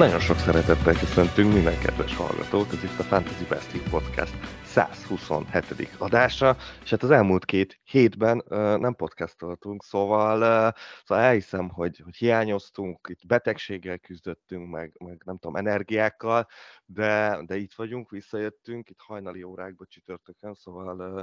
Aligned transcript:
Nagyon 0.00 0.20
sok 0.20 0.38
szeretettel 0.38 0.94
köszöntünk 0.94 1.52
minden 1.52 1.78
kedves 1.78 2.16
hallgatót, 2.16 2.72
ez 2.72 2.84
itt 2.84 2.98
a 2.98 3.02
Fantasy 3.02 3.44
Best 3.44 3.88
Podcast 3.90 4.34
127. 4.64 5.94
adása, 5.98 6.56
és 6.82 6.90
hát 6.90 7.02
az 7.02 7.10
elmúlt 7.10 7.44
két 7.44 7.80
hétben 7.84 8.42
uh, 8.48 8.76
nem 8.76 8.94
podcastoltunk, 8.94 9.82
szóval, 9.82 10.36
uh, 10.36 10.80
szóval 11.04 11.24
elhiszem, 11.24 11.68
hogy, 11.68 12.00
hogy 12.04 12.16
hiányoztunk, 12.16 13.08
itt 13.10 13.26
betegséggel 13.26 13.98
küzdöttünk, 13.98 14.70
meg, 14.70 14.92
meg 15.04 15.22
nem 15.24 15.38
tudom, 15.38 15.56
energiákkal, 15.56 16.46
de, 16.84 17.40
de 17.46 17.56
itt 17.56 17.74
vagyunk, 17.74 18.10
visszajöttünk, 18.10 18.90
itt 18.90 19.00
hajnali 19.00 19.42
órákba 19.42 19.84
csütörtökön, 19.86 20.54
szóval 20.54 21.14
uh, 21.14 21.22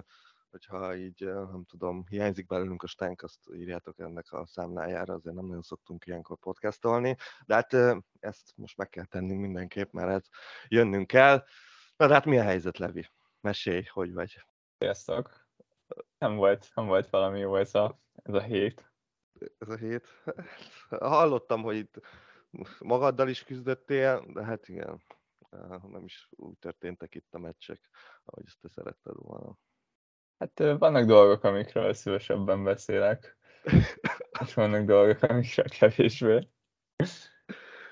hogyha 0.50 0.96
így, 0.96 1.26
nem 1.26 1.64
tudom, 1.66 2.06
hiányzik 2.10 2.46
belőlünk 2.46 2.84
a 2.84 2.88
stánk, 2.88 3.22
azt 3.22 3.40
írjátok 3.54 4.00
ennek 4.00 4.32
a 4.32 4.46
számlájára, 4.46 5.14
azért 5.14 5.36
nem 5.36 5.46
nagyon 5.46 5.62
szoktunk 5.62 6.06
ilyenkor 6.06 6.38
podcastolni, 6.38 7.16
de 7.46 7.54
hát 7.54 7.74
ezt 8.20 8.54
most 8.56 8.78
meg 8.78 8.90
kell 8.90 9.06
tennünk 9.06 9.42
mindenképp, 9.42 9.92
mert 9.92 10.10
hát 10.10 10.26
jönnünk 10.68 11.08
kell. 11.08 11.44
Na 11.96 12.08
de 12.08 12.14
hát 12.14 12.26
mi 12.26 12.38
a 12.38 12.44
helyzet, 12.44 12.78
Levi? 12.78 13.10
Mesélj, 13.42 13.84
hogy 13.84 14.14
vagy? 14.14 14.46
Sziasztok! 14.78 15.48
Nem 16.18 16.36
volt, 16.36 16.72
nem 16.76 16.86
volt 16.86 17.10
valami 17.10 17.40
jó 17.40 17.56
ez 17.56 17.76
a, 17.76 18.00
ez 18.24 18.34
a 18.34 18.42
hét. 18.42 18.92
Ez 19.58 19.70
a 19.70 19.76
hét? 19.78 20.08
Hallottam, 20.90 21.62
hogy 21.62 21.76
itt 21.76 22.00
magaddal 22.80 23.30
is 23.30 23.44
küzdöttél, 23.44 24.26
de 24.34 24.44
hát 24.44 24.68
igen, 24.68 25.04
nem 25.82 26.04
is 26.04 26.30
úgy 26.32 26.58
történtek 26.58 27.16
itt 27.16 27.34
a 27.34 27.38
meccsek, 27.38 27.90
ahogy 28.24 28.44
ezt 28.46 28.60
te 28.60 28.70
szeretted 28.70 29.16
volna. 29.16 29.58
Hát 30.40 30.60
vannak 30.60 31.06
dolgok, 31.06 31.44
amikről 31.44 31.94
szívesebben 31.94 32.64
beszélek, 32.64 33.38
és 34.42 34.54
vannak 34.54 34.86
dolgok, 34.86 35.22
amikről 35.22 35.66
kevésbé. 35.80 36.48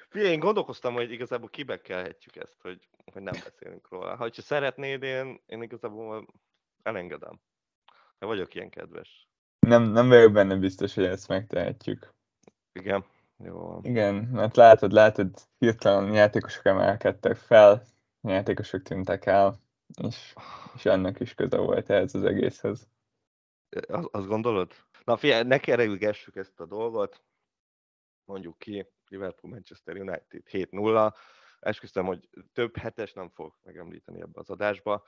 Figyelj, 0.10 0.32
én 0.32 0.40
gondolkoztam, 0.40 0.94
hogy 0.94 1.12
igazából 1.12 1.50
kibekkelhetjük 1.50 2.36
ezt, 2.36 2.62
hogy, 2.62 2.90
hogy 3.14 3.22
nem 3.22 3.34
beszélünk 3.44 3.90
róla. 3.90 4.16
Ha 4.16 4.30
szeretnéd, 4.32 5.04
én, 5.04 5.42
én 5.46 5.62
igazából 5.62 6.26
elengedem. 6.84 7.40
De 8.20 8.26
vagyok 8.26 8.56
ilyen 8.56 8.70
kedves. 8.70 9.30
Nem, 9.60 9.84
nem 9.84 10.08
vagyok 10.08 10.32
benne 10.32 10.56
biztos, 10.56 10.96
hogy 10.96 11.06
ezt 11.06 11.28
megtehetjük. 11.28 12.14
Igen. 12.74 13.06
Jó. 13.44 13.80
Igen, 13.82 14.16
mert 14.16 14.56
látod, 14.56 14.92
látod, 14.92 15.30
hirtelen 15.58 16.14
játékosok 16.14 16.66
emelkedtek 16.66 17.36
fel, 17.36 17.84
játékosok 18.22 18.82
tűntek 18.82 19.26
el, 19.26 19.60
és, 20.08 20.36
és 20.76 20.86
ennek 20.86 21.20
is 21.20 21.34
köze 21.34 21.58
volt 21.58 21.90
ehhez 21.90 22.16
az 22.16 22.24
egészhez. 22.24 22.90
Az, 23.88 24.08
azt 24.12 24.28
gondolod? 24.28 24.74
Na 25.04 25.18
figyelj, 25.18 25.44
ne 25.44 25.58
kerülgessük 25.58 26.36
ezt 26.36 26.60
a 26.60 26.66
dolgot. 26.66 27.24
Mondjuk 28.26 28.58
ki, 28.58 28.88
Liverpool 29.08 29.54
Manchester 29.54 29.96
United 29.96 30.44
7-0. 30.52 31.16
Esküszöm, 31.60 32.06
hogy 32.06 32.30
több 32.54 32.78
hetes 32.78 33.14
nem 33.14 33.30
fog 33.30 33.56
megemlíteni 33.64 34.22
ebbe 34.22 34.40
az 34.40 34.50
adásba, 34.50 35.04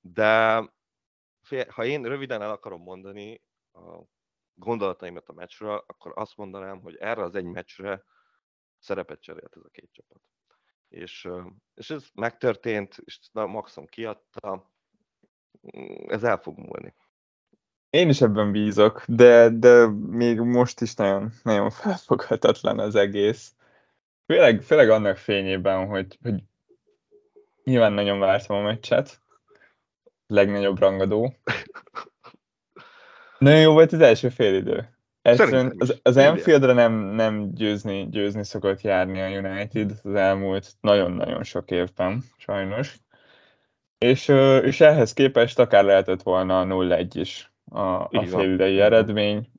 de 0.00 0.62
figyelj, 1.42 1.68
ha 1.68 1.84
én 1.84 2.02
röviden 2.02 2.42
el 2.42 2.50
akarom 2.50 2.82
mondani 2.82 3.42
a 3.72 4.02
gondolataimat 4.54 5.28
a 5.28 5.32
meccsről, 5.32 5.84
akkor 5.86 6.12
azt 6.14 6.36
mondanám, 6.36 6.80
hogy 6.80 6.96
erre 6.96 7.22
az 7.22 7.34
egy 7.34 7.44
meccsre 7.44 8.04
szerepet 8.78 9.20
cserélt 9.20 9.56
ez 9.56 9.62
a 9.64 9.68
két 9.68 9.92
csapat 9.92 10.20
és, 10.92 11.28
és 11.74 11.90
ez 11.90 12.04
megtörtént, 12.14 12.96
és 13.04 13.18
na, 13.32 13.46
maximum 13.46 13.88
kiadta, 13.88 14.70
ez 16.06 16.24
el 16.24 16.36
fog 16.36 16.58
múlni. 16.58 16.94
Én 17.90 18.08
is 18.08 18.20
ebben 18.20 18.52
bízok, 18.52 19.04
de, 19.06 19.48
de 19.48 19.86
még 20.06 20.40
most 20.40 20.80
is 20.80 20.94
nagyon, 20.94 21.32
nagyon 21.42 21.70
felfoghatatlan 21.70 22.78
az 22.78 22.94
egész. 22.94 23.54
Főleg, 24.26 24.62
főleg 24.62 24.90
annak 24.90 25.16
fényében, 25.16 25.86
hogy, 25.86 26.18
hogy 26.22 26.42
nyilván 27.64 27.92
nagyon 27.92 28.18
vártam 28.18 28.56
a 28.56 28.62
meccset, 28.62 29.20
legnagyobb 30.26 30.78
rangadó. 30.78 31.32
Nagyon 33.38 33.60
jó 33.60 33.72
volt 33.72 33.92
az 33.92 34.00
első 34.00 34.28
félidő. 34.28 34.91
Egyszerűen 35.22 35.74
az, 35.78 36.00
az 36.02 36.16
Enfieldre 36.16 36.72
nem, 36.72 36.92
nem 36.92 37.54
győzni, 37.54 38.08
győzni 38.08 38.44
szokott 38.44 38.80
járni 38.80 39.20
a 39.20 39.28
United 39.28 39.92
az 40.02 40.14
elmúlt 40.14 40.72
nagyon-nagyon 40.80 41.42
sok 41.42 41.70
évben, 41.70 42.24
sajnos. 42.36 42.96
És, 43.98 44.28
és 44.62 44.80
ehhez 44.80 45.12
képest 45.12 45.58
akár 45.58 45.84
lehetett 45.84 46.22
volna 46.22 46.60
a 46.60 46.64
0-1 46.64 47.08
is 47.12 47.52
a, 47.64 47.80
a 47.80 48.24
félidei 48.26 48.80
eredmény. 48.80 49.50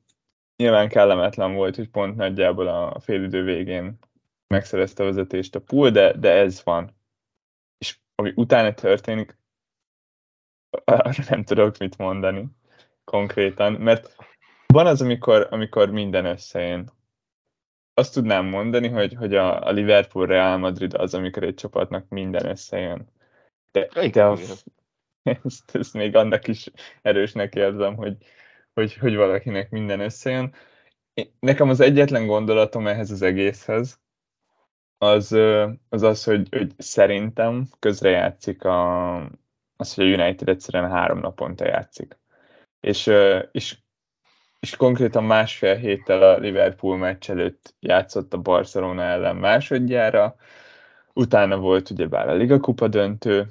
Nyilván 0.56 0.88
kellemetlen 0.88 1.54
volt, 1.54 1.76
hogy 1.76 1.88
pont 1.88 2.16
nagyjából 2.16 2.68
a 2.68 3.00
félidő 3.00 3.44
végén 3.44 3.98
megszerezte 4.46 5.02
a 5.02 5.06
vezetést 5.06 5.54
a 5.54 5.60
pool, 5.60 5.90
de, 5.90 6.12
de 6.12 6.30
ez 6.30 6.62
van. 6.64 6.96
És 7.78 7.98
ami 8.14 8.32
utána 8.34 8.74
történik, 8.74 9.38
arra 10.84 11.24
nem 11.28 11.44
tudok 11.44 11.78
mit 11.78 11.98
mondani 11.98 12.46
konkrétan, 13.04 13.72
mert 13.72 14.16
van 14.74 14.86
az, 14.86 15.02
amikor, 15.02 15.46
amikor 15.50 15.90
minden 15.90 16.24
összejön. 16.24 16.90
Azt 17.94 18.14
tudnám 18.14 18.46
mondani, 18.46 18.88
hogy, 18.88 19.14
hogy 19.14 19.34
a, 19.34 19.66
a 19.66 19.70
Liverpool 19.70 20.26
Real 20.26 20.58
Madrid 20.58 20.94
az, 20.94 21.14
amikor 21.14 21.42
egy 21.42 21.54
csapatnak 21.54 22.08
minden 22.08 22.46
összejön. 22.46 23.08
De, 23.72 24.08
de 24.10 24.24
a, 24.24 24.38
ezt, 25.44 25.76
ezt 25.76 25.94
még 25.94 26.16
annak 26.16 26.46
is 26.46 26.70
erősnek 27.02 27.54
érzem, 27.54 27.94
hogy, 27.96 28.16
hogy, 28.72 28.94
hogy 28.94 29.16
valakinek 29.16 29.70
minden 29.70 30.00
összejön. 30.00 30.54
Nekem 31.40 31.68
az 31.68 31.80
egyetlen 31.80 32.26
gondolatom 32.26 32.86
ehhez 32.86 33.10
az 33.10 33.22
egészhez, 33.22 34.00
az 34.98 35.32
az, 35.88 36.02
az 36.02 36.24
hogy, 36.24 36.48
hogy 36.50 36.72
szerintem 36.76 37.68
közrejátszik 37.78 38.64
a, 38.64 39.16
az, 39.76 39.94
hogy 39.94 40.12
a 40.12 40.22
United 40.22 40.48
egyszerűen 40.48 40.90
három 40.90 41.18
naponta 41.18 41.66
játszik. 41.66 42.18
És, 42.80 43.10
és 43.52 43.76
és 44.64 44.76
konkrétan 44.76 45.24
másfél 45.24 45.74
héttel 45.74 46.22
a 46.22 46.38
Liverpool 46.38 46.96
meccs 46.96 47.30
előtt 47.30 47.74
játszott 47.80 48.32
a 48.32 48.38
Barcelona 48.38 49.02
ellen 49.02 49.36
másodjára, 49.36 50.36
utána 51.12 51.56
volt 51.56 51.90
ugyebár 51.90 52.28
a 52.28 52.34
Liga 52.34 52.60
Kupa 52.60 52.88
döntő, 52.88 53.46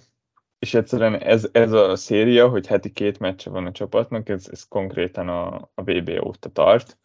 és 0.59 0.73
egyszerűen 0.73 1.15
ez, 1.15 1.49
ez 1.51 1.71
a 1.71 1.95
széria, 1.95 2.47
hogy 2.47 2.67
heti 2.67 2.91
két 2.91 3.19
meccse 3.19 3.49
van 3.49 3.65
a 3.65 3.71
csapatnak, 3.71 4.29
ez, 4.29 4.47
ez 4.51 4.67
konkrétan 4.67 5.29
a, 5.29 5.69
a 5.73 5.83
VB 5.83 6.09
óta 6.23 6.49
tart, 6.49 6.97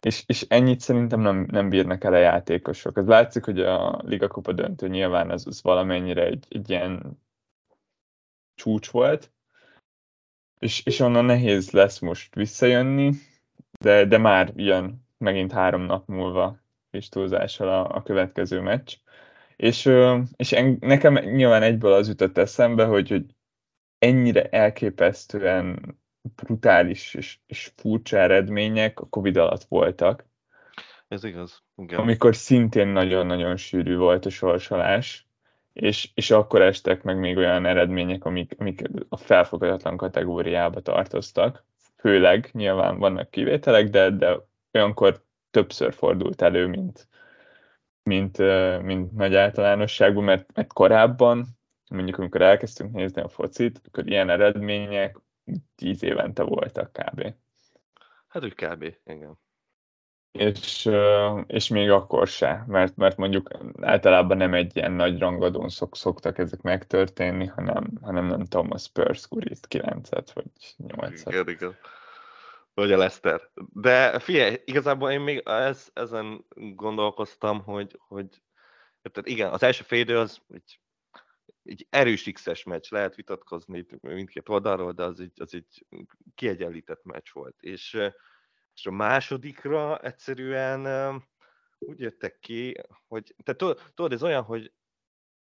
és, 0.00 0.22
és 0.26 0.46
ennyit 0.48 0.80
szerintem 0.80 1.20
nem, 1.20 1.46
nem 1.50 1.68
bírnak 1.68 2.04
el 2.04 2.12
a 2.12 2.18
játékosok. 2.18 2.98
Ez 2.98 3.06
látszik, 3.06 3.44
hogy 3.44 3.60
a 3.60 4.00
Liga 4.04 4.28
Kupa 4.28 4.52
döntő 4.52 4.88
nyilván 4.88 5.30
az, 5.30 5.46
az 5.46 5.62
valamennyire 5.62 6.24
egy, 6.24 6.46
egy 6.48 6.70
ilyen 6.70 7.22
csúcs 8.54 8.90
volt, 8.90 9.32
és, 10.58 10.86
és 10.86 11.00
onnan 11.00 11.24
nehéz 11.24 11.70
lesz 11.70 11.98
most 11.98 12.34
visszajönni, 12.34 13.12
de, 13.80 14.04
de 14.04 14.18
már 14.18 14.52
jön 14.56 15.06
megint 15.18 15.52
három 15.52 15.82
nap 15.82 16.08
múlva 16.08 16.60
kis 16.90 17.08
túlzással 17.08 17.68
a, 17.68 17.96
a 17.96 18.02
következő 18.02 18.60
meccs. 18.60 18.94
És, 19.56 19.90
és 20.36 20.52
en, 20.52 20.76
nekem 20.80 21.14
nyilván 21.14 21.62
egyből 21.62 21.92
az 21.92 22.08
jutott 22.08 22.38
eszembe, 22.38 22.84
hogy, 22.84 23.08
hogy 23.08 23.24
ennyire 23.98 24.48
elképesztően 24.48 25.98
brutális 26.34 27.14
és, 27.14 27.38
és 27.46 27.72
furcsa 27.76 28.16
eredmények 28.16 29.00
a 29.00 29.06
Covid 29.06 29.36
alatt 29.36 29.64
voltak. 29.64 30.26
Ez 31.08 31.24
igaz. 31.24 31.62
Igen. 31.76 31.98
Amikor 31.98 32.36
szintén 32.36 32.88
nagyon-nagyon 32.88 33.56
sűrű 33.56 33.96
volt 33.96 34.26
a 34.26 34.30
sorsolás, 34.30 35.26
és, 35.72 36.10
és 36.14 36.30
akkor 36.30 36.62
estek 36.62 37.02
meg 37.02 37.18
még 37.18 37.36
olyan 37.36 37.66
eredmények, 37.66 38.24
amik, 38.24 38.54
amik 38.58 38.82
a 39.08 39.16
felfogadatlan 39.16 39.96
kategóriába 39.96 40.80
tartoztak 40.80 41.64
főleg, 41.96 42.48
nyilván 42.52 42.98
vannak 42.98 43.30
kivételek, 43.30 43.88
de, 43.88 44.10
de 44.10 44.38
olyankor 44.72 45.24
többször 45.50 45.92
fordult 45.92 46.42
elő, 46.42 46.66
mint, 46.66 47.08
mint, 48.02 48.38
mint 48.82 49.12
nagy 49.12 49.34
általánosságban, 49.34 50.24
mert, 50.24 50.54
mert 50.54 50.72
korábban, 50.72 51.46
mondjuk 51.90 52.18
amikor 52.18 52.42
elkezdtünk 52.42 52.92
nézni 52.92 53.22
a 53.22 53.28
focit, 53.28 53.80
akkor 53.86 54.06
ilyen 54.06 54.30
eredmények 54.30 55.18
tíz 55.74 56.02
évente 56.02 56.42
voltak 56.42 56.92
kb. 56.92 57.34
Hát 58.26 58.44
úgy 58.44 58.54
kb. 58.54 58.94
igen. 59.04 59.38
És, 60.38 60.90
és 61.46 61.68
még 61.68 61.90
akkor 61.90 62.26
se, 62.26 62.64
mert, 62.66 62.96
mert 62.96 63.16
mondjuk 63.16 63.48
általában 63.80 64.36
nem 64.36 64.54
egy 64.54 64.76
ilyen 64.76 64.92
nagy 64.92 65.18
rangadón 65.18 65.68
szok, 65.68 65.96
szoktak 65.96 66.38
ezek 66.38 66.62
megtörténni, 66.62 67.46
hanem, 67.46 67.90
hanem 68.02 68.26
nem 68.26 68.44
tudom, 68.44 68.70
a 68.70 68.78
Spurs 68.78 69.28
gurít 69.28 69.66
9-et 69.70 70.28
vagy 70.34 70.74
8-et. 70.78 71.22
Igen, 71.26 71.48
igen 71.48 71.76
vagy 72.76 72.92
a 72.92 72.96
Leszter. 72.96 73.50
De 73.72 74.18
figyelj, 74.18 74.56
igazából 74.64 75.10
én 75.10 75.20
még 75.20 75.42
ez, 75.44 75.90
ezen 75.92 76.44
gondolkoztam, 76.54 77.62
hogy, 77.62 77.98
hogy 77.98 78.42
tehát 79.02 79.28
igen, 79.28 79.52
az 79.52 79.62
első 79.62 79.82
fél 79.82 80.16
az 80.16 80.40
egy, 80.48 80.80
egy 81.62 81.86
erős 81.90 82.30
X-es 82.32 82.64
meccs, 82.64 82.90
lehet 82.90 83.14
vitatkozni 83.14 83.86
mindkét 84.00 84.48
oldalról, 84.48 84.92
de 84.92 85.04
az 85.04 85.20
egy, 85.20 85.40
az 85.40 85.54
egy 85.54 85.86
kiegyenlített 86.34 87.04
meccs 87.04 87.28
volt. 87.32 87.56
És, 87.60 87.98
és 88.76 88.86
a 88.86 88.90
másodikra 88.90 89.98
egyszerűen 89.98 91.22
úgy 91.78 92.00
jöttek 92.00 92.38
ki, 92.38 92.74
hogy 93.08 93.34
te 93.44 93.54
tudod, 93.54 94.12
ez 94.12 94.22
olyan, 94.22 94.42
hogy 94.42 94.72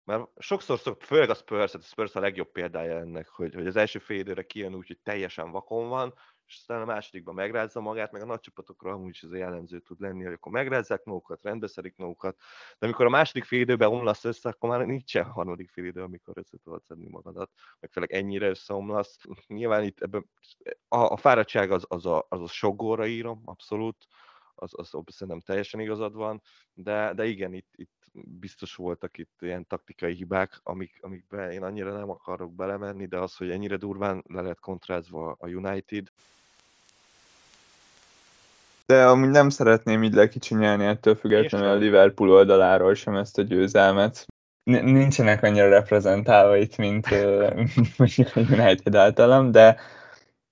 mert 0.04 0.30
sokszor, 0.38 0.80
szok, 0.80 1.02
főleg 1.02 1.30
a 1.30 1.34
Spurs, 1.34 1.74
a 1.74 1.80
Spurs 1.80 2.16
a 2.16 2.20
legjobb 2.20 2.52
példája 2.52 2.98
ennek, 2.98 3.28
hogy, 3.28 3.54
hogy 3.54 3.68
az 3.68 3.76
első 3.76 4.00
fél 4.00 4.20
időre 4.20 4.44
kijön 4.44 4.76
úgy, 4.76 4.88
hogy 4.88 5.00
teljesen 5.04 5.52
vakon 5.52 5.90
van, 5.90 6.14
és 6.52 6.58
aztán 6.58 6.82
a 6.82 6.86
másodikban 6.86 7.36
megrázza 7.36 7.80
magát, 7.80 8.12
meg 8.12 8.22
a 8.22 8.26
nagy 8.26 8.40
csapatokra 8.40 8.92
amúgy 8.92 9.10
is 9.10 9.24
ez 9.24 9.34
jellemző 9.34 9.80
tud 9.80 10.00
lenni, 10.00 10.24
hogy 10.24 10.34
akkor 10.34 10.52
megrázzák 10.52 11.04
magukat, 11.04 11.44
rendbeszedik 11.44 11.96
magukat, 11.98 12.38
de 12.80 12.86
amikor 12.86 13.06
a 13.06 13.10
második 13.10 13.44
fél 13.44 13.60
időben 13.60 13.90
omlasz 13.90 14.26
össze, 14.26 14.50
akkor 14.50 14.70
már 14.70 14.86
nincsen 14.86 15.24
harmadik 15.38 15.70
fél 15.70 15.86
idő, 15.86 16.02
amikor 16.02 16.38
össze 16.38 16.58
tudod 16.64 16.84
szedni 16.84 17.10
magadat, 17.10 17.52
meg 17.80 17.92
főleg 17.92 18.12
ennyire 18.12 18.48
összeomlasz. 18.48 19.18
Nyilván 19.48 19.84
itt 19.84 20.02
ebben 20.02 20.30
a, 20.88 20.98
a 20.98 21.18
fáradtság 21.18 21.72
az, 21.72 21.86
az, 21.88 22.06
a, 22.06 22.26
az 22.30 22.42
a 22.42 22.48
sogóra 22.48 23.06
írom, 23.06 23.42
abszolút, 23.46 24.08
az, 24.56 24.72
az 24.76 24.90
szerintem 25.06 25.40
teljesen 25.40 25.80
igazad 25.80 26.14
van, 26.14 26.42
de, 26.74 27.14
de 27.14 27.26
igen, 27.26 27.54
itt, 27.54 27.74
itt 27.76 28.02
biztos 28.14 28.76
voltak 28.76 29.18
itt 29.18 29.42
ilyen 29.42 29.68
taktikai 29.68 30.14
hibák, 30.14 30.60
amik, 30.64 30.98
amikbe 31.02 31.52
én 31.52 31.64
annyira 31.64 31.92
nem 31.94 32.10
akarok 32.10 32.54
belemenni, 32.54 33.06
de 33.06 33.20
az, 33.20 33.36
hogy 33.36 33.52
ennyire 33.52 33.76
durván 33.78 34.24
le 34.28 34.42
lett 34.42 34.60
kontrázva 34.60 35.36
a 35.40 35.48
United. 35.48 36.12
De 38.92 39.06
amúgy 39.06 39.30
nem 39.30 39.50
szeretném 39.50 40.04
így 40.04 40.14
lekicsinyelni 40.14 40.86
ettől 40.86 41.16
függetlenül 41.16 41.68
a 41.68 41.76
Liverpool 41.76 42.32
oldaláról 42.32 42.94
sem 42.94 43.16
ezt 43.16 43.38
a 43.38 43.42
győzelmet. 43.42 44.26
Nincsenek 44.64 45.44
annyira 45.44 45.70
reprezentálva 45.70 46.58
itt, 46.58 46.78
mint 46.78 47.08
mondjuk 47.98 48.36
a 48.36 48.40
United 48.40 48.96
általam, 48.96 49.52
de 49.52 49.80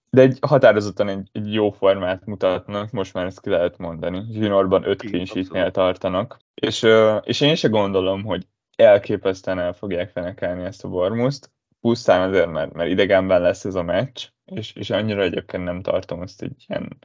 de 0.09 0.21
egy 0.21 0.37
határozottan 0.41 1.07
egy, 1.07 1.29
egy 1.31 1.53
jó 1.53 1.71
formát 1.71 2.25
mutatnak, 2.25 2.91
most 2.91 3.13
már 3.13 3.25
ezt 3.25 3.41
ki 3.41 3.49
lehet 3.49 3.77
mondani. 3.77 4.25
Juniorban 4.31 4.87
öt 4.87 5.01
clean 5.01 5.71
tartanak. 5.71 6.37
És, 6.53 6.87
és 7.23 7.41
én 7.41 7.55
se 7.55 7.67
gondolom, 7.67 8.23
hogy 8.23 8.47
elképesztően 8.75 9.59
el 9.59 9.73
fogják 9.73 10.09
fenekelni 10.09 10.63
ezt 10.63 10.83
a 10.83 10.87
Bormuszt, 10.89 11.51
pusztán 11.81 12.29
azért, 12.29 12.51
mert, 12.51 12.73
mert 12.73 12.89
idegenben 12.89 13.41
lesz 13.41 13.65
ez 13.65 13.75
a 13.75 13.83
meccs, 13.83 14.27
és, 14.45 14.73
és 14.75 14.89
annyira 14.89 15.21
egyébként 15.21 15.63
nem 15.63 15.81
tartom 15.81 16.21
azt 16.21 16.41
egy 16.41 16.65
ilyen 16.67 16.97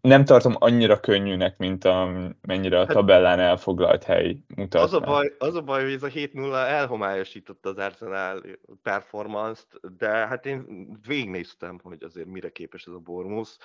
nem 0.00 0.24
tartom 0.24 0.54
annyira 0.58 1.00
könnyűnek, 1.00 1.58
mint 1.58 1.84
a, 1.84 2.12
mennyire 2.40 2.76
a 2.76 2.84
hát- 2.84 2.94
tabellán 2.94 3.40
elfoglalt 3.40 4.04
hely 4.04 4.36
mutat. 4.56 4.82
Az 4.82 4.92
a 4.92 5.00
baj, 5.00 5.34
az 5.38 5.54
a 5.54 5.62
baj 5.62 5.82
hogy 5.82 5.92
ez 5.92 6.02
a 6.02 6.08
7-0 6.08 6.54
elhomályosította 6.54 7.68
az 7.68 7.76
Arsenal 7.76 8.42
performance-t, 8.82 9.96
de 9.96 10.08
hát 10.08 10.46
én 10.46 10.88
végignéztem, 11.06 11.78
hogy 11.82 12.02
azért 12.02 12.26
mire 12.26 12.50
képes 12.50 12.86
ez 12.86 12.92
a 12.92 12.98
Bormus. 12.98 13.56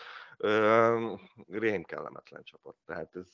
Rém 1.48 1.84
kellemetlen 1.84 2.44
csapat. 2.44 2.76
Tehát 2.86 3.16
ez 3.16 3.34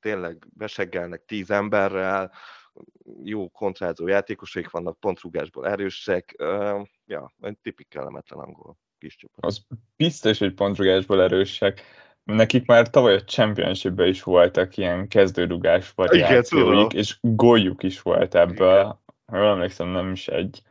tényleg 0.00 0.46
beseggelnek 0.56 1.24
tíz 1.24 1.50
emberrel, 1.50 2.32
jó 3.22 3.48
kontrázó 3.48 4.06
játékosaik 4.06 4.70
vannak, 4.70 5.00
pontrugásból 5.00 5.68
erősek. 5.68 6.34
Ja, 7.06 7.32
egy 7.40 7.58
tipik 7.58 7.88
kellemetlen 7.88 8.38
angol 8.38 8.76
kis 9.00 9.16
csapat. 9.16 9.44
Az 9.44 9.66
biztos, 9.96 10.38
hogy 10.38 10.54
pontrugásból 10.54 11.22
erősek. 11.22 11.82
Nekik 12.24 12.66
már 12.66 12.90
tavaly 12.90 13.14
a 13.14 13.24
championship 13.24 14.00
is 14.00 14.22
voltak 14.22 14.76
ilyen 14.76 15.08
kezdődugás 15.08 15.92
variációik, 15.94 16.92
és 16.92 17.18
góljuk 17.20 17.82
is 17.82 18.02
volt 18.02 18.34
ebből. 18.34 19.00
Jól 19.32 19.46
emlékszem, 19.46 19.88
nem 19.88 20.12
is 20.12 20.28
egy. 20.28 20.62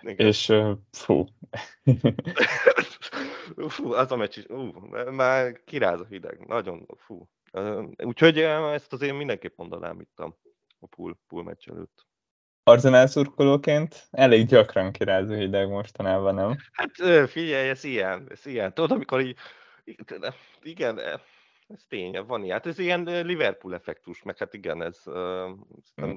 Igen. 0.00 0.26
És 0.26 0.52
fú. 0.90 1.26
fú, 3.68 3.92
az 3.92 4.12
a 4.12 4.16
meccs 4.16 4.36
is, 4.36 4.48
ú, 4.48 4.70
már 5.10 5.60
kiráz 5.64 6.00
a 6.00 6.06
hideg, 6.08 6.46
nagyon, 6.46 6.86
fú. 6.96 7.28
Úgyhogy 7.96 8.38
ezt 8.38 8.92
azért 8.92 9.16
mindenképp 9.16 9.56
mondanám 9.56 10.00
itt 10.00 10.18
a, 10.18 10.38
a 10.78 10.86
pool, 10.86 11.18
pool 11.28 11.42
meccs 11.42 11.68
előtt. 11.68 12.06
Arzenál 12.68 13.06
szurkolóként 13.06 14.08
elég 14.10 14.46
gyakran 14.46 14.92
kirázó 14.92 15.34
hideg 15.34 15.68
mostanában, 15.68 16.34
nem? 16.34 16.56
Hát 16.72 16.90
figyelj, 17.30 17.68
ez 17.68 17.84
ilyen, 17.84 18.26
ez 18.30 18.46
ilyen. 18.46 18.74
Tudod, 18.74 18.90
amikor 18.90 19.20
így, 19.20 19.36
igen, 20.62 21.00
ez 21.68 21.84
tény, 21.88 22.24
van 22.26 22.42
ilyen. 22.42 22.52
Hát 22.52 22.66
ez 22.66 22.78
ilyen 22.78 23.02
Liverpool 23.02 23.74
effektus, 23.74 24.22
meg 24.22 24.36
hát 24.38 24.54
igen, 24.54 24.82
ez... 24.82 25.02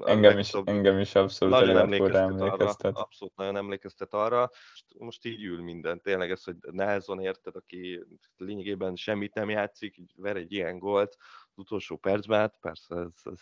Engem, 0.00 0.38
is, 0.38 0.52
engem 0.64 0.98
is 0.98 1.14
abszolút 1.14 1.54
nagyon 1.54 1.76
emlékeztet, 1.76 2.20
emlékeztet. 2.20 2.84
Arra, 2.84 3.00
abszolút 3.00 3.36
nagyon 3.36 3.56
emlékeztet 3.56 4.14
arra. 4.14 4.50
Most 4.98 5.24
így 5.24 5.42
ül 5.42 5.62
minden. 5.62 6.00
Tényleg 6.00 6.30
ez, 6.30 6.44
hogy 6.44 6.56
Nelson 6.60 7.20
érted, 7.20 7.56
aki 7.56 8.04
lényegében 8.36 8.96
semmit 8.96 9.34
nem 9.34 9.50
játszik, 9.50 9.96
így 9.96 10.12
ver 10.16 10.36
egy 10.36 10.52
ilyen 10.52 10.78
gólt 10.78 11.16
az 11.18 11.52
utolsó 11.54 11.96
percben, 11.96 12.38
hát 12.38 12.56
persze 12.60 12.96
ez, 12.96 13.32
ez, 13.32 13.40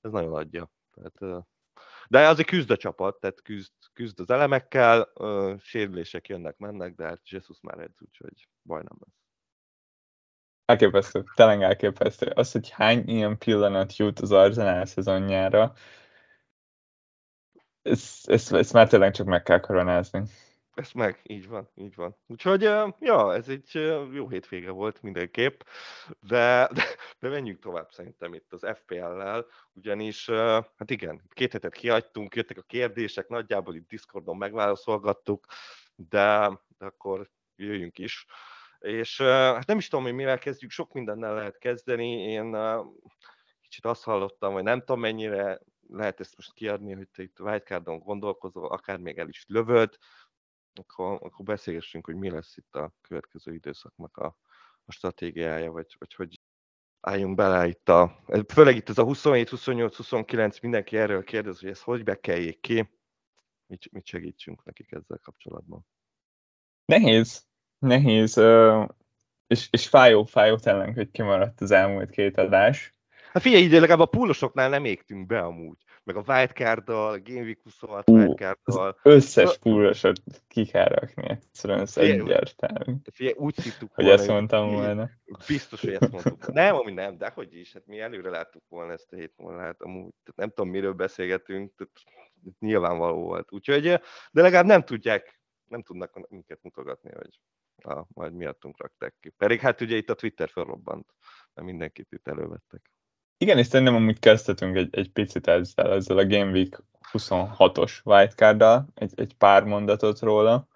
ez 0.00 0.10
nagyon 0.10 0.34
adja. 0.34 0.70
Tehát, 0.94 1.46
de 2.08 2.28
azért 2.28 2.48
küzd 2.48 2.70
a 2.70 2.76
csapat, 2.76 3.20
tehát 3.20 3.42
küzd, 3.42 3.72
küzd 3.92 4.20
az 4.20 4.30
elemekkel, 4.30 5.12
sérülések 5.60 6.28
jönnek, 6.28 6.56
mennek, 6.56 6.94
de 6.94 7.04
hát 7.04 7.30
Jesus 7.30 7.58
már 7.62 7.78
edz, 7.78 8.02
úgyhogy 8.02 8.48
baj 8.62 8.82
nem 8.82 8.98
lesz. 9.00 9.16
Elképesztő, 10.64 11.24
tényleg 11.34 11.62
elképesztő. 11.62 12.26
Az, 12.26 12.52
hogy 12.52 12.70
hány 12.70 13.08
ilyen 13.08 13.38
pillanat 13.38 13.96
jut 13.96 14.18
az 14.18 14.32
Arsenal 14.32 14.84
szezonjára, 14.84 15.74
ezt, 17.82 18.28
ezt, 18.28 18.52
ezt 18.52 18.72
már 18.72 18.88
tényleg 18.88 19.12
csak 19.12 19.26
meg 19.26 19.42
kell 19.42 19.60
koronázni. 19.60 20.22
Ez 20.78 20.92
meg, 20.92 21.20
így 21.22 21.48
van, 21.48 21.68
így 21.74 21.94
van. 21.94 22.16
Úgyhogy, 22.26 22.62
ja, 23.00 23.34
ez 23.34 23.48
egy 23.48 23.72
jó 24.12 24.28
hétvége 24.28 24.70
volt 24.70 25.02
mindenképp, 25.02 25.60
de, 26.20 26.68
de, 26.72 26.82
de 27.18 27.28
menjünk 27.28 27.58
tovább 27.58 27.90
szerintem 27.90 28.34
itt 28.34 28.52
az 28.52 28.66
FPL-lel, 28.74 29.46
ugyanis, 29.72 30.30
hát 30.76 30.90
igen, 30.90 31.22
két 31.28 31.52
hetet 31.52 31.74
kihagytunk, 31.74 32.34
jöttek 32.34 32.58
a 32.58 32.62
kérdések, 32.62 33.28
nagyjából 33.28 33.74
itt 33.74 33.88
Discordon 33.88 34.36
megválaszolgattuk, 34.36 35.46
de, 35.94 36.60
de 36.78 36.86
akkor 36.86 37.30
jöjjünk 37.56 37.98
is. 37.98 38.26
És 38.78 39.20
hát 39.20 39.66
nem 39.66 39.78
is 39.78 39.88
tudom, 39.88 40.04
hogy 40.04 40.14
mivel 40.14 40.38
kezdjük, 40.38 40.70
sok 40.70 40.92
mindennel 40.92 41.34
lehet 41.34 41.58
kezdeni. 41.58 42.10
Én 42.10 42.56
kicsit 43.60 43.84
azt 43.84 44.04
hallottam, 44.04 44.52
hogy 44.52 44.62
nem 44.62 44.78
tudom 44.78 45.00
mennyire 45.00 45.60
lehet 45.88 46.20
ezt 46.20 46.36
most 46.36 46.52
kiadni, 46.52 46.92
hogy 46.92 47.08
te 47.08 47.22
itt 47.22 47.40
wildcardon 47.40 47.98
gondolkozol, 47.98 48.68
akár 48.68 48.98
még 48.98 49.18
el 49.18 49.28
is 49.28 49.44
lövöd, 49.48 49.98
akkor, 50.78 51.18
akkor 51.22 51.44
beszélgessünk, 51.44 52.06
hogy 52.06 52.16
mi 52.16 52.30
lesz 52.30 52.56
itt 52.56 52.74
a 52.74 52.92
következő 53.00 53.54
időszaknak 53.54 54.16
a, 54.16 54.36
a 54.84 54.92
stratégiája, 54.92 55.70
vagy, 55.70 55.96
vagy 55.98 56.14
hogy 56.14 56.40
álljunk 57.00 57.36
bele 57.36 57.66
itt 57.66 57.88
a, 57.88 58.24
főleg 58.48 58.76
itt 58.76 58.88
ez 58.88 58.98
a 58.98 59.04
27, 59.04 59.48
28, 59.48 59.96
29, 59.96 60.60
mindenki 60.60 60.96
erről 60.96 61.24
kérdez, 61.24 61.60
hogy 61.60 61.68
ezt 61.68 61.82
hogy 61.82 62.04
bekeljék 62.04 62.60
ki, 62.60 62.90
mit, 63.66 63.92
mit 63.92 64.06
segítsünk 64.06 64.64
nekik 64.64 64.92
ezzel 64.92 65.18
kapcsolatban. 65.22 65.86
Nehéz, 66.84 67.46
nehéz, 67.78 68.36
és, 69.46 69.68
és 69.70 69.88
fájó, 69.88 70.24
fájó 70.24 70.56
tényleg, 70.56 70.94
hogy 70.94 71.10
kimaradt 71.10 71.60
az 71.60 71.70
elmúlt 71.70 72.10
két 72.10 72.38
adás. 72.38 72.94
Hát 73.32 73.42
figyelj, 73.42 73.62
így 73.62 73.70
legalább 73.70 74.00
a 74.00 74.06
púlosoknál 74.06 74.68
nem 74.68 74.84
égtünk 74.84 75.26
be 75.26 75.40
amúgy. 75.40 75.78
Meg 76.08 76.16
a 76.16 76.32
wildcard-dal, 76.32 77.12
a 77.12 77.20
Game 77.20 77.40
Week 77.40 77.62
26 77.62 78.08
uh, 78.08 78.16
wildcard-dal. 78.16 78.98
Összes 79.02 79.58
púlosot 79.58 80.20
ki 80.46 80.64
kell 80.66 80.88
rakni, 80.88 81.28
egyszerűen 81.28 81.80
ez 81.80 81.96
egyértelmű. 81.96 82.94
Figyelj, 83.12 83.34
úgy 83.38 83.54
szittuk 83.54 83.94
Hogy 83.94 84.08
ezt 84.08 84.26
mondtam 84.26 84.70
volna. 84.70 85.10
Biztos, 85.46 85.80
hogy 85.80 85.92
ezt 85.92 86.10
mondtuk. 86.10 86.52
Nem, 86.52 86.74
ami 86.74 86.92
nem, 86.92 87.18
de 87.18 87.30
hogy 87.34 87.54
is, 87.54 87.72
hát 87.72 87.86
mi 87.86 88.00
előre 88.00 88.30
láttuk 88.30 88.62
volna 88.68 88.92
ezt 88.92 89.12
a 89.12 89.16
hét 89.16 89.32
hát 89.48 89.82
amúgy, 89.82 90.14
tehát 90.22 90.36
nem 90.36 90.48
tudom, 90.48 90.70
miről 90.70 90.92
beszélgetünk, 90.92 91.72
tehát 91.76 91.92
nyilvánvaló 92.58 93.22
volt. 93.22 93.52
Úgyhogy, 93.52 93.82
de 93.82 94.42
legalább 94.42 94.66
nem 94.66 94.82
tudják, 94.82 95.40
nem 95.64 95.82
tudnak 95.82 96.28
minket 96.28 96.62
mutogatni, 96.62 97.10
hogy 97.12 97.40
a, 97.76 98.04
majd 98.14 98.32
miattunk 98.32 98.80
rakták 98.80 99.14
ki. 99.20 99.28
Pedig 99.28 99.60
hát 99.60 99.80
ugye 99.80 99.96
itt 99.96 100.10
a 100.10 100.14
Twitter 100.14 100.48
felrobbant, 100.48 101.14
mert 101.54 101.66
mindenkit 101.66 102.12
itt 102.12 102.28
elővettek. 102.28 102.92
Igen, 103.38 103.58
és 103.58 103.66
szerintem 103.66 103.94
amúgy 103.94 104.18
kezdhetünk 104.18 104.76
egy, 104.76 104.88
egy 104.96 105.10
picit 105.10 105.46
ezzel, 105.46 105.92
ezzel 105.92 106.18
a 106.18 106.26
Game 106.26 106.50
Week 106.50 106.82
26-os 107.12 108.04
wildcard 108.04 108.86
egy, 108.94 109.12
egy 109.14 109.34
pár 109.34 109.64
mondatot 109.64 110.20
róla, 110.20 110.68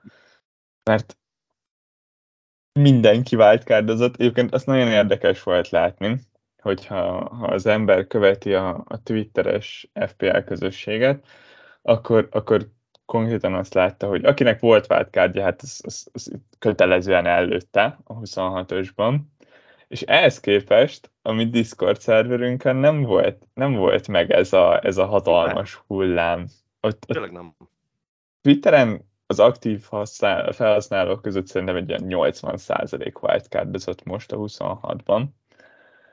mert 0.82 1.16
mindenki 2.72 3.36
wildcardozott. 3.36 4.14
Egyébként 4.16 4.54
azt 4.54 4.66
nagyon 4.66 4.88
érdekes 4.88 5.42
volt 5.42 5.68
látni, 5.68 6.20
hogyha 6.62 7.28
ha 7.34 7.46
az 7.46 7.66
ember 7.66 8.06
követi 8.06 8.54
a, 8.54 8.84
a 8.88 9.02
Twitteres 9.02 9.90
FPL 10.06 10.38
közösséget, 10.38 11.26
akkor, 11.82 12.28
akkor 12.30 12.68
konkrétan 13.04 13.54
azt 13.54 13.74
látta, 13.74 14.06
hogy 14.06 14.24
akinek 14.24 14.60
volt 14.60 14.86
wildcardja, 14.90 15.42
hát 15.42 15.62
az, 15.62 15.80
az, 15.84 16.08
az 16.12 16.32
kötelezően 16.58 17.26
előtte 17.26 17.98
a 18.04 18.18
26-osban, 18.18 19.20
és 19.92 20.02
ehhez 20.02 20.40
képest, 20.40 21.10
ami 21.22 21.48
Discord 21.48 22.00
szerverünkön 22.00 22.76
nem 22.76 23.02
volt, 23.02 23.48
nem 23.54 23.72
volt 23.74 24.08
meg 24.08 24.30
ez 24.30 24.52
a, 24.52 24.84
ez 24.84 24.96
a 24.96 25.06
hatalmas 25.06 25.74
hullám. 25.86 26.46
Ott, 26.80 27.04
ott 27.08 27.30
nem. 27.30 27.56
Twitteren 28.40 29.10
az 29.26 29.40
aktív 29.40 29.82
felhasználók 30.52 31.22
között 31.22 31.46
szerintem 31.46 31.76
egy 31.76 31.88
ilyen 31.88 32.04
80% 32.06 33.22
wildcardozott 33.22 34.04
most 34.04 34.32
a 34.32 34.36
26-ban. 34.36 35.24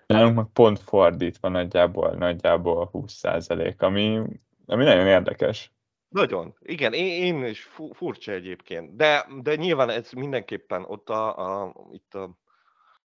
Nálunk 0.05 0.36
meg 0.36 0.45
pont 0.53 0.79
fordítva 0.79 1.50
nagyjából, 1.50 2.09
nagyjából 2.09 2.89
20%, 2.93 3.77
ami, 3.77 4.21
ami 4.65 4.83
nagyon 4.83 5.07
érdekes. 5.07 5.71
Nagyon. 6.09 6.55
Igen, 6.59 6.93
én, 6.93 7.24
én 7.24 7.45
is 7.45 7.69
furcsa 7.93 8.31
egyébként. 8.31 8.95
De, 8.95 9.27
de 9.41 9.55
nyilván 9.55 9.89
ez 9.89 10.12
mindenképpen 10.12 10.83
ott 10.88 11.09
a, 11.09 11.38
a, 11.38 11.74
itt 11.91 12.13
a, 12.13 12.38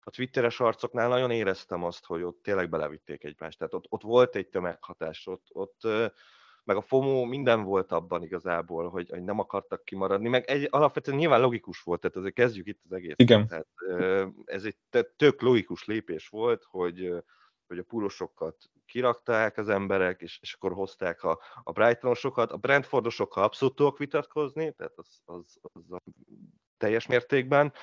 a 0.04 0.10
twitteres 0.10 0.60
arcoknál 0.60 1.08
nagyon 1.08 1.32
éreztem 1.32 1.84
azt, 1.84 2.06
hogy 2.06 2.22
ott 2.22 2.42
tényleg 2.44 2.70
belevitték 2.70 3.24
egymást. 3.24 3.58
Tehát 3.58 3.74
ott, 3.74 3.86
ott 3.90 4.02
volt 4.02 4.36
egy 4.36 4.48
tömeghatás, 4.48 5.28
ott, 5.28 5.48
ott 5.52 5.82
meg 6.64 6.76
a 6.76 6.82
FOMO 6.82 7.26
minden 7.26 7.64
volt 7.64 7.92
abban 7.92 8.24
igazából, 8.24 8.90
hogy, 8.90 9.10
hogy 9.10 9.24
nem 9.24 9.40
akartak 9.40 9.86
kimaradni, 9.86 10.30
meg 10.30 10.46
egy, 10.50 10.68
alapvetően 10.70 11.18
nyilván 11.18 11.42
logikus 11.42 11.82
volt, 11.82 12.02
tehát 12.02 12.16
azért 12.16 12.34
kezdjük 12.34 12.68
itt 12.68 12.82
az 12.84 12.92
egész. 12.92 13.14
Igen. 13.18 13.48
Tehát, 13.48 13.68
ez 14.46 14.64
egy 14.64 14.78
tök 15.16 15.42
logikus 15.42 15.86
lépés 15.86 16.28
volt, 16.28 16.64
hogy, 16.64 17.14
hogy 17.68 17.78
a 17.78 17.84
púlosokat 17.84 18.56
kirakták 18.86 19.58
az 19.58 19.70
emberek, 19.70 20.22
és, 20.22 20.40
és 20.42 20.54
akkor 20.54 20.74
hozták 20.74 21.24
a, 21.24 21.40
a 21.64 21.72
Brightonosokat. 21.72 22.52
A 22.52 22.58
Brentfordosokkal 22.58 23.44
abszolút 23.44 23.76
tudok 23.76 23.98
vitatkozni, 23.98 24.72
tehát 24.72 24.94
az, 24.96 25.22
az, 25.26 25.58
az 25.62 25.92
a 25.92 26.02
teljes 26.78 27.08
mértékben, 27.08 27.74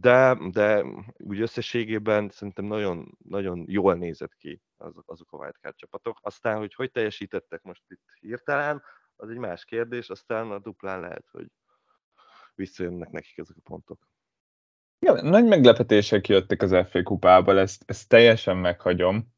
de, 0.00 0.38
de 0.50 0.84
úgy 1.16 1.40
összességében 1.40 2.28
szerintem 2.30 2.64
nagyon, 2.64 3.18
nagyon 3.28 3.64
jól 3.68 3.94
nézett 3.94 4.34
ki 4.34 4.60
azok, 4.76 5.10
azok 5.10 5.32
a 5.32 5.36
wildcard 5.36 5.74
csapatok. 5.76 6.18
Aztán, 6.22 6.58
hogy 6.58 6.74
hogy 6.74 6.90
teljesítettek 6.90 7.62
most 7.62 7.82
itt 7.88 8.04
hirtelen, 8.20 8.82
az 9.16 9.28
egy 9.28 9.36
más 9.36 9.64
kérdés, 9.64 10.08
aztán 10.08 10.50
a 10.50 10.58
duplán 10.58 11.00
lehet, 11.00 11.24
hogy 11.30 11.46
visszajönnek 12.54 13.10
nekik 13.10 13.38
ezek 13.38 13.56
a 13.56 13.68
pontok. 13.68 14.08
Igen, 14.98 15.26
nagy 15.26 15.44
meglepetések 15.44 16.28
jöttek 16.28 16.62
az 16.62 16.76
FA 16.88 17.02
kupából, 17.02 17.58
ezt, 17.58 17.82
ezt 17.86 18.08
teljesen 18.08 18.56
meghagyom. 18.56 19.32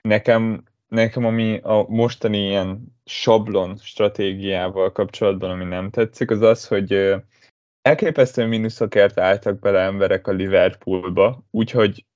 Nekem, 0.00 0.62
nekem 0.88 1.24
ami 1.24 1.58
a 1.62 1.86
mostani 1.88 2.38
ilyen 2.38 2.96
sablon 3.04 3.76
stratégiával 3.76 4.92
kapcsolatban, 4.92 5.50
ami 5.50 5.64
nem 5.64 5.90
tetszik, 5.90 6.30
az 6.30 6.40
az, 6.40 6.66
hogy 6.66 7.16
elképesztő 7.86 8.46
mínuszokért 8.46 9.18
álltak 9.18 9.58
bele 9.58 9.80
emberek 9.80 10.26
a 10.26 10.32
Liverpoolba, 10.32 11.44
úgyhogy 11.50 12.06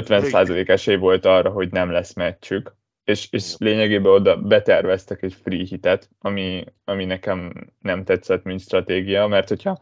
50% 0.00 0.68
esély 0.68 0.96
volt 0.96 1.24
arra, 1.24 1.50
hogy 1.50 1.70
nem 1.70 1.90
lesz 1.90 2.14
meccsük, 2.14 2.76
és, 3.04 3.28
és 3.30 3.54
lényegében 3.58 4.12
oda 4.12 4.36
beterveztek 4.36 5.22
egy 5.22 5.34
free 5.34 5.64
hitet, 5.64 6.10
ami, 6.18 6.64
ami 6.84 7.04
nekem 7.04 7.52
nem 7.78 8.04
tetszett, 8.04 8.44
mint 8.44 8.60
stratégia, 8.60 9.26
mert 9.26 9.48
hogyha 9.48 9.78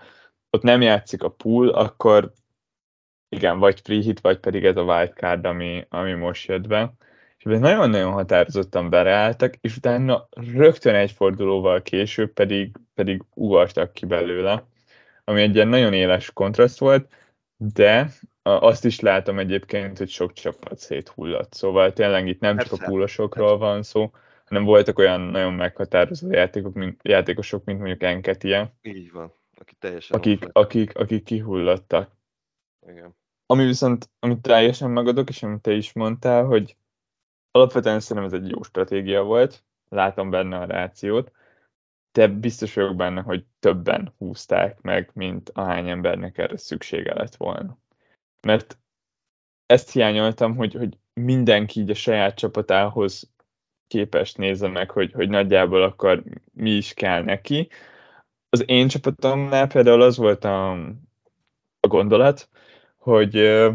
ott 0.51 0.63
nem 0.63 0.81
játszik 0.81 1.23
a 1.23 1.31
pool, 1.31 1.69
akkor 1.69 2.33
igen, 3.29 3.59
vagy 3.59 3.81
free 3.81 4.01
hit, 4.01 4.21
vagy 4.21 4.39
pedig 4.39 4.65
ez 4.65 4.77
a 4.77 4.83
wildcard, 4.83 5.45
ami, 5.45 5.87
ami 5.89 6.13
most 6.13 6.49
jött 6.49 6.67
be. 6.67 6.93
És 7.37 7.45
nagyon-nagyon 7.45 8.13
határozottan 8.13 8.91
bereálltak, 8.91 9.55
és 9.61 9.77
utána 9.77 10.29
rögtön 10.31 10.95
egy 10.95 11.13
fordulóval 11.13 11.83
később 11.83 12.33
pedig, 12.33 12.77
pedig 12.95 13.23
ugartak 13.35 13.93
ki 13.93 14.07
belőle, 14.07 14.67
ami 15.29 15.43
egy 15.43 15.55
ilyen 15.55 15.69
nagyon 15.69 15.93
éles 15.93 16.33
kontraszt 16.33 16.79
volt, 16.79 17.13
de 17.57 18.13
azt 18.43 18.85
is 18.85 19.01
látom 19.01 19.39
egyébként, 19.39 19.99
hogy 19.99 20.09
sok 20.09 20.33
csapat 20.33 20.79
széthullott. 20.79 21.53
Szóval 21.53 21.93
tényleg 21.93 22.29
itt 22.29 22.41
nem 22.41 22.57
Persze. 22.57 22.77
csak 22.77 22.83
a 22.83 22.87
púlosokról 22.87 23.59
van 23.59 23.83
szó, 23.83 24.11
hanem 24.45 24.65
voltak 24.65 24.99
olyan 24.99 25.21
nagyon 25.21 25.53
meghatározó 25.53 26.31
játékok, 26.31 26.75
mint, 26.75 27.01
játékosok, 27.03 27.65
mint 27.65 27.79
mondjuk 27.79 28.03
Enketia. 28.03 28.73
Így 28.83 29.13
van, 29.13 29.33
aki 29.61 29.75
teljesen 29.79 30.17
akik, 30.17 30.49
akik, 30.53 30.97
akik 30.97 31.25
kihullottak. 31.25 32.11
Igen. 32.87 33.17
Ami 33.47 33.65
viszont, 33.65 34.11
amit 34.19 34.41
teljesen 34.41 34.91
megadok, 34.91 35.29
és 35.29 35.43
amit 35.43 35.61
te 35.61 35.73
is 35.73 35.93
mondtál, 35.93 36.45
hogy 36.45 36.77
alapvetően 37.51 38.01
szerintem 38.01 38.33
ez 38.33 38.45
egy 38.45 38.51
jó 38.51 38.63
stratégia 38.63 39.23
volt, 39.23 39.65
látom 39.89 40.31
benne 40.31 40.59
a 40.59 40.65
rációt, 40.65 41.33
de 42.13 42.27
biztos 42.27 42.75
vagyok 42.75 42.97
benne, 42.97 43.21
hogy 43.21 43.45
többen 43.59 44.15
húzták 44.19 44.81
meg, 44.81 45.11
mint 45.15 45.51
ahány 45.55 45.89
embernek 45.89 46.39
erre 46.39 46.57
szüksége 46.57 47.15
lett 47.15 47.37
volna 47.37 47.79
mert 48.41 48.79
ezt 49.67 49.93
hiányoltam, 49.93 50.57
hogy, 50.57 50.75
hogy 50.75 50.99
mindenki 51.13 51.81
így 51.81 51.91
a 51.91 51.95
saját 51.95 52.37
csapatához 52.37 53.31
képest 53.87 54.37
nézze 54.37 54.69
meg, 54.69 54.91
hogy, 54.91 55.13
hogy 55.13 55.29
nagyjából 55.29 55.83
akkor 55.83 56.23
mi 56.53 56.71
is 56.71 56.95
kell 56.95 57.23
neki. 57.23 57.69
Az 58.51 58.65
én 58.67 58.89
csapatomnál 58.89 59.67
például 59.67 60.03
az 60.03 60.17
volt 60.17 60.45
a, 60.45 60.73
a 61.81 61.87
gondolat, 61.89 62.49
hogy 62.97 63.37
uh, 63.37 63.75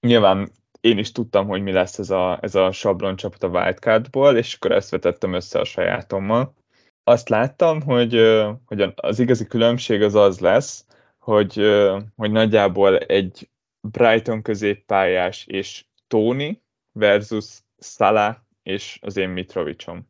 nyilván 0.00 0.50
én 0.80 0.98
is 0.98 1.12
tudtam, 1.12 1.46
hogy 1.46 1.62
mi 1.62 1.72
lesz 1.72 1.98
ez 1.98 2.10
a, 2.10 2.38
ez 2.42 2.54
a 2.54 2.72
sablon 2.72 3.16
csapat 3.16 3.42
a 3.42 3.48
wildcardból, 3.48 4.36
és 4.36 4.54
akkor 4.54 4.72
ezt 4.72 4.90
vetettem 4.90 5.32
össze 5.32 5.58
a 5.58 5.64
sajátommal. 5.64 6.54
Azt 7.08 7.28
láttam, 7.28 7.82
hogy, 7.82 8.20
hogy 8.64 8.92
az 8.94 9.18
igazi 9.18 9.46
különbség 9.46 10.02
az 10.02 10.14
az 10.14 10.38
lesz, 10.38 10.86
hogy, 11.18 11.54
hogy 12.16 12.30
nagyjából 12.30 12.98
egy 12.98 13.50
Brighton 13.80 14.42
középpályás 14.42 15.46
és 15.46 15.84
Tony 16.06 16.62
versus 16.92 17.58
Salah 17.78 18.36
és 18.62 18.98
az 19.02 19.16
én 19.16 19.28
Mitrovicsom. 19.28 20.08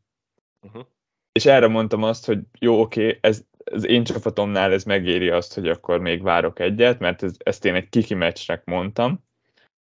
Uh-huh. 0.66 0.86
És 1.32 1.46
erre 1.46 1.66
mondtam 1.66 2.02
azt, 2.02 2.26
hogy 2.26 2.40
jó, 2.58 2.80
oké, 2.80 3.06
okay, 3.06 3.18
ez 3.20 3.44
az 3.64 3.86
én 3.86 4.04
csapatomnál 4.04 4.72
ez 4.72 4.84
megéri 4.84 5.28
azt, 5.28 5.54
hogy 5.54 5.68
akkor 5.68 6.00
még 6.00 6.22
várok 6.22 6.58
egyet, 6.58 6.98
mert 6.98 7.22
ez, 7.22 7.34
ezt 7.38 7.64
én 7.64 7.74
egy 7.74 7.88
kiki 7.88 8.14
meccsnek 8.14 8.64
mondtam, 8.64 9.24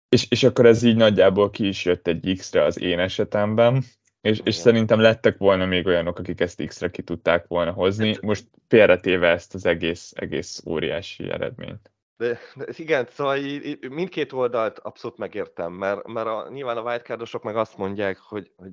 és, 0.09 0.27
és 0.29 0.43
akkor 0.43 0.65
ez 0.65 0.83
így 0.83 0.95
nagyjából 0.95 1.49
ki 1.49 1.67
is 1.67 1.85
jött 1.85 2.07
egy 2.07 2.35
X-re 2.37 2.63
az 2.63 2.79
én 2.79 2.99
esetemben, 2.99 3.83
és, 4.21 4.41
és 4.43 4.55
szerintem 4.55 4.99
lettek 4.99 5.37
volna 5.37 5.65
még 5.65 5.85
olyanok, 5.85 6.19
akik 6.19 6.41
ezt 6.41 6.65
X-re 6.65 6.89
ki 6.89 7.01
tudták 7.01 7.47
volna 7.47 7.71
hozni, 7.71 8.13
hát- 8.13 8.21
most 8.21 8.47
félretéve 8.67 9.27
ezt 9.27 9.53
az 9.53 9.65
egész, 9.65 10.11
egész 10.15 10.63
óriási 10.65 11.29
eredményt. 11.29 11.91
De, 12.17 12.39
de 12.55 12.65
igen, 12.75 13.07
szóval 13.09 13.39
mindkét 13.89 14.31
oldalt 14.31 14.79
abszolút 14.79 15.17
megértem, 15.17 15.73
mert, 15.73 16.07
mert 16.07 16.27
a, 16.27 16.49
nyilván 16.49 16.77
a 16.77 16.81
wildcardosok 16.81 17.43
meg 17.43 17.55
azt 17.55 17.77
mondják, 17.77 18.17
hogy, 18.17 18.51
hogy 18.55 18.71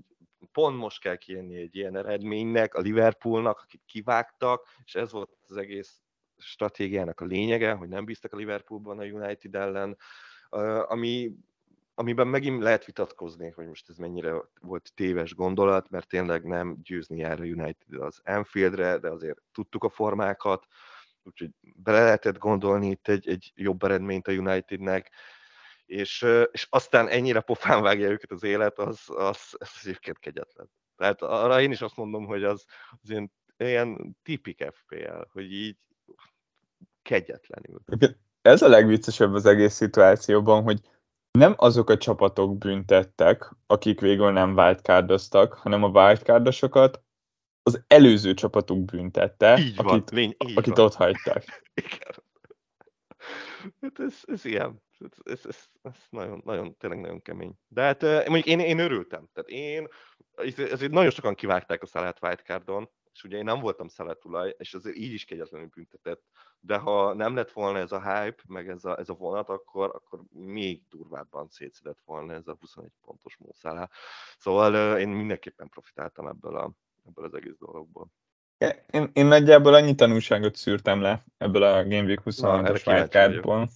pont 0.53 0.77
most 0.77 1.01
kell 1.01 1.17
kijönni 1.17 1.57
egy 1.61 1.77
ilyen 1.77 1.97
eredménynek, 1.97 2.75
a 2.75 2.81
Liverpoolnak, 2.81 3.61
akit 3.61 3.83
kivágtak, 3.87 4.67
és 4.85 4.95
ez 4.95 5.13
volt 5.13 5.37
az 5.49 5.57
egész 5.57 6.01
stratégiának 6.39 7.21
a 7.21 7.25
lényege, 7.25 7.73
hogy 7.73 7.89
nem 7.89 8.05
bíztak 8.05 8.33
a 8.33 8.37
Liverpoolban 8.37 8.99
a 8.99 9.05
United 9.05 9.55
ellen, 9.55 9.97
ami, 10.89 11.33
amiben 11.99 12.27
megint 12.27 12.63
lehet 12.63 12.85
vitatkozni, 12.85 13.51
hogy 13.51 13.67
most 13.67 13.89
ez 13.89 13.97
mennyire 13.97 14.35
volt 14.61 14.93
téves 14.95 15.35
gondolat, 15.35 15.91
mert 15.91 16.09
tényleg 16.09 16.45
nem 16.45 16.77
győzni 16.83 17.19
jár 17.19 17.41
a 17.41 17.45
United 17.45 18.01
az 18.01 18.21
Anfieldre, 18.25 18.99
de 18.99 19.09
azért 19.09 19.39
tudtuk 19.53 19.85
a 19.85 19.89
formákat, 19.89 20.67
úgyhogy 21.23 21.51
bele 21.61 22.05
lehetett 22.05 22.39
gondolni 22.39 22.91
itt 22.91 23.09
egy, 23.09 23.29
egy 23.29 23.53
jobb 23.55 23.83
eredményt 23.83 24.29
a 24.29 24.33
Unitednek, 24.33 25.11
és, 25.87 26.27
és 26.51 26.67
aztán 26.71 27.09
ennyire 27.09 27.41
pofán 27.41 27.83
vágja 27.83 28.11
őket 28.11 28.31
az 28.31 28.43
élet, 28.43 28.79
az, 28.79 29.01
az, 29.07 29.57
az 29.59 29.69
egyébként 29.83 30.19
kegyetlen. 30.19 30.71
Tehát 30.97 31.23
arra 31.23 31.61
én 31.61 31.71
is 31.71 31.81
azt 31.81 31.97
mondom, 31.97 32.27
hogy 32.27 32.45
az, 32.45 32.65
az 33.03 33.11
ilyen, 33.11 33.33
ilyen 33.57 34.17
tipik 34.23 34.65
FPL, 34.73 35.23
hogy 35.33 35.53
így 35.53 35.77
kegyetlenül. 37.03 37.81
Ez 38.43 38.63
a 38.63 38.69
legviccesebb 38.69 39.35
az 39.35 39.47
egész 39.47 39.75
szituációban, 39.75 40.63
hogy 40.63 40.81
nem 41.37 41.55
azok 41.57 41.91
a 41.91 41.97
csapatok 41.97 42.59
büntettek, 42.59 43.55
akik 43.67 44.01
végül 44.01 44.31
nem 44.31 44.57
wildcardoztak, 44.57 45.55
hanem 45.55 45.83
a 45.83 45.89
wildcardosokat 45.89 47.01
az 47.63 47.85
előző 47.87 48.35
csapatunk 48.35 48.85
büntette, 48.85 49.59
így 49.59 49.77
van, 49.77 49.87
akit, 49.87 50.11
lény, 50.11 50.37
így 50.47 50.57
akit 50.59 50.77
van. 50.77 50.87
ott 50.87 50.95
hagytak. 50.95 51.45
Igen. 51.85 52.25
Hát 53.81 53.99
ez, 53.99 54.21
ez 54.23 54.45
ilyen. 54.45 54.83
Ez, 55.25 55.41
ez, 55.45 55.69
ez 55.83 55.97
nagyon, 56.11 56.43
nagyon, 56.45 56.77
tényleg 56.77 57.01
nagyon 57.01 57.23
kemény. 57.23 57.55
De 57.69 57.83
hát 57.83 58.03
mondjuk 58.03 58.47
én, 58.47 58.61
én 58.61 58.79
örültem. 58.79 59.29
Tehát 59.33 59.49
én, 59.49 59.89
ezért 60.57 60.93
nagyon 60.93 61.11
sokan 61.11 61.35
kivágták 61.35 61.83
a 61.83 61.87
Szalet 61.87 62.19
Whitecardon, 62.21 62.91
és 63.17 63.25
ugye 63.25 63.37
én 63.37 63.45
nem 63.45 63.61
voltam 63.61 63.89
szeletulaj, 63.89 64.55
és 64.59 64.75
azért 64.75 64.97
így 64.97 65.13
is 65.13 65.25
kegyetlenül 65.25 65.69
büntetett. 65.75 66.23
De 66.61 66.77
ha 66.77 67.15
nem 67.15 67.35
lett 67.35 67.51
volna 67.51 67.79
ez 67.79 67.93
a 67.93 68.01
hype, 68.01 68.43
meg 68.49 68.69
ez 68.69 68.85
a, 68.85 68.99
ez 68.99 69.09
a 69.09 69.15
vonat, 69.15 69.49
akkor, 69.49 69.91
akkor 69.95 70.21
még 70.31 70.83
durvábban 70.91 71.49
szétszedett 71.49 71.99
volna 72.05 72.33
ez 72.33 72.47
a 72.47 72.57
21 72.61 72.91
pontos 73.05 73.37
mószálá. 73.37 73.91
Szóval 74.39 74.99
én 74.99 75.09
mindenképpen 75.09 75.69
profitáltam 75.69 76.27
ebből 76.27 76.57
a, 76.57 76.71
ebből 77.07 77.25
az 77.25 77.35
egész 77.35 77.57
dologból. 77.59 78.07
Én, 78.91 79.11
én 79.13 79.27
nagyjából 79.27 79.75
annyi 79.75 79.95
tanulságot 79.95 80.55
szűrtem 80.55 81.01
le 81.01 81.25
ebből 81.39 81.63
a 81.63 81.83
Game 81.83 82.05
Week 82.05 82.23
26-os 82.25 82.87
wildcardból, 82.87 83.69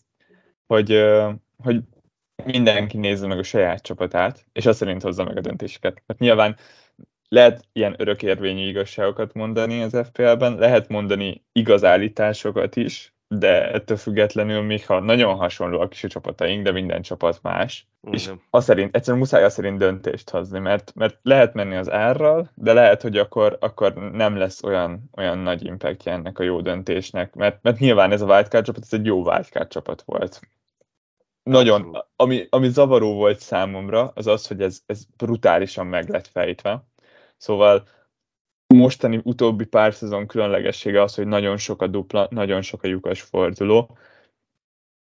hogy, 0.66 1.04
hogy 1.56 1.82
mindenki 2.44 2.96
nézze 2.96 3.26
meg 3.26 3.38
a 3.38 3.42
saját 3.42 3.82
csapatát, 3.82 4.46
és 4.52 4.66
azt 4.66 4.78
szerint 4.78 5.02
hozza 5.02 5.24
meg 5.24 5.36
a 5.36 5.40
döntéseket. 5.40 6.02
Hát 6.06 6.18
nyilván 6.18 6.56
lehet 7.32 7.64
ilyen 7.72 7.94
örökérvényű 7.98 8.68
igazságokat 8.68 9.34
mondani 9.34 9.82
az 9.82 9.96
FPL-ben, 10.04 10.54
lehet 10.54 10.88
mondani 10.88 11.44
igaz 11.52 11.84
állításokat 11.84 12.76
is, 12.76 13.14
de 13.28 13.72
ettől 13.72 13.96
függetlenül, 13.96 14.62
még 14.62 14.86
ha 14.86 15.00
nagyon 15.00 15.34
hasonló 15.34 15.80
a 15.80 15.88
kis 15.88 16.04
csapataink, 16.08 16.64
de 16.64 16.72
minden 16.72 17.02
csapat 17.02 17.38
más, 17.42 17.86
mm. 18.08 18.12
és 18.12 18.30
az 18.50 18.64
szerint, 18.64 18.94
egyszerűen 18.96 19.22
muszáj 19.22 19.44
az 19.44 19.52
szerint 19.52 19.78
döntést 19.78 20.30
hozni, 20.30 20.58
mert, 20.58 20.92
mert 20.94 21.18
lehet 21.22 21.54
menni 21.54 21.76
az 21.76 21.90
árral, 21.90 22.50
de 22.54 22.72
lehet, 22.72 23.02
hogy 23.02 23.16
akkor, 23.16 23.56
akkor 23.60 23.94
nem 23.94 24.36
lesz 24.36 24.62
olyan, 24.62 25.10
olyan 25.16 25.38
nagy 25.38 25.64
impactja 25.64 26.12
ennek 26.12 26.38
a 26.38 26.42
jó 26.42 26.60
döntésnek, 26.60 27.34
mert, 27.34 27.62
mert 27.62 27.78
nyilván 27.78 28.12
ez 28.12 28.20
a 28.20 28.26
wildcard 28.26 28.64
csapat, 28.64 28.82
ez 28.82 28.98
egy 28.98 29.06
jó 29.06 29.22
wildcard 29.22 29.68
csapat 29.68 30.02
volt. 30.06 30.40
Nagyon, 31.42 32.04
ami, 32.16 32.46
ami 32.50 32.68
zavaró 32.68 33.14
volt 33.14 33.40
számomra, 33.40 34.12
az 34.14 34.26
az, 34.26 34.46
hogy 34.46 34.62
ez, 34.62 34.82
ez 34.86 35.04
brutálisan 35.16 35.86
meg 35.86 36.08
lett 36.08 36.26
fejtve. 36.26 36.84
Szóval 37.40 37.88
mostani 38.74 39.20
utóbbi 39.22 39.64
pár 39.64 39.94
szezon 39.94 40.26
különlegessége 40.26 41.02
az, 41.02 41.14
hogy 41.14 41.26
nagyon 41.26 41.56
sok 41.56 41.82
a 41.82 41.86
dupla, 41.86 42.26
nagyon 42.30 42.62
sok 42.62 42.82
a 42.82 42.88
lyukas 42.88 43.22
forduló, 43.22 43.96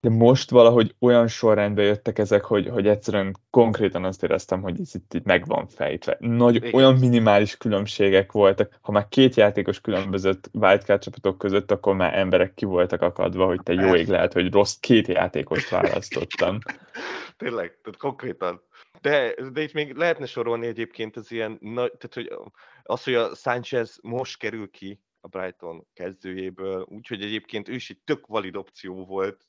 de 0.05 0.09
most 0.09 0.49
valahogy 0.49 0.95
olyan 0.99 1.27
sorrendben 1.27 1.85
jöttek 1.85 2.19
ezek, 2.19 2.43
hogy, 2.43 2.67
hogy 2.67 2.87
egyszerűen 2.87 3.35
konkrétan 3.49 4.03
azt 4.03 4.23
éreztem, 4.23 4.61
hogy 4.61 4.79
ez 4.79 4.95
itt, 4.95 5.13
itt 5.13 5.23
meg 5.23 5.45
van 5.45 5.67
fejtve. 5.67 6.17
Nagy, 6.19 6.69
olyan 6.73 6.95
minimális 6.95 7.57
különbségek 7.57 8.31
voltak. 8.31 8.77
Ha 8.81 8.91
már 8.91 9.07
két 9.07 9.35
játékos 9.35 9.81
különbözött 9.81 10.49
wildcard 10.53 11.01
csapatok 11.01 11.37
között, 11.37 11.71
akkor 11.71 11.95
már 11.95 12.17
emberek 12.17 12.53
ki 12.53 12.65
voltak 12.65 13.01
akadva, 13.01 13.45
hogy 13.45 13.59
te 13.63 13.73
jó 13.73 13.95
ég 13.95 14.07
lehet, 14.07 14.33
hogy 14.33 14.51
rossz 14.51 14.75
két 14.79 15.07
játékost 15.07 15.69
választottam. 15.69 16.57
Tényleg, 17.37 17.79
tehát 17.83 17.97
konkrétan. 17.97 18.61
De, 19.05 19.35
de 19.51 19.61
itt 19.61 19.73
még 19.73 19.93
lehetne 19.93 20.25
sorolni 20.25 20.67
egyébként 20.67 21.15
az 21.15 21.31
ilyen, 21.31 21.57
na, 21.61 21.87
tehát 21.87 22.13
hogy 22.13 22.49
az, 22.83 23.03
hogy 23.03 23.13
a 23.13 23.35
Sanchez 23.35 23.99
most 24.01 24.37
kerül 24.37 24.69
ki 24.69 25.01
a 25.19 25.27
Brighton 25.27 25.87
kezdőjéből, 25.93 26.85
úgyhogy 26.89 27.21
egyébként 27.21 27.69
ő 27.69 27.73
is 27.73 27.89
egy 27.89 27.99
tök 28.03 28.27
valid 28.27 28.55
opció 28.55 29.05
volt, 29.05 29.47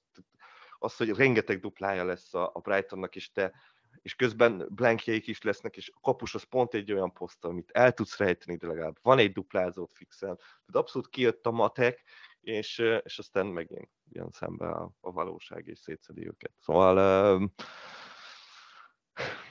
az, 0.78 0.96
hogy 0.96 1.08
rengeteg 1.08 1.60
duplája 1.60 2.04
lesz 2.04 2.34
a, 2.34 2.50
a 2.54 2.60
Brightonnak, 2.60 3.16
és 3.16 3.32
te 3.32 3.52
és 4.02 4.14
közben 4.14 4.66
blankjeik 4.70 5.26
is 5.26 5.42
lesznek, 5.42 5.76
és 5.76 5.90
a 5.94 6.00
kapus 6.00 6.34
az 6.34 6.42
pont 6.42 6.74
egy 6.74 6.92
olyan 6.92 7.12
poszt, 7.12 7.44
amit 7.44 7.70
el 7.72 7.92
tudsz 7.92 8.16
rejteni, 8.16 8.56
de 8.56 8.66
legalább 8.66 8.96
van 9.02 9.18
egy 9.18 9.32
duplázót 9.32 9.92
fixen. 9.92 10.36
Tehát 10.36 10.72
abszolút 10.72 11.08
kijött 11.08 11.46
a 11.46 11.50
matek, 11.50 12.02
és, 12.40 12.78
és 13.02 13.18
aztán 13.18 13.46
megint 13.46 13.90
jön 14.08 14.30
szembe 14.30 14.68
a, 14.68 14.90
a 15.00 15.12
valóság, 15.12 15.66
és 15.66 15.78
szétszedi 15.78 16.26
őket. 16.26 16.52
Szóval 16.58 17.50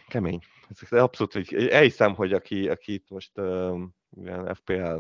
kemény. 0.08 0.40
Ez 0.68 0.92
abszolút, 0.92 1.34
hogy 1.34 1.68
elhiszem, 1.68 2.16
hogy 2.16 2.34
aki, 2.34 2.70
aki 2.70 2.94
itt 2.94 3.10
most 3.10 3.38
um, 3.38 3.96
FPL 4.54 4.98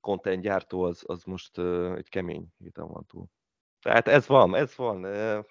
content 0.00 0.42
gyártó, 0.42 0.82
az, 0.82 1.02
az 1.06 1.24
most 1.24 1.58
uh, 1.58 1.94
egy 1.96 2.08
kemény 2.08 2.46
héten 2.58 2.86
van 2.86 3.06
túl. 3.06 3.26
Tehát 3.80 4.08
ez 4.08 4.26
van, 4.26 4.54
ez 4.54 4.76
van. 4.76 5.04
Uh, 5.04 5.44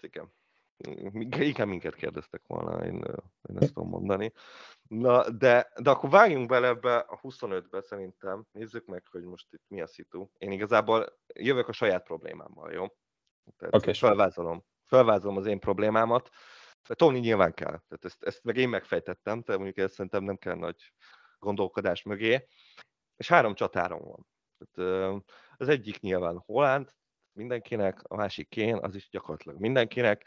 igen. 0.00 0.36
Igen, 1.20 1.68
minket 1.68 1.94
kérdeztek 1.94 2.42
volna, 2.46 2.84
én, 2.84 2.94
én 3.48 3.56
ezt 3.58 3.72
tudom 3.72 3.88
mondani. 3.88 4.32
Na, 4.88 5.30
de, 5.30 5.72
de 5.82 5.90
akkor 5.90 6.10
vágjunk 6.10 6.48
bele 6.48 6.66
ebbe 6.66 6.96
a 6.96 7.20
25-be 7.22 7.80
szerintem. 7.80 8.46
Nézzük 8.52 8.86
meg, 8.86 9.06
hogy 9.10 9.22
most 9.22 9.46
itt 9.52 9.64
mi 9.68 9.80
a 9.80 9.86
szitu. 9.86 10.28
Én 10.38 10.52
igazából 10.52 11.18
jövök 11.34 11.68
a 11.68 11.72
saját 11.72 12.04
problémámmal, 12.04 12.72
jó? 12.72 12.86
Tehát 13.56 13.74
okay. 13.74 13.94
felvázolom, 13.94 14.64
felvázolom 14.84 15.36
az 15.36 15.46
én 15.46 15.58
problémámat. 15.58 16.30
Tolni 16.96 17.18
nyilván 17.18 17.54
kell. 17.54 17.82
Tehát 17.88 18.04
ezt, 18.04 18.22
ezt 18.22 18.44
meg 18.44 18.56
én 18.56 18.68
megfejtettem, 18.68 19.42
tehát 19.42 19.60
mondjuk 19.60 19.86
ezt 19.86 19.94
szerintem 19.94 20.24
nem 20.24 20.36
kell 20.36 20.54
nagy 20.54 20.92
gondolkodás 21.38 22.02
mögé. 22.02 22.48
És 23.16 23.28
három 23.28 23.54
csatárom 23.54 24.00
van. 24.02 24.26
Tehát, 24.58 25.22
az 25.56 25.68
egyik 25.68 26.00
nyilván 26.00 26.38
Holland, 26.38 26.90
mindenkinek, 27.32 28.02
a 28.02 28.16
másik 28.16 28.48
Kén, 28.48 28.76
az 28.76 28.94
is 28.94 29.08
gyakorlatilag 29.08 29.60
mindenkinek, 29.60 30.26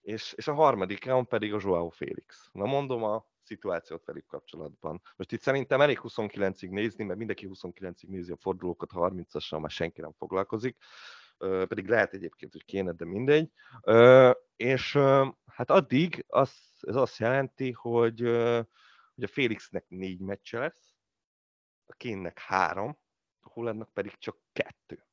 és, 0.00 0.32
és 0.32 0.48
a 0.48 0.54
harmadikon 0.54 1.26
pedig 1.26 1.54
a 1.54 1.60
Joao 1.62 1.88
Félix. 1.88 2.48
Na 2.52 2.64
mondom 2.64 3.02
a 3.02 3.26
szituációt 3.42 4.04
velük 4.04 4.26
kapcsolatban. 4.26 5.00
Most 5.16 5.32
itt 5.32 5.40
szerintem 5.40 5.80
elég 5.80 5.98
29-ig 6.02 6.70
nézni, 6.70 7.04
mert 7.04 7.18
mindenki 7.18 7.48
29-ig 7.50 8.08
nézi 8.08 8.32
a 8.32 8.36
fordulókat, 8.36 8.90
30-assal 8.94 9.60
már 9.60 9.70
senki 9.70 10.00
nem 10.00 10.12
foglalkozik, 10.12 10.76
pedig 11.38 11.88
lehet 11.88 12.12
egyébként, 12.12 12.52
hogy 12.52 12.64
kéne, 12.64 12.92
de 12.92 13.04
mindegy. 13.04 13.50
És 14.56 14.98
hát 15.54 15.70
addig 15.70 16.24
az, 16.28 16.52
ez 16.80 16.96
azt 16.96 17.18
jelenti, 17.18 17.72
hogy, 17.72 18.20
hogy 19.14 19.24
a 19.24 19.28
Félixnek 19.28 19.84
négy 19.88 20.20
meccse 20.20 20.58
lesz, 20.58 20.94
a 21.86 21.94
Kénnek 21.94 22.38
három, 22.38 22.98
a 23.40 23.48
Hollandnak 23.48 23.92
pedig 23.92 24.18
csak 24.18 24.36
kettő. 24.52 25.06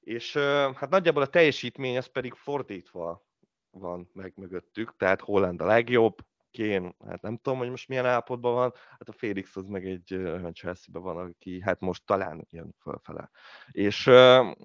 És 0.00 0.36
hát 0.74 0.88
nagyjából 0.88 1.22
a 1.22 1.26
teljesítmény 1.26 1.96
az 1.96 2.06
pedig 2.06 2.34
fordítva 2.34 3.26
van 3.70 4.10
meg 4.12 4.32
mögöttük, 4.36 4.96
tehát 4.96 5.20
Holland 5.20 5.60
a 5.60 5.66
legjobb, 5.66 6.16
Kén, 6.58 6.94
hát 7.06 7.22
nem 7.22 7.36
tudom, 7.36 7.58
hogy 7.58 7.70
most 7.70 7.88
milyen 7.88 8.06
állapotban 8.06 8.54
van, 8.54 8.72
hát 8.90 9.08
a 9.08 9.12
Félix 9.12 9.56
az 9.56 9.66
meg 9.66 9.86
egy 9.86 10.14
olyan 10.14 10.54
chelsea 10.54 11.00
van, 11.00 11.16
aki 11.16 11.60
hát 11.60 11.80
most 11.80 12.06
talán 12.06 12.46
jön 12.50 12.74
fölfele. 12.80 13.30
És 13.70 14.06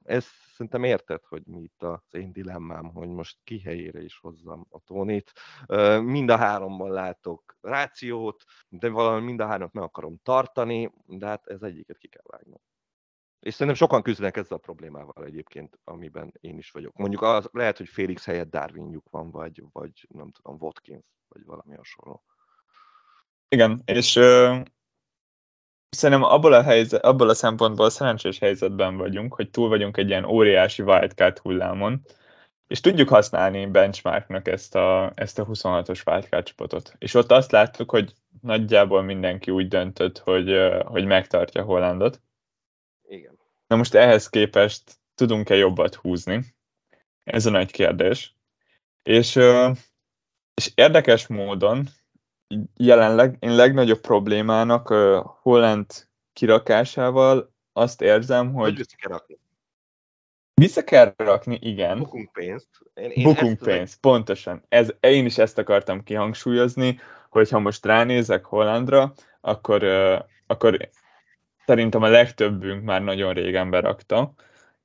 ez 0.03 0.25
szerintem 0.53 0.83
érted, 0.83 1.23
hogy 1.23 1.41
mi 1.45 1.61
itt 1.61 1.83
az 1.83 1.99
én 2.11 2.31
dilemmám, 2.31 2.85
hogy 2.93 3.07
most 3.07 3.37
ki 3.43 3.59
helyére 3.59 4.01
is 4.01 4.17
hozzam 4.17 4.65
a 4.69 4.79
Tónit. 4.79 5.31
Mind 6.01 6.29
a 6.29 6.37
háromban 6.37 6.91
látok 6.91 7.57
rációt, 7.61 8.43
de 8.69 8.89
valami 8.89 9.25
mind 9.25 9.39
a 9.39 9.45
háromot 9.45 9.73
meg 9.73 9.83
akarom 9.83 10.19
tartani, 10.23 10.91
de 11.05 11.25
hát 11.25 11.47
ez 11.47 11.61
egyiket 11.61 11.97
ki 11.97 12.07
kell 12.07 12.25
vágnom. 12.27 12.59
És 13.43 13.53
szerintem 13.53 13.75
sokan 13.75 14.01
küzdenek 14.01 14.37
ezzel 14.37 14.57
a 14.57 14.61
problémával 14.61 15.25
egyébként, 15.25 15.79
amiben 15.83 16.33
én 16.39 16.57
is 16.57 16.71
vagyok. 16.71 16.97
Mondjuk 16.97 17.21
az, 17.21 17.49
lehet, 17.51 17.77
hogy 17.77 17.87
Félix 17.87 18.25
helyett 18.25 18.49
Darwinjuk 18.49 19.05
van, 19.09 19.31
vagy, 19.31 19.63
vagy 19.71 20.07
nem 20.09 20.31
tudom, 20.31 20.57
Watkins, 20.59 21.03
vagy 21.27 21.45
valami 21.45 21.75
hasonló. 21.75 22.23
Igen, 23.47 23.81
és 23.85 24.15
ö, 24.15 24.59
szerintem 25.89 26.23
abból 26.23 26.53
a, 26.53 26.61
helyzet, 26.61 27.03
abból 27.03 27.29
a 27.29 27.33
szempontból 27.33 27.89
szerencsés 27.89 28.39
helyzetben 28.39 28.97
vagyunk, 28.97 29.33
hogy 29.33 29.49
túl 29.49 29.69
vagyunk 29.69 29.97
egy 29.97 30.09
ilyen 30.09 30.25
óriási 30.25 30.81
wildcard 30.81 31.37
hullámon, 31.37 32.01
és 32.67 32.79
tudjuk 32.79 33.09
használni 33.09 33.65
benchmarknak 33.65 34.47
ezt 34.47 34.75
a, 34.75 35.11
ezt 35.15 35.39
a 35.39 35.45
26-os 35.45 36.07
wildcard 36.07 36.45
csapatot. 36.45 36.95
És 36.97 37.13
ott 37.13 37.31
azt 37.31 37.51
láttuk, 37.51 37.89
hogy 37.89 38.13
nagyjából 38.41 39.01
mindenki 39.01 39.51
úgy 39.51 39.67
döntött, 39.67 40.17
hogy, 40.17 40.57
hogy 40.85 41.05
megtartja 41.05 41.63
Hollandot, 41.63 42.21
igen. 43.13 43.39
Na 43.67 43.75
most 43.75 43.93
ehhez 43.93 44.29
képest 44.29 44.97
tudunk-e 45.15 45.55
jobbat 45.55 45.95
húzni? 45.95 46.55
Ez 47.23 47.45
a 47.45 47.49
nagy 47.49 47.71
kérdés. 47.71 48.35
És, 49.03 49.35
és 50.53 50.71
érdekes 50.75 51.27
módon 51.27 51.87
jelenleg 52.77 53.37
én 53.39 53.55
legnagyobb 53.55 53.99
problémának 53.99 54.87
Holland 55.41 55.85
kirakásával 56.33 57.53
azt 57.73 58.01
érzem, 58.01 58.53
hogy... 58.53 58.63
Hogy 58.63 58.77
vissza 58.77 58.95
kell 58.95 59.11
rakni. 59.11 59.37
Vissza 60.53 60.83
kell 60.83 61.13
rakni, 61.17 61.59
igen. 61.61 61.97
Bukunk 61.97 62.31
pénzt. 62.31 62.67
Én, 62.93 63.09
én 63.09 63.23
Bukunk 63.23 63.59
pénzt, 63.59 63.99
pontosan. 63.99 64.65
Ez, 64.69 64.89
én 64.99 65.25
is 65.25 65.37
ezt 65.37 65.57
akartam 65.57 66.03
kihangsúlyozni, 66.03 66.99
hogy 67.29 67.49
ha 67.49 67.59
most 67.59 67.85
ránézek 67.85 68.45
Hollandra, 68.45 69.13
akkor, 69.41 69.83
akkor 70.47 70.89
szerintem 71.65 72.01
a 72.01 72.07
legtöbbünk 72.07 72.83
már 72.83 73.01
nagyon 73.01 73.33
régen 73.33 73.69
berakta. 73.69 74.33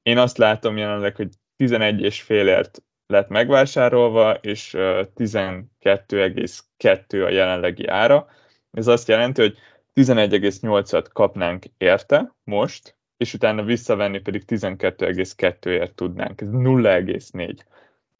Én 0.03 0.19
azt 0.19 0.39
látom 0.39 0.77
jelenleg, 0.77 1.17
hogy 1.17 1.29
11 1.57 2.01
és 2.01 2.23
félért 2.23 2.83
lett 3.07 3.29
megvásárolva, 3.29 4.35
és 4.35 4.75
12,2 4.77 7.27
a 7.27 7.29
jelenlegi 7.29 7.87
ára. 7.87 8.27
Ez 8.71 8.87
azt 8.87 9.09
jelenti, 9.09 9.41
hogy 9.41 9.57
11,8-at 9.95 11.07
kapnánk 11.13 11.65
érte 11.79 12.35
most, 12.45 12.97
és 13.17 13.35
utána 13.35 13.63
visszavenni 13.63 14.19
pedig 14.19 14.43
12,2-ért 14.47 15.95
tudnánk. 15.95 16.41
Ez 16.41 16.49
0,4. 16.53 17.57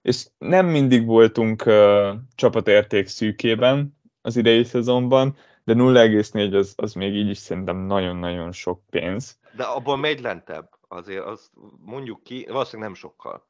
És 0.03 0.27
nem 0.39 0.67
mindig 0.67 1.07
voltunk 1.07 1.67
uh, 1.67 2.09
csapatérték 2.35 3.07
szűkében 3.07 3.97
az 4.21 4.37
idei 4.37 4.65
szezonban, 4.65 5.37
de 5.69 5.75
0,4 5.75 6.55
az, 6.55 6.73
az 6.77 6.93
még 6.93 7.15
így 7.15 7.29
is 7.29 7.39
szerintem 7.39 7.77
nagyon-nagyon 7.77 8.53
sok 8.53 8.81
pénz. 8.91 9.39
De 9.57 9.63
abból 9.63 9.97
megy 9.97 10.21
lentebb, 10.21 10.71
azért 10.89 11.25
azt 11.25 11.51
mondjuk 11.85 12.23
ki, 12.23 12.47
valószínűleg 12.49 12.91
nem 12.91 12.99
sokkal. 12.99 13.47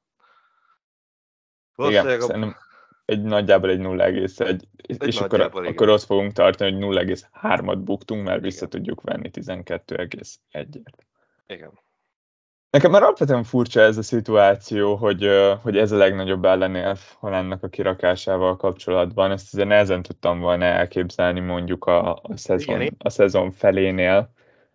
Valószínűleg 1.74 2.14
Igen, 2.14 2.24
a... 2.24 2.26
szerintem 2.26 2.56
egy 3.04 3.22
nagyjából 3.22 3.70
egy 3.70 3.80
0,1, 3.80 4.40
egy 4.46 4.68
és 5.06 5.20
akkor, 5.20 5.40
akkor 5.40 5.88
ott 5.88 6.02
fogunk 6.02 6.32
tartani, 6.32 6.84
hogy 6.84 7.06
0,3-at 7.06 7.78
buktunk, 7.84 8.24
mert 8.24 8.38
Igen. 8.38 8.48
vissza 8.48 8.68
tudjuk 8.68 9.00
venni 9.00 9.30
12,1-ért. 9.32 11.06
Igen. 11.46 11.78
Nekem 12.70 12.90
már 12.90 13.02
alapvetően 13.02 13.44
furcsa 13.44 13.80
ez 13.80 13.96
a 13.96 14.02
szituáció, 14.02 14.94
hogy, 14.94 15.28
hogy 15.62 15.76
ez 15.76 15.92
a 15.92 15.96
legnagyobb 15.96 16.44
ellenérv 16.44 16.98
Hollandnak 17.18 17.62
a 17.62 17.68
kirakásával 17.68 18.56
kapcsolatban. 18.56 19.30
Ezt 19.30 19.54
azért 19.54 19.68
nehezen 19.68 20.02
tudtam 20.02 20.40
volna 20.40 20.64
elképzelni 20.64 21.40
mondjuk 21.40 21.84
a, 21.84 22.12
a, 22.12 22.36
szezon, 22.36 22.96
a 22.98 23.10
szezon 23.10 23.50
felénél, 23.50 24.32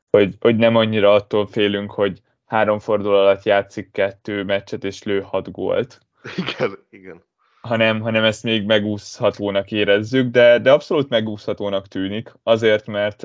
hogy, 0.10 0.36
hogy 0.40 0.56
nem 0.56 0.76
annyira 0.76 1.14
attól 1.14 1.48
félünk, 1.48 1.92
hogy 1.92 2.22
három 2.46 2.80
forduló 2.80 3.16
alatt 3.16 3.44
játszik 3.44 3.92
kettő 3.92 4.44
meccset 4.44 4.84
és 4.84 5.04
lő 5.04 5.22
hat 5.22 5.52
gólt. 5.52 6.00
Igen, 6.38 6.78
igen. 6.90 7.24
Hanem, 7.62 8.02
hanem 8.02 8.24
ezt 8.24 8.44
még 8.44 8.66
megúszhatónak 8.66 9.72
érezzük, 9.72 10.32
de, 10.32 10.60
de 10.60 10.72
abszolút 10.72 11.10
megúszhatónak 11.10 11.88
tűnik, 11.88 12.34
azért, 12.44 12.88
mert, 12.88 13.22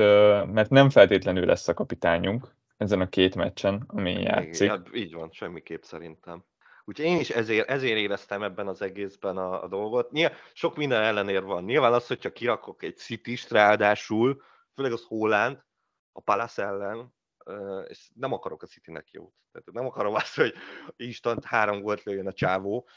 mert 0.52 0.70
nem 0.70 0.90
feltétlenül 0.90 1.44
lesz 1.46 1.68
a 1.68 1.74
kapitányunk 1.74 2.56
ezen 2.78 3.00
a 3.00 3.08
két 3.08 3.34
meccsen, 3.34 3.84
ami 3.86 4.12
játszik. 4.12 4.66
Igen, 4.66 4.86
így 4.92 5.14
van, 5.14 5.30
semmiképp 5.30 5.82
szerintem. 5.82 6.44
Úgyhogy 6.84 7.06
én 7.06 7.18
is 7.18 7.30
ezért, 7.30 7.68
ezért 7.68 7.98
éreztem 7.98 8.42
ebben 8.42 8.68
az 8.68 8.82
egészben 8.82 9.36
a, 9.36 9.62
a 9.62 9.68
dolgot. 9.68 10.10
Nyilván 10.10 10.38
sok 10.52 10.76
minden 10.76 11.02
ellenér 11.02 11.42
van. 11.42 11.64
Nyilván 11.64 11.92
az, 11.92 12.06
hogyha 12.06 12.32
kirakok 12.32 12.82
egy 12.82 12.96
city 12.96 13.38
ráadásul, 13.48 14.42
főleg 14.74 14.92
az 14.92 15.04
Holland, 15.08 15.64
a 16.12 16.20
Palace 16.20 16.62
ellen, 16.64 17.14
és 17.88 18.10
nem 18.14 18.32
akarok 18.32 18.62
a 18.62 18.66
Citynek 18.66 19.10
jót. 19.10 19.32
Tehát 19.52 19.72
nem 19.72 19.86
akarom 19.86 20.14
azt, 20.14 20.36
hogy 20.36 20.54
instant 20.96 21.44
három 21.44 21.80
gólt 21.80 22.02
lőjön 22.02 22.26
a 22.26 22.32
csávó, 22.32 22.88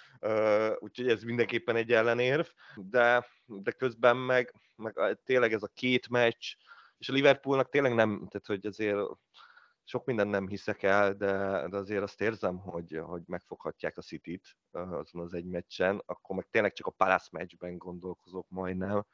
úgyhogy 0.79 1.09
ez 1.09 1.23
mindenképpen 1.23 1.75
egy 1.75 1.91
ellenérv, 1.91 2.47
de, 2.75 3.27
de 3.45 3.71
közben 3.71 4.17
meg, 4.17 4.53
meg 4.75 5.19
tényleg 5.23 5.53
ez 5.53 5.63
a 5.63 5.71
két 5.73 6.09
meccs, 6.09 6.53
és 6.97 7.09
a 7.09 7.13
Liverpoolnak 7.13 7.69
tényleg 7.69 7.93
nem, 7.93 8.27
tehát 8.29 8.47
hogy 8.47 8.65
azért 8.65 8.97
sok 9.91 10.05
minden 10.05 10.27
nem 10.27 10.47
hiszek 10.47 10.83
el, 10.83 11.13
de, 11.13 11.65
de 11.69 11.77
azért 11.77 12.01
azt 12.01 12.21
érzem, 12.21 12.57
hogy, 12.57 12.99
hogy 13.03 13.21
megfoghatják 13.25 13.97
a 13.97 14.01
City-t 14.01 14.57
azon 14.71 15.21
az 15.21 15.33
egy 15.33 15.45
meccsen, 15.45 16.01
akkor 16.05 16.35
meg 16.35 16.47
tényleg 16.49 16.73
csak 16.73 16.87
a 16.87 16.91
Palace 16.91 17.27
meccsben 17.31 17.77
gondolkozok 17.77 18.45
majdnem, 18.49 19.05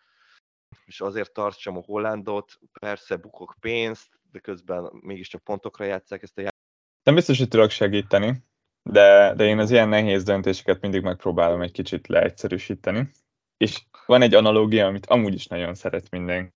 és 0.85 1.01
azért 1.01 1.33
tartsam 1.33 1.77
a 1.77 1.81
Hollandot, 1.81 2.59
persze 2.79 3.15
bukok 3.15 3.55
pénzt, 3.59 4.19
de 4.31 4.39
közben 4.39 4.89
mégiscsak 5.01 5.43
pontokra 5.43 5.85
játszák 5.85 6.21
ezt 6.21 6.37
a 6.37 6.41
játékot. 6.41 6.65
Nem 7.03 7.15
biztos, 7.15 7.37
hogy 7.37 7.47
tudok 7.47 7.69
segíteni, 7.69 8.43
de, 8.83 9.33
de 9.35 9.43
én 9.43 9.59
az 9.59 9.71
ilyen 9.71 9.89
nehéz 9.89 10.23
döntéseket 10.23 10.81
mindig 10.81 11.01
megpróbálom 11.01 11.61
egy 11.61 11.71
kicsit 11.71 12.07
leegyszerűsíteni. 12.07 13.11
És 13.57 13.83
van 14.05 14.21
egy 14.21 14.33
analógia, 14.33 14.85
amit 14.85 15.05
amúgy 15.05 15.33
is 15.33 15.47
nagyon 15.47 15.75
szeret 15.75 16.09
minden. 16.09 16.53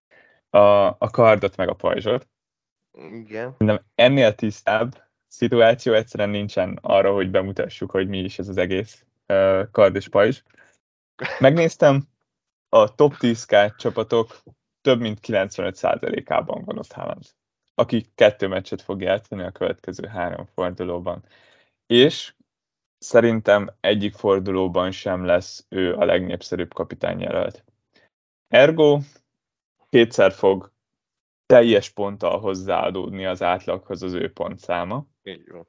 A, 0.50 0.88
a 0.88 1.10
kardot 1.12 1.58
meg 1.58 1.70
a 1.70 1.74
pajzsot. 1.74 2.31
Igen. 2.94 3.56
De 3.58 3.84
ennél 3.96 4.36
tisztább 4.36 5.10
szituáció 5.28 5.94
egyszerűen 5.94 6.30
nincsen 6.30 6.80
arra, 6.82 7.14
hogy 7.14 7.32
bemutassuk, 7.32 7.92
hogy 7.92 8.08
mi 8.08 8.20
is 8.20 8.40
ez 8.40 8.48
az 8.48 8.58
egész 8.58 9.06
uh, 9.28 9.72
kard 9.72 9.96
és 9.96 10.10
pajzs. 10.10 10.42
Megnéztem, 11.40 12.10
a 12.70 12.96
top 12.96 13.18
10 13.18 13.46
K 13.46 13.76
csapatok 13.76 14.44
több 14.82 15.00
mint 15.00 15.20
95%-ában 15.28 16.64
van 16.66 16.78
ott 16.78 16.92
Haaland, 16.92 17.26
aki 17.76 18.06
kettő 18.16 18.48
meccset 18.48 18.82
fog 18.82 19.02
játszani 19.02 19.44
a 19.44 19.52
következő 19.52 20.08
három 20.08 20.46
fordulóban. 20.46 21.24
És 21.86 22.34
szerintem 22.98 23.70
egyik 23.80 24.14
fordulóban 24.14 24.92
sem 24.92 25.26
lesz 25.26 25.66
ő 25.70 25.96
a 25.96 26.06
legnépszerűbb 26.06 26.74
kapitányjelölt. 26.74 27.64
Ergo 28.48 29.00
kétszer 29.90 30.32
fog 30.32 30.71
teljes 31.52 31.90
ponttal 31.90 32.40
hozzáadódni 32.40 33.26
az 33.26 33.42
átlaghoz 33.42 34.02
az 34.04 34.14
ő 34.14 34.32
pontszáma. 34.32 35.08
Így 35.24 35.50
van. 35.50 35.68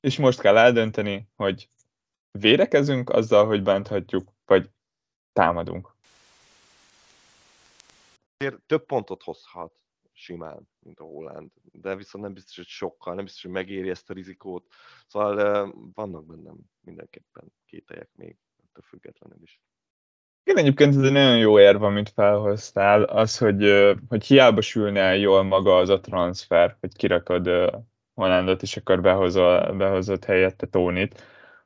És 0.00 0.18
most 0.18 0.40
kell 0.40 0.56
eldönteni, 0.56 1.28
hogy 1.36 1.68
védekezünk 2.30 3.10
azzal, 3.10 3.46
hogy 3.46 3.62
bánthatjuk, 3.62 4.32
vagy 4.44 4.70
támadunk. 5.32 5.94
Több 8.66 8.86
pontot 8.86 9.22
hozhat 9.22 9.72
simán, 10.12 10.68
mint 10.78 11.00
a 11.00 11.04
Holland, 11.04 11.50
de 11.72 11.96
viszont 11.96 12.24
nem 12.24 12.34
biztos, 12.34 12.56
hogy 12.56 12.66
sokkal, 12.66 13.14
nem 13.14 13.24
biztos, 13.24 13.42
hogy 13.42 13.50
megéri 13.50 13.90
ezt 13.90 14.10
a 14.10 14.14
rizikót. 14.14 14.66
Szóval 15.06 15.74
vannak 15.94 16.26
bennem 16.26 16.56
mindenképpen 16.80 17.52
kételyek 17.66 18.10
még, 18.14 18.36
ettől 18.56 18.84
függetlenül 18.84 19.42
is. 19.42 19.60
Igen, 20.44 20.58
egyébként 20.58 20.94
ez 20.96 21.02
egy 21.02 21.12
nagyon 21.12 21.36
jó 21.36 21.60
érv, 21.60 21.82
amit 21.82 22.12
felhoztál, 22.14 23.02
az, 23.02 23.38
hogy, 23.38 23.92
hogy 24.08 24.26
hiába 24.26 24.60
sülne 24.60 25.00
el 25.00 25.16
jól 25.16 25.42
maga 25.42 25.76
az 25.76 25.88
a 25.88 26.00
transfer, 26.00 26.76
hogy 26.80 26.96
kirakod 26.96 27.50
Hollandot, 28.14 28.62
és 28.62 28.76
akkor 28.76 29.00
behozol, 29.00 29.72
behozott 29.72 30.24
helyette 30.24 30.66
Tónit, 30.66 31.22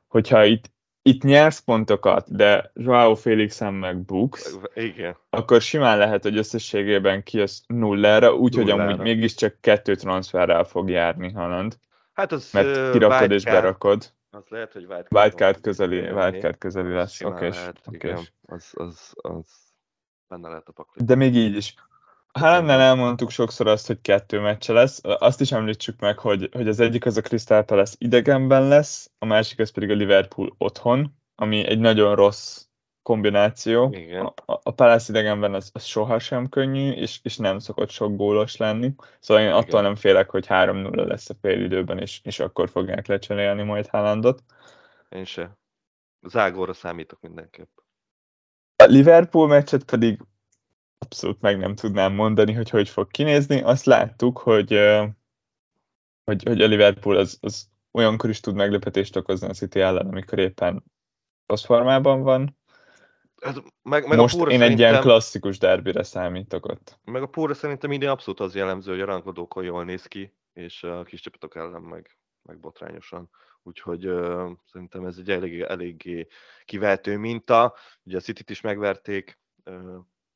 hogyha 0.07 0.43
itt, 0.43 0.71
itt 1.01 1.23
nyersz 1.23 1.59
pontokat, 1.59 2.35
de 2.35 2.71
Joao 2.73 3.15
Félixen 3.15 3.73
meg 3.73 3.97
buksz, 3.97 4.59
Igen. 4.73 5.17
akkor 5.29 5.61
simán 5.61 5.97
lehet, 5.97 6.23
hogy 6.23 6.37
összességében 6.37 7.23
kijössz 7.23 7.61
nullára, 7.67 8.33
úgyhogy 8.33 8.69
amúgy 8.69 8.97
mégiscsak 8.97 9.57
kettő 9.61 9.95
transferrel 9.95 10.63
fog 10.63 10.89
járni 10.89 11.31
Haaland. 11.31 11.77
Hát 12.13 12.31
az 12.31 12.49
mert 12.53 12.91
kirakod 12.91 13.31
és 13.31 13.43
berakod. 13.43 14.14
Az 14.35 14.47
lehet, 14.47 14.73
hogy 14.73 14.85
wildcard, 14.85 15.13
wildcard 15.23 15.61
közeli, 15.61 15.99
wildcard 15.99 16.57
közeli 16.57 16.93
lesz. 16.93 17.21
Oké, 17.21 17.47
okay, 17.87 18.11
az, 18.45 18.71
az, 18.73 19.13
az 19.15 19.45
benne 20.27 20.47
lehet 20.49 20.67
a 20.67 20.71
pakli. 20.71 21.05
De 21.05 21.15
még 21.15 21.35
így 21.35 21.55
is. 21.55 21.73
Hálennel 22.33 22.79
elmondtuk 22.79 23.29
sokszor 23.29 23.67
azt, 23.67 23.87
hogy 23.87 24.01
kettő 24.01 24.39
meccse 24.39 24.73
lesz. 24.73 24.99
Azt 25.03 25.41
is 25.41 25.51
említsük 25.51 25.99
meg, 25.99 26.19
hogy, 26.19 26.49
hogy 26.51 26.67
az 26.67 26.79
egyik 26.79 27.05
az 27.05 27.17
a 27.17 27.21
Crystal 27.21 27.65
lesz 27.67 27.95
idegenben 27.97 28.67
lesz, 28.67 29.11
a 29.17 29.25
másik 29.25 29.59
az 29.59 29.71
pedig 29.71 29.89
a 29.89 29.93
Liverpool 29.93 30.55
otthon, 30.57 31.15
ami 31.35 31.65
egy 31.65 31.79
nagyon 31.79 32.15
rossz 32.15 32.64
kombináció. 33.05 33.89
Igen. 33.93 34.25
A, 34.25 34.59
a 34.63 34.71
Palace 34.71 35.11
idegenben 35.11 35.53
az, 35.53 35.69
az 35.73 35.83
sohasem 35.83 36.49
könnyű, 36.49 36.91
és, 36.91 37.19
és 37.23 37.37
nem 37.37 37.59
szokott 37.59 37.89
sok 37.89 38.15
gólos 38.15 38.57
lenni. 38.57 38.93
Szóval 39.19 39.43
én 39.43 39.49
Igen. 39.49 39.59
attól 39.59 39.81
nem 39.81 39.95
félek, 39.95 40.29
hogy 40.29 40.45
3-0 40.49 41.05
lesz 41.05 41.29
a 41.29 41.35
fél 41.41 41.63
időben, 41.63 41.99
és, 41.99 42.19
és 42.23 42.39
akkor 42.39 42.69
fogják 42.69 43.07
lecserélni 43.07 43.63
majd 43.63 43.87
Haalandot. 43.87 44.43
Én 45.09 45.25
se. 45.25 45.57
Zágóra 46.27 46.73
számítok 46.73 47.21
mindenképp. 47.21 47.69
A 48.75 48.83
Liverpool 48.83 49.47
meccset 49.47 49.83
pedig 49.83 50.21
abszolút 50.97 51.41
meg 51.41 51.57
nem 51.57 51.75
tudnám 51.75 52.13
mondani, 52.13 52.53
hogy 52.53 52.69
hogy 52.69 52.89
fog 52.89 53.11
kinézni. 53.11 53.61
Azt 53.61 53.85
láttuk, 53.85 54.37
hogy, 54.37 54.79
hogy, 56.23 56.43
hogy 56.43 56.61
a 56.61 56.67
Liverpool 56.67 57.15
az, 57.15 57.37
az 57.41 57.69
olyankor 57.91 58.29
is 58.29 58.39
tud 58.39 58.55
meglepetést 58.55 59.15
okozni 59.15 59.47
a 59.47 59.53
City 59.53 59.79
ellen, 59.79 60.07
amikor 60.07 60.39
éppen 60.39 60.83
rossz 61.45 61.65
formában 61.65 62.21
van, 62.21 62.57
Hát, 63.45 63.63
meg, 63.81 64.07
meg 64.07 64.17
Most 64.17 64.39
a 64.39 64.49
én 64.49 64.61
egy 64.61 64.79
ilyen 64.79 65.01
klasszikus 65.01 65.57
derbire 65.57 66.03
számítok 66.03 66.65
ott. 66.65 66.99
Meg 67.03 67.21
a 67.21 67.25
Póra 67.27 67.53
szerintem 67.53 67.91
idén 67.91 68.09
abszolút 68.09 68.39
az 68.39 68.55
jellemző, 68.55 68.91
hogy 68.91 69.01
a 69.01 69.05
rangadókon 69.05 69.63
jól 69.63 69.83
néz 69.83 70.05
ki, 70.05 70.33
és 70.53 70.83
a 70.83 71.03
kis 71.03 71.21
csapatok 71.21 71.55
ellen 71.55 71.81
meg, 71.81 72.17
meg 72.41 72.59
botrányosan. 72.59 73.29
Úgyhogy 73.63 74.07
uh, 74.07 74.51
szerintem 74.71 75.05
ez 75.05 75.17
egy 75.17 75.29
eléggé, 75.29 75.65
eléggé 75.67 76.27
kivehető 76.65 77.17
minta. 77.17 77.73
Ugye 78.03 78.17
a 78.17 78.19
City-t 78.19 78.49
is 78.49 78.61
megverték 78.61 79.39
uh, 79.65 79.75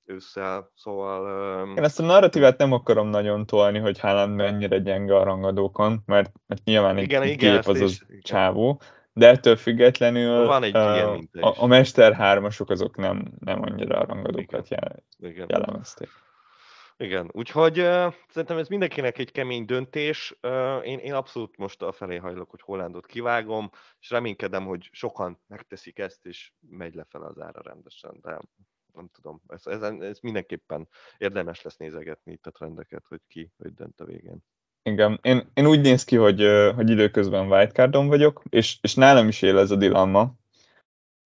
ősszel, 0.06 0.72
szóval... 0.76 1.64
Uh, 1.64 1.78
Én 1.78 1.84
ezt 1.84 2.00
a 2.00 2.04
narratívát 2.04 2.58
nem 2.58 2.72
akarom 2.72 3.08
nagyon 3.08 3.46
tolni, 3.46 3.80
hogy 3.80 4.00
Haaland 4.00 4.36
mennyire 4.36 4.80
gyenge 4.80 5.16
a 5.16 5.24
rangadókon, 5.24 6.02
mert, 6.06 6.32
mert 6.48 6.64
nyilván 6.64 6.98
igen, 6.98 7.22
egy 7.22 7.30
igen, 7.30 7.56
kép 7.56 7.68
az 7.68 7.82
az 7.82 8.06
csávó, 8.22 8.82
de 9.14 9.28
ettől 9.28 9.56
függetlenül 9.56 10.46
Van 10.46 10.64
egy 10.64 10.76
uh, 10.76 10.96
ilyen 10.96 11.30
a, 11.32 11.62
a 11.62 11.66
Mester 11.66 12.14
hármasok 12.14 12.70
azok 12.70 12.98
nem, 12.98 13.34
nem 13.40 13.62
annyira 13.62 14.00
a 14.00 14.06
rangadókat 14.06 14.68
jel, 14.68 15.04
jellemezték. 15.48 16.10
Igen, 16.98 17.30
úgyhogy 17.32 17.80
uh, 17.80 18.14
szerintem 18.30 18.58
ez 18.58 18.68
mindenkinek 18.68 19.18
egy 19.18 19.32
kemény 19.32 19.66
döntés. 19.66 20.38
Uh, 20.42 20.88
én, 20.88 21.00
én 21.00 21.14
abszolút 21.14 21.58
most 21.58 21.82
a 21.82 21.92
felé 21.92 22.16
hajlok, 22.16 22.50
hogy 22.50 22.62
Hollandot 22.62 23.06
kivágom, 23.06 23.70
és 24.00 24.10
reménykedem, 24.10 24.66
hogy 24.66 24.90
sokan 24.92 25.40
megteszik 25.48 26.00
ezt, 26.00 26.26
és 26.26 26.52
megy 26.70 26.94
lefelé 26.94 27.26
az 27.26 27.40
ára 27.40 27.62
rendesen, 27.62 28.20
de 28.22 28.40
nem 28.94 29.10
tudom, 29.14 29.42
ez, 29.48 29.66
ez, 29.66 29.82
ez 29.82 30.20
mindenképpen 30.20 30.88
érdemes 31.18 31.62
lesz 31.62 31.78
nézegetni 31.78 32.32
itt 32.32 32.48
a 32.48 32.52
trendeket, 32.52 33.06
hogy 33.08 33.22
ki 33.28 33.52
hogy 33.58 33.74
dönt 33.74 34.02
a 34.02 34.06
végén. 34.06 34.44
Igen, 34.84 35.20
én, 35.22 35.50
én 35.54 35.68
úgy 35.68 35.82
néz 35.82 36.04
ki, 36.04 36.16
hogy, 36.16 36.48
hogy 36.76 36.90
időközben 36.90 37.52
wildcardon 37.52 38.08
vagyok, 38.08 38.42
és, 38.50 38.78
és 38.82 38.94
nálam 38.94 39.28
is 39.28 39.42
él 39.42 39.58
ez 39.58 39.72
a 39.72 39.76
dilemma. 39.76 40.38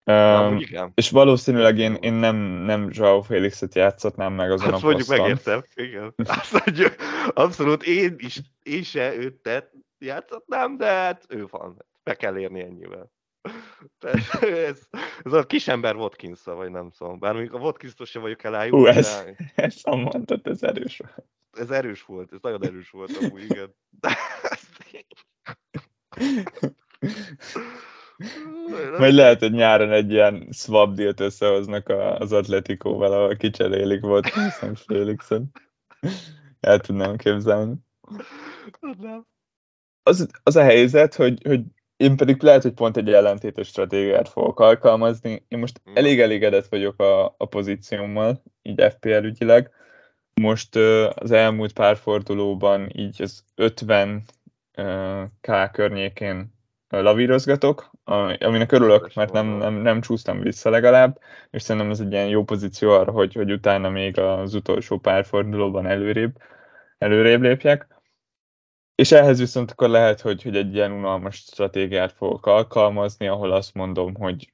Um, 0.05 0.61
és 0.95 1.11
valószínűleg 1.11 1.79
én, 1.79 1.95
én 2.01 2.13
nem, 2.13 2.37
nem 2.37 2.89
Joao 2.93 3.23
Félixet 3.23 3.75
játszhatnám 3.75 4.33
meg 4.33 4.51
azon 4.51 4.73
Azt 4.73 4.83
a 4.83 4.87
mondjuk 4.87 5.09
megértem, 5.09 5.63
igen. 5.75 6.15
Azt 6.41 6.65
mondjuk, 6.65 6.95
abszolút 7.35 7.83
én 7.83 8.15
is, 8.19 8.41
én 8.63 8.83
se 8.83 9.15
őt 9.17 9.35
tett, 9.35 9.73
játszhatnám, 9.99 10.77
de 10.77 10.87
hát 10.87 11.25
ő 11.29 11.47
van. 11.51 11.85
Be 12.03 12.15
kell 12.15 12.39
érni 12.39 12.61
ennyivel. 12.61 13.11
ez, 14.41 14.81
ez 15.23 15.33
a 15.33 15.47
kisember 15.47 15.97
watkins 15.97 16.45
vagy 16.45 16.71
nem 16.71 16.91
szóval. 16.91 17.17
Bár 17.17 17.33
mondjuk 17.33 17.55
a 17.55 17.59
watkins 17.59 17.95
sem 18.05 18.23
vagyok 18.23 18.45
elájú. 18.45 18.77
Hú, 18.77 18.87
ez, 18.87 19.25
de... 19.25 19.53
ez 19.63 19.77
a 19.83 19.97
mondat, 19.97 20.47
ez 20.47 20.63
erős 20.63 21.01
ez 21.53 21.71
erős 21.71 22.03
volt, 22.03 22.33
ez 22.33 22.39
nagyon 22.43 22.65
erős 22.65 22.91
volt 22.91 23.17
amúgy, 23.17 23.43
igen. 23.43 23.75
Majd 28.99 29.15
lehet, 29.15 29.41
hogy 29.41 29.53
nyáron 29.53 29.91
egy 29.91 30.11
ilyen 30.11 30.49
swap 30.53 30.95
deal 30.95 31.15
összehoznak 31.17 31.89
az 32.19 32.33
Atletikóval, 32.33 33.13
ahol 33.13 33.37
kicserélik 33.37 34.01
volt 34.01 34.27
Sam 34.59 34.75
Felixen. 34.75 35.51
El 36.61 36.81
tudnám 36.81 37.17
képzelni. 37.17 37.75
Az, 40.03 40.29
az 40.43 40.57
a 40.57 40.63
helyzet, 40.63 41.15
hogy, 41.15 41.43
hogy 41.45 41.61
én 41.97 42.17
pedig 42.17 42.43
lehet, 42.43 42.63
hogy 42.63 42.73
pont 42.73 42.97
egy 42.97 43.13
ellentétes 43.13 43.67
stratégiát 43.67 44.29
fogok 44.29 44.61
alkalmazni. 44.61 45.45
Én 45.49 45.59
most 45.59 45.81
elég 45.95 46.21
elégedett 46.21 46.67
vagyok 46.67 47.01
a, 47.01 47.25
a 47.25 47.47
pozíciómmal, 47.49 48.43
így 48.63 48.85
FPL 48.91 49.25
ügyileg. 49.25 49.71
Most 50.35 50.77
az 51.15 51.31
elmúlt 51.31 51.73
pár 51.73 51.97
fordulóban 51.97 52.91
így 52.93 53.23
az 53.23 53.45
50 53.55 54.25
K 55.41 55.71
környékén 55.73 56.53
lavírozgatok, 56.89 57.91
aminek 58.39 58.73
örülök, 58.73 59.15
mert 59.15 59.33
nem, 59.33 59.47
nem, 59.47 59.75
nem 59.75 60.01
csúsztam 60.01 60.41
vissza 60.41 60.71
legalább, 60.71 61.21
és 61.51 61.63
szerintem 61.63 61.91
ez 61.91 62.01
egy 62.01 62.13
ilyen 62.13 62.29
jó 62.29 62.45
pozíció 62.45 62.91
arra, 62.91 63.13
hogy, 63.13 63.35
hogy 63.35 63.53
utána 63.53 63.89
még 63.91 64.19
az 64.19 64.55
utolsó 64.55 64.99
pár 64.99 65.25
fordulóban 65.25 65.87
előrébb, 65.87 66.37
előrébb 66.99 67.41
lépjek. 67.41 67.87
És 68.95 69.13
ehhez 69.13 69.39
viszont 69.39 69.71
akkor 69.71 69.89
lehet, 69.89 70.21
hogy, 70.21 70.43
hogy 70.43 70.57
egy 70.57 70.75
ilyen 70.75 70.93
unalmas 70.93 71.37
stratégiát 71.37 72.13
fogok 72.13 72.47
alkalmazni, 72.47 73.29
ahol 73.29 73.53
azt 73.53 73.75
mondom, 73.75 74.15
hogy, 74.15 74.53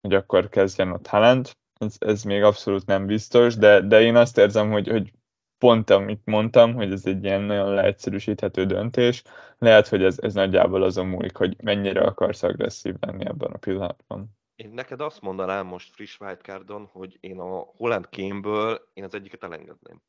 hogy 0.00 0.14
akkor 0.14 0.48
kezdjen 0.48 0.92
ott 0.92 1.06
Haaland. 1.06 1.50
Ez, 1.80 1.96
ez 1.98 2.22
még 2.22 2.42
abszolút 2.42 2.86
nem 2.86 3.06
biztos, 3.06 3.56
de, 3.56 3.80
de 3.80 4.00
én 4.00 4.16
azt 4.16 4.38
érzem, 4.38 4.70
hogy, 4.70 4.88
hogy 4.88 5.12
pont 5.58 5.90
amit 5.90 6.24
mondtam, 6.24 6.74
hogy 6.74 6.92
ez 6.92 7.06
egy 7.06 7.24
ilyen 7.24 7.40
nagyon 7.40 7.74
leegyszerűsíthető 7.74 8.64
döntés, 8.64 9.22
lehet, 9.58 9.88
hogy 9.88 10.02
ez, 10.02 10.18
ez 10.18 10.34
nagyjából 10.34 10.82
azon 10.82 11.06
múlik, 11.06 11.36
hogy 11.36 11.62
mennyire 11.62 12.00
akarsz 12.00 12.42
agresszív 12.42 12.94
lenni 13.00 13.26
ebben 13.26 13.52
a 13.52 13.58
pillanatban. 13.58 14.38
Én 14.54 14.70
neked 14.70 15.00
azt 15.00 15.20
mondanám 15.20 15.66
most 15.66 15.94
friss 15.94 16.20
wildcardon, 16.20 16.86
hogy 16.86 17.16
én 17.20 17.38
a 17.38 17.58
Holland 17.58 18.08
Kémből 18.08 18.90
én 18.92 19.04
az 19.04 19.14
egyiket 19.14 19.42
elengedném. 19.42 20.02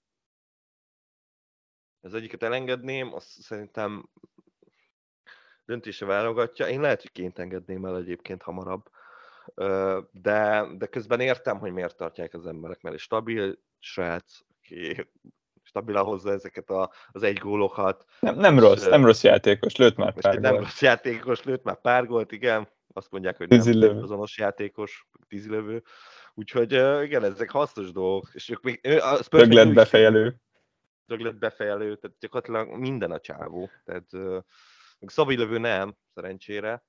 Az 2.01 2.13
egyiket 2.13 2.43
elengedném, 2.43 3.13
azt 3.13 3.41
szerintem 3.41 4.09
döntése 5.65 6.05
válogatja. 6.05 6.67
Én 6.67 6.81
lehet, 6.81 7.01
hogy 7.01 7.11
ként 7.11 7.39
engedném 7.39 7.85
el 7.85 7.97
egyébként 7.97 8.41
hamarabb, 8.41 8.89
de, 10.11 10.65
de 10.77 10.85
közben 10.85 11.19
értem, 11.19 11.59
hogy 11.59 11.71
miért 11.71 11.97
tartják 11.97 12.33
az 12.33 12.45
emberek, 12.45 12.81
mert 12.81 12.95
egy 12.95 13.01
stabil 13.01 13.57
srác, 13.79 14.39
aki 14.57 15.09
stabilan 15.63 16.03
hozza 16.03 16.31
ezeket 16.31 16.69
a, 16.69 16.91
az 17.07 17.23
egy 17.23 17.37
gólokat. 17.37 18.05
Nem, 18.19 18.35
nem 18.35 18.55
és, 18.55 18.61
rossz, 18.61 18.87
nem 18.87 19.05
rossz 19.05 19.23
játékos, 19.23 19.75
lőtt 19.75 19.95
már 19.95 20.13
pár 20.13 20.39
Nem 20.39 20.55
rossz 20.55 20.81
játékos, 20.81 21.43
lőtt 21.43 21.63
már 21.63 21.81
pár 21.81 22.05
gólt, 22.05 22.31
igen. 22.31 22.67
Azt 22.93 23.11
mondják, 23.11 23.37
hogy 23.37 23.47
nem 23.47 23.97
azonos 23.97 24.37
játékos, 24.37 25.07
tízilövő. 25.27 25.83
Úgyhogy 26.33 26.71
igen, 27.03 27.23
ezek 27.23 27.49
hasznos 27.49 27.91
dolgok. 27.91 28.29
És 28.33 28.49
ők 28.49 28.61
még, 28.61 28.87
a 29.01 29.17
Töglet 29.17 29.73
befejelő. 29.73 30.35
Töglet 31.07 31.39
befejelő, 31.39 31.95
tehát 31.95 32.17
gyakorlatilag 32.19 32.79
minden 32.79 33.11
a 33.11 33.19
csávó. 33.19 33.69
Tehát 33.83 34.09
szabilövő 34.99 35.57
nem, 35.57 35.95
szerencsére. 36.13 36.83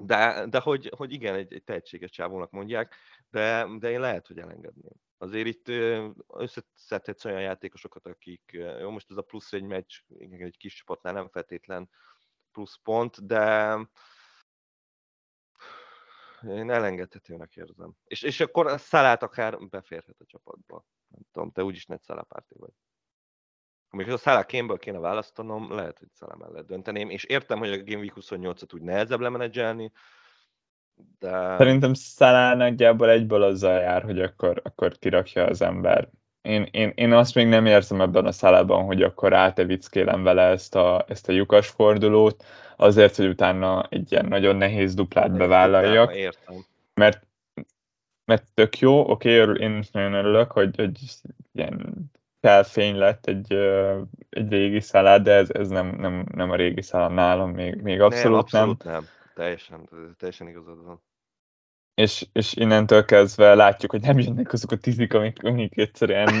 De, 0.00 0.46
de 0.46 0.60
hogy, 0.60 0.92
hogy 0.96 1.12
igen, 1.12 1.34
egy, 1.34 1.54
egy 1.54 1.64
tehetséges 1.64 2.10
csávónak 2.10 2.50
mondják, 2.50 2.94
de, 3.30 3.66
de 3.78 3.90
én 3.90 4.00
lehet, 4.00 4.26
hogy 4.26 4.38
elengedném 4.38 4.92
azért 5.24 5.46
itt 5.46 5.68
összeszedhetsz 6.28 7.24
olyan 7.24 7.40
játékosokat, 7.40 8.06
akik, 8.06 8.50
jó, 8.80 8.90
most 8.90 9.10
ez 9.10 9.16
a 9.16 9.22
plusz 9.22 9.52
egy 9.52 9.62
meccs, 9.62 10.00
igen, 10.08 10.46
egy 10.46 10.56
kis 10.56 10.74
csapatnál 10.74 11.12
nem 11.12 11.28
feltétlen 11.28 11.90
plusz 12.52 12.78
pont, 12.82 13.26
de 13.26 13.76
én 16.48 16.70
elengedhetőnek 16.70 17.56
érzem. 17.56 17.92
És, 18.04 18.22
és 18.22 18.40
akkor 18.40 18.80
Szalát 18.80 19.22
akár 19.22 19.58
beférhet 19.58 20.20
a 20.20 20.24
csapatba. 20.24 20.84
Nem 21.08 21.22
tudom, 21.32 21.52
te 21.52 21.64
úgyis 21.64 21.86
nagy 21.86 22.02
Szalapárti 22.02 22.54
vagy. 22.58 22.72
Amikor 23.94 24.12
a 24.12 24.16
Szalá 24.16 24.44
kémből 24.44 24.78
kéne 24.78 24.98
választanom, 24.98 25.74
lehet, 25.74 25.98
hogy 25.98 26.08
Szalá 26.12 26.34
mellett 26.38 26.66
dönteném, 26.66 27.10
és 27.10 27.24
értem, 27.24 27.58
hogy 27.58 27.70
a 27.70 27.82
Game 27.82 28.00
Week 28.00 28.12
28-at 28.20 28.74
úgy 28.74 28.82
nehezebb 28.82 29.20
lemenedzselni, 29.20 29.92
de... 31.18 31.56
Szerintem 31.58 31.94
Szalá 31.94 32.54
nagyjából 32.54 33.10
egyből 33.10 33.42
azzal 33.42 33.80
jár, 33.80 34.02
hogy 34.02 34.20
akkor, 34.20 34.60
akkor 34.64 34.98
kirakja 34.98 35.44
az 35.44 35.62
ember. 35.62 36.08
Én, 36.42 36.68
én, 36.70 36.92
én 36.94 37.12
azt 37.12 37.34
még 37.34 37.46
nem 37.46 37.66
érzem 37.66 38.00
ebben 38.00 38.26
a 38.26 38.32
szálában, 38.32 38.84
hogy 38.84 39.02
akkor 39.02 39.32
átevickélem 39.32 40.22
vele 40.22 40.42
ezt 40.42 40.74
a, 40.74 41.04
ezt 41.08 41.28
a 41.28 41.32
lyukas 41.32 41.68
fordulót, 41.68 42.44
azért, 42.76 43.16
hogy 43.16 43.26
utána 43.26 43.86
egy 43.90 44.12
ilyen 44.12 44.26
nagyon 44.26 44.56
nehéz 44.56 44.94
duplát 44.94 45.36
bevállaljak. 45.36 46.14
Értem. 46.14 46.64
Mert, 46.94 47.26
mert 48.24 48.44
tök 48.54 48.78
jó, 48.78 49.10
oké, 49.10 49.42
okay, 49.42 49.60
én 49.60 49.78
is 49.78 49.90
nagyon 49.90 50.12
örülök, 50.12 50.52
hogy, 50.52 50.76
hogy 50.76 50.98
ilyen 51.52 51.94
felfény 52.44 52.96
lett 52.96 53.26
egy, 53.26 53.52
egy 54.30 54.50
régi 54.50 54.80
szalát, 54.80 55.22
de 55.22 55.32
ez, 55.32 55.50
ez 55.50 55.68
nem, 55.68 55.86
nem, 55.86 56.26
nem 56.34 56.50
a 56.50 56.56
régi 56.56 56.82
szalát 56.82 57.10
nálam, 57.10 57.50
még, 57.50 57.82
még 57.82 58.00
abszolút, 58.00 58.50
nem. 58.52 58.68
Abszolút 58.68 58.84
nem. 58.84 58.92
nem 58.92 59.04
teljesen, 59.34 59.88
teljesen 60.18 60.48
igazad 60.48 60.84
van. 60.84 61.02
És, 61.94 62.26
és 62.32 62.54
innentől 62.54 63.04
kezdve 63.04 63.54
látjuk, 63.54 63.90
hogy 63.90 64.00
nem 64.00 64.18
jönnek 64.18 64.52
azok 64.52 64.70
a 64.70 64.76
tízik, 64.76 65.14
amik, 65.14 65.44
amik 65.44 65.78
egyszerűen 65.78 66.34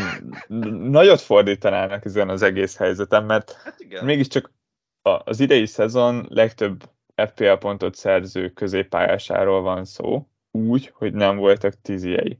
nagyot 0.90 1.20
fordítanának 1.20 2.04
ezen 2.04 2.28
az 2.28 2.42
egész 2.42 2.76
helyzeten, 2.76 3.24
mert 3.24 3.52
hát 3.52 3.80
igen. 3.80 4.04
mégiscsak 4.04 4.52
az 5.02 5.40
idei 5.40 5.66
szezon 5.66 6.26
legtöbb 6.28 6.90
FPL 7.14 7.52
pontot 7.52 7.94
szerző 7.94 8.48
középpályásáról 8.48 9.62
van 9.62 9.84
szó, 9.84 10.28
úgy, 10.50 10.90
hogy 10.94 11.12
nem 11.12 11.36
voltak 11.36 11.80
tíziei. 11.82 12.38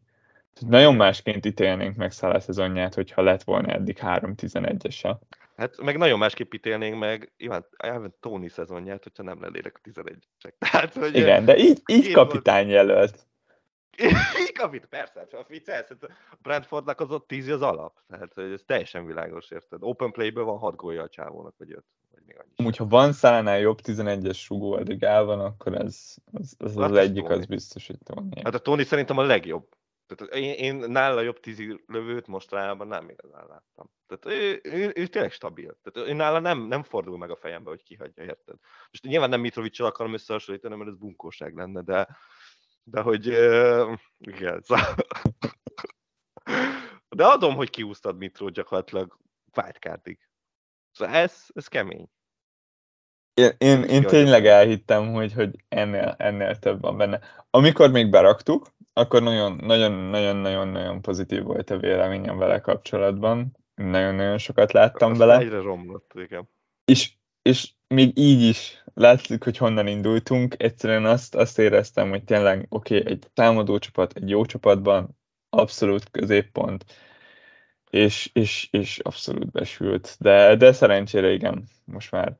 Nagyon 0.60 0.94
másként 0.94 1.46
ítélnénk 1.46 1.96
meg 1.96 2.12
Szála 2.12 2.40
szezonját, 2.40 2.94
hogyha 2.94 3.22
lett 3.22 3.42
volna 3.42 3.72
eddig 3.72 3.98
3-11-ese. 4.00 5.16
Hát 5.56 5.80
meg 5.80 5.96
nagyon 5.96 6.18
másképp 6.18 6.52
ítélnénk 6.52 6.98
meg 6.98 7.32
Iván, 7.36 7.66
Iván 7.84 8.14
Tony 8.20 8.48
szezonját, 8.48 9.02
hogyha 9.02 9.22
nem 9.22 9.40
lennének 9.40 9.74
a 9.76 9.80
11 9.82 10.28
csek. 10.38 10.54
Tehát, 10.70 10.94
hogy 10.94 11.16
Igen, 11.16 11.44
de 11.44 11.56
így, 11.56 11.82
így 11.86 12.12
kapitány 12.12 12.68
jelölt. 12.68 13.26
így 14.42 14.52
kapit, 14.52 14.86
persze, 14.86 15.18
hát, 15.18 15.32
a 15.32 15.44
viccelsz, 15.48 15.88
hát 15.88 16.02
a 16.02 16.36
Brentfordnak 16.42 17.00
az 17.00 17.10
ott 17.10 17.26
10 17.26 17.48
az 17.48 17.62
alap. 17.62 17.98
Tehát 18.08 18.32
hogy 18.34 18.52
ez 18.52 18.62
teljesen 18.66 19.06
világos, 19.06 19.50
érted? 19.50 19.78
Open 19.82 20.10
playből 20.10 20.44
van 20.44 20.58
6 20.58 20.76
gólja 20.76 21.02
a 21.02 21.08
csávónak, 21.08 21.54
vagy 21.58 21.72
5. 21.72 21.84
Vagy 22.10 22.22
még 22.26 22.36
annyi. 22.38 22.68
Úgy, 22.68 22.76
ha 22.76 22.86
van 22.86 23.12
szánál 23.12 23.58
jobb 23.58 23.78
11-es 23.82 24.36
sugó 24.36 24.72
addig 24.72 25.02
el 25.02 25.24
van, 25.24 25.40
akkor 25.40 25.74
ez, 25.74 26.14
az, 26.32 26.54
az, 26.58 26.76
az, 26.76 26.90
az 26.90 26.96
egyik, 26.96 27.28
az 27.28 27.46
biztos, 27.46 27.86
hogy 27.86 27.98
Tony. 28.04 28.28
Hát 28.44 28.54
a 28.54 28.58
Tony 28.58 28.84
szerintem 28.84 29.18
a 29.18 29.22
legjobb 29.22 29.66
tehát 30.06 30.34
én, 30.34 30.52
én 30.52 30.74
nála 30.90 31.20
jobb 31.20 31.40
tízi 31.40 31.82
lövőt 31.86 32.26
mostanában 32.26 32.86
nem 32.86 33.08
igazán 33.08 33.46
láttam. 33.46 33.90
Tehát 34.06 34.38
ő, 34.40 34.60
ő, 34.62 34.92
ő 34.94 35.06
tényleg 35.06 35.32
stabil. 35.32 35.78
Tehát 35.82 36.10
ő 36.10 36.12
nála 36.12 36.38
nem, 36.38 36.60
nem 36.60 36.82
fordul 36.82 37.18
meg 37.18 37.30
a 37.30 37.36
fejembe, 37.36 37.70
hogy 37.70 37.82
kihagyja, 37.82 38.22
érted? 38.22 38.56
Most 38.90 39.04
nyilván 39.04 39.28
nem 39.28 39.40
Mitrovicsal 39.40 39.86
akarom 39.86 40.12
összehasonlítani, 40.12 40.76
mert 40.76 40.90
ez 40.90 40.96
bunkóság 40.96 41.54
lenne, 41.54 41.82
de, 41.82 42.08
de 42.82 43.00
hogy 43.00 43.28
uh, 43.28 43.98
igen, 44.18 44.62
szóval... 44.62 44.94
De 47.08 47.24
adom, 47.24 47.54
hogy 47.54 47.70
kiúztad 47.70 48.16
Mitro 48.16 48.48
gyakorlatilag 48.48 49.18
wildcardig. 49.56 50.18
Szóval 50.92 51.14
ez, 51.14 51.46
ez 51.54 51.66
kemény. 51.68 52.08
Én, 53.34 53.50
én, 53.58 53.82
én 53.82 54.02
tényleg 54.02 54.46
elhittem, 54.46 55.12
hogy, 55.12 55.32
hogy 55.32 55.56
ennél, 55.68 56.14
ennél 56.18 56.58
több 56.58 56.80
van 56.80 56.96
benne. 56.96 57.20
Amikor 57.50 57.90
még 57.90 58.10
beraktuk, 58.10 58.66
akkor 58.94 59.22
nagyon-nagyon-nagyon-nagyon 59.22 61.02
pozitív 61.02 61.42
volt 61.42 61.70
a 61.70 61.78
véleményem 61.78 62.38
vele 62.38 62.60
kapcsolatban. 62.60 63.56
Nagyon-nagyon 63.74 64.38
sokat 64.38 64.72
láttam 64.72 65.10
Azt 65.10 65.18
vele. 65.18 65.38
Egyre 65.38 65.60
romlott, 65.60 66.12
igen. 66.14 66.48
És, 66.84 67.12
és 67.42 67.72
még 67.88 68.18
így 68.18 68.42
is 68.42 68.84
látszik, 68.94 69.44
hogy 69.44 69.56
honnan 69.56 69.86
indultunk. 69.86 70.54
Egyszerűen 70.62 71.04
azt, 71.04 71.34
azt 71.34 71.58
éreztem, 71.58 72.08
hogy 72.08 72.24
tényleg 72.24 72.66
oké, 72.68 72.98
okay, 72.98 73.12
egy 73.12 73.30
támadó 73.34 73.78
csapat, 73.78 74.12
egy 74.16 74.28
jó 74.28 74.44
csapatban, 74.44 75.18
abszolút 75.50 76.10
középpont, 76.10 76.84
és, 77.90 78.30
és, 78.32 78.68
és 78.70 78.98
abszolút 78.98 79.50
besült. 79.50 80.16
De, 80.20 80.56
de 80.56 80.72
szerencsére 80.72 81.32
igen, 81.32 81.64
most 81.84 82.10
már 82.10 82.38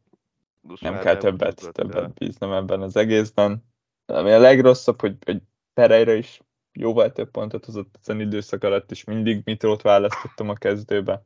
most 0.61 0.83
nem 0.83 0.93
már 0.93 1.03
kell 1.03 1.13
nem 1.13 1.23
többet, 1.23 1.73
többet 1.73 2.15
bíznom 2.15 2.53
ebben 2.53 2.83
az 2.83 2.97
egészben. 2.97 3.65
Ami 4.07 4.31
a 4.31 4.39
legrosszabb, 4.39 5.01
hogy, 5.01 5.17
hogy 5.25 5.43
Pereira 5.75 6.13
is 6.13 6.41
jóval 6.73 7.13
több 7.13 7.31
pontot 7.31 7.65
hozott 7.65 7.99
ezen 8.01 8.21
időszak 8.21 8.65
alatt, 8.65 8.91
és 8.91 9.05
mindig 9.05 9.41
Mitrót 9.45 9.83
választottam 9.83 10.49
a 10.49 10.55
kezdőbe. 10.55 11.25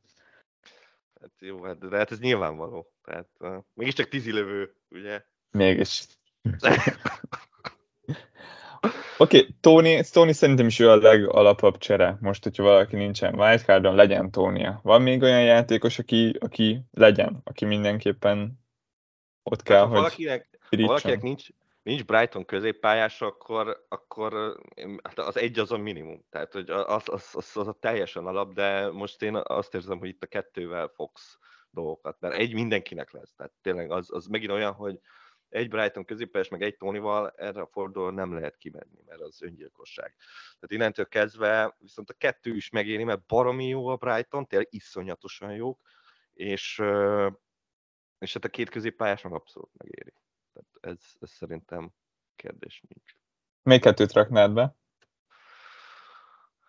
Hát 1.20 1.30
jó, 1.38 1.62
hát, 1.62 1.88
de 1.88 1.96
hát 1.96 2.10
ez 2.10 2.20
nyilvánvaló. 2.20 2.92
Tehát 3.04 3.28
uh, 3.38 3.56
mégiscsak 3.74 4.08
tízilövő, 4.08 4.74
ugye? 4.90 5.24
Mégis. 5.50 6.06
Oké, 9.20 9.38
okay, 9.38 9.54
Tony, 9.60 10.02
Tony 10.12 10.32
szerintem 10.32 10.66
is 10.66 10.78
ő 10.78 10.90
a 10.90 10.96
legalapabb 10.96 11.78
csere. 11.78 12.18
Most, 12.20 12.42
hogyha 12.42 12.62
valaki 12.62 12.96
nincsen 12.96 13.34
wildcardon, 13.34 13.94
legyen 13.94 14.30
Tónia. 14.30 14.80
Van 14.82 15.02
még 15.02 15.22
olyan 15.22 15.42
játékos, 15.42 15.98
aki, 15.98 16.36
aki 16.40 16.80
legyen, 16.90 17.40
aki 17.44 17.64
mindenképpen 17.64 18.60
ott 19.42 19.62
kell, 19.62 19.78
hát, 19.78 19.88
hogy 19.88 19.96
valakinek, 19.96 20.58
valakinek 20.70 21.22
nincs, 21.22 21.48
nincs 21.88 22.04
Brighton 22.04 22.44
középpályás, 22.44 23.20
akkor, 23.20 23.86
akkor 23.88 24.60
hát 25.02 25.18
az 25.18 25.36
egy 25.36 25.58
az 25.58 25.72
a 25.72 25.76
minimum. 25.76 26.24
Tehát, 26.30 26.52
hogy 26.52 26.70
az, 26.70 27.08
az, 27.08 27.30
az, 27.32 27.56
az 27.56 27.66
a 27.66 27.72
teljesen 27.72 28.26
alap, 28.26 28.52
de 28.52 28.90
most 28.90 29.22
én 29.22 29.34
azt 29.36 29.74
érzem, 29.74 29.98
hogy 29.98 30.08
itt 30.08 30.22
a 30.22 30.26
kettővel 30.26 30.88
fogsz 30.88 31.38
dolgokat, 31.70 32.20
mert 32.20 32.34
egy 32.34 32.54
mindenkinek 32.54 33.10
lesz. 33.10 33.34
Tehát 33.36 33.52
tényleg 33.62 33.90
az, 33.90 34.12
az 34.12 34.26
megint 34.26 34.52
olyan, 34.52 34.72
hogy 34.72 35.00
egy 35.48 35.68
Brighton 35.68 36.04
középes, 36.04 36.48
meg 36.48 36.62
egy 36.62 36.76
Tonyval 36.76 37.30
erre 37.30 37.60
a 37.60 37.66
fordulóra 37.66 38.12
nem 38.12 38.34
lehet 38.34 38.56
kimenni, 38.56 39.02
mert 39.06 39.20
az 39.20 39.42
öngyilkosság. 39.42 40.14
Tehát 40.44 40.72
innentől 40.72 41.06
kezdve 41.06 41.76
viszont 41.78 42.10
a 42.10 42.14
kettő 42.14 42.54
is 42.54 42.70
megéri, 42.70 43.04
mert 43.04 43.26
baromi 43.26 43.68
jó 43.68 43.86
a 43.86 43.96
Brighton, 43.96 44.46
tényleg 44.46 44.68
iszonyatosan 44.70 45.54
jók, 45.54 45.80
és, 46.34 46.82
és 48.18 48.32
hát 48.32 48.44
a 48.44 48.48
két 48.48 48.70
középpályás 48.70 49.22
meg 49.22 49.32
abszolút 49.32 49.70
megéri. 49.76 50.12
Tehát 50.58 50.98
ez, 50.98 51.04
ez 51.20 51.30
szerintem 51.30 51.90
kérdés 52.36 52.82
nincs. 52.88 53.12
Még 53.62 53.80
kettőt 53.80 54.12
raknád 54.12 54.52
be? 54.52 54.76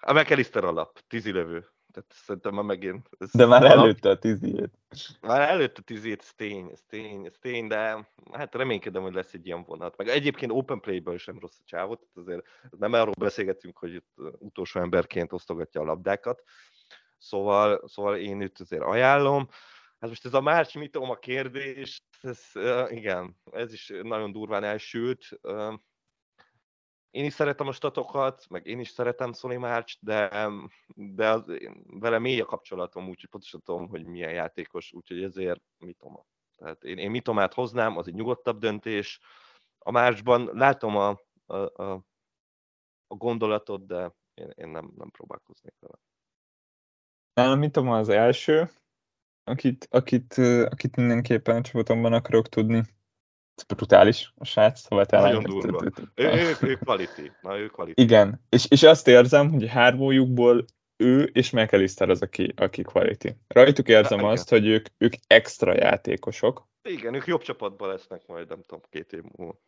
A 0.02 0.14
McAllister 0.14 0.64
alap, 0.64 1.00
tízilövő. 1.08 1.70
Tehát 1.92 2.12
szerintem 2.14 2.54
már 2.54 2.64
megint... 2.64 3.10
Ez 3.18 3.32
de 3.32 3.46
már 3.46 3.64
alap. 3.64 3.78
előtte 3.78 4.10
a 4.10 4.18
tízét. 4.18 4.72
Már 5.22 5.50
előtte 5.50 5.80
a 5.82 5.84
tízét, 5.84 6.22
ez 6.22 6.34
tény, 6.34 6.70
ez 6.72 6.82
tény, 6.88 7.26
ez 7.26 7.36
tény, 7.40 7.68
de 7.68 8.10
hát 8.32 8.56
reménykedem, 8.56 9.02
hogy 9.02 9.14
lesz 9.14 9.34
egy 9.34 9.46
ilyen 9.46 9.64
vonat. 9.64 9.98
Meg 9.98 10.08
egyébként 10.08 10.52
open 10.52 10.80
play-ből 10.80 11.18
sem 11.18 11.40
rossz 11.40 11.58
a 11.60 11.64
csávot, 11.66 12.08
azért 12.14 12.48
nem 12.78 12.94
arról 12.94 13.14
beszélgetünk, 13.20 13.78
hogy 13.78 13.94
itt 13.94 14.14
utolsó 14.40 14.80
emberként 14.80 15.34
osztogatja 15.34 15.82
a 15.82 15.86
labdákat. 15.86 16.44
Szóval, 17.18 17.88
szóval 17.88 18.18
én 18.18 18.42
őt 18.42 18.60
azért 18.60 18.84
ajánlom. 18.84 19.50
Hát 20.00 20.10
most 20.10 20.26
ez 20.26 20.34
a 20.34 20.42
Márcs 20.42 20.76
mitom 20.76 21.10
a 21.10 21.16
kérdés, 21.16 22.04
ez, 22.22 22.52
igen, 22.90 23.40
ez 23.52 23.74
is 23.74 23.92
nagyon 24.02 24.32
durván 24.32 24.64
elsült. 24.64 25.30
Én 27.10 27.26
is 27.26 27.34
szeretem 27.34 27.68
a 27.68 27.72
statokat, 27.72 28.46
meg 28.50 28.66
én 28.66 28.80
is 28.80 28.90
szeretem 28.90 29.34
Sony 29.34 29.60
Márcs, 29.60 30.00
de, 30.00 30.50
de 30.96 31.30
az, 31.30 31.44
vele 31.84 32.20
mély 32.20 32.40
a 32.40 32.46
kapcsolatom, 32.46 33.08
úgyhogy 33.10 33.30
pontosan 33.30 33.62
tudom, 33.62 33.88
hogy 33.88 34.06
milyen 34.06 34.32
játékos, 34.32 34.92
úgyhogy 34.92 35.24
ezért 35.24 35.62
mitoma. 35.78 36.26
Tehát 36.56 36.84
én, 36.84 36.98
én 36.98 37.12
mitomát 37.12 37.54
hoznám, 37.54 37.98
az 37.98 38.08
egy 38.08 38.14
nyugodtabb 38.14 38.60
döntés. 38.60 39.20
A 39.78 39.92
Márcsban 39.92 40.50
látom 40.54 40.96
a, 40.96 41.20
a, 41.46 41.84
a, 41.84 42.06
a 43.08 43.16
gondolatot, 43.16 43.86
de 43.86 44.16
én, 44.34 44.50
én 44.56 44.68
nem, 44.68 44.92
nem 44.96 45.10
próbálkoznék 45.10 45.76
vele. 45.80 46.00
Nálam 47.34 47.60
mitoma 47.60 47.98
az 47.98 48.10
első, 48.10 48.70
akit, 49.50 49.88
akit, 49.92 50.34
akit 50.70 50.96
mindenképpen 50.96 51.56
a 51.56 51.62
csapatomban 51.62 52.14
akarok 52.14 52.50
tudni. 52.50 52.84
Brutális 53.68 54.34
a 54.38 54.46
srác, 54.46 54.80
szóval 54.80 55.06
Nagyon 55.10 55.44
durva. 55.44 55.84
Ő, 56.16 56.26
ő, 56.26 56.56
ő 56.62 56.76
quality. 56.76 57.32
Na, 57.42 57.58
ő 57.58 57.68
quality. 57.68 58.02
Igen, 58.02 58.42
és, 58.50 58.66
és 58.70 58.84
azt 58.84 59.08
érzem, 59.08 59.52
hogy 59.52 59.68
hármójukból 59.68 60.66
ő 60.98 61.24
és 61.24 61.50
McAllister 61.50 62.10
az, 62.10 62.22
aki, 62.22 62.54
aki 62.56 62.82
quality. 62.82 63.28
Rajtuk 63.48 63.88
érzem 63.88 64.20
hát, 64.20 64.32
azt, 64.32 64.50
hogy 64.50 64.68
ők, 64.68 64.86
ők 64.98 65.14
extra 65.28 65.76
játékosok. 65.76 66.68
Igen, 66.84 67.14
ők 67.14 67.26
jobb 67.26 67.42
csapatban 67.42 67.90
lesznek 67.90 68.22
majd, 68.28 68.48
nem 68.48 68.64
tudom, 68.68 68.84
két 68.90 69.14
év 69.14 69.22
múlva. 69.36 69.60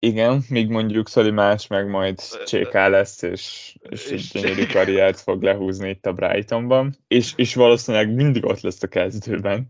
Igen, 0.00 0.42
míg 0.48 0.68
mondjuk 0.68 1.08
Szoli 1.08 1.30
más 1.30 1.66
meg 1.66 1.88
majd 1.88 2.20
cséká 2.44 2.88
lesz, 2.88 3.22
és, 3.22 3.76
és 3.82 4.06
egy 4.10 4.28
gyönyörű 4.32 4.66
karriert 4.66 5.20
fog 5.20 5.42
lehúzni 5.42 5.88
itt 5.88 6.06
a 6.06 6.12
Brightonban, 6.12 6.94
és, 7.08 7.32
és 7.36 7.54
valószínűleg 7.54 8.14
mindig 8.14 8.44
ott 8.44 8.60
lesz 8.60 8.82
a 8.82 8.86
kezdőben. 8.86 9.66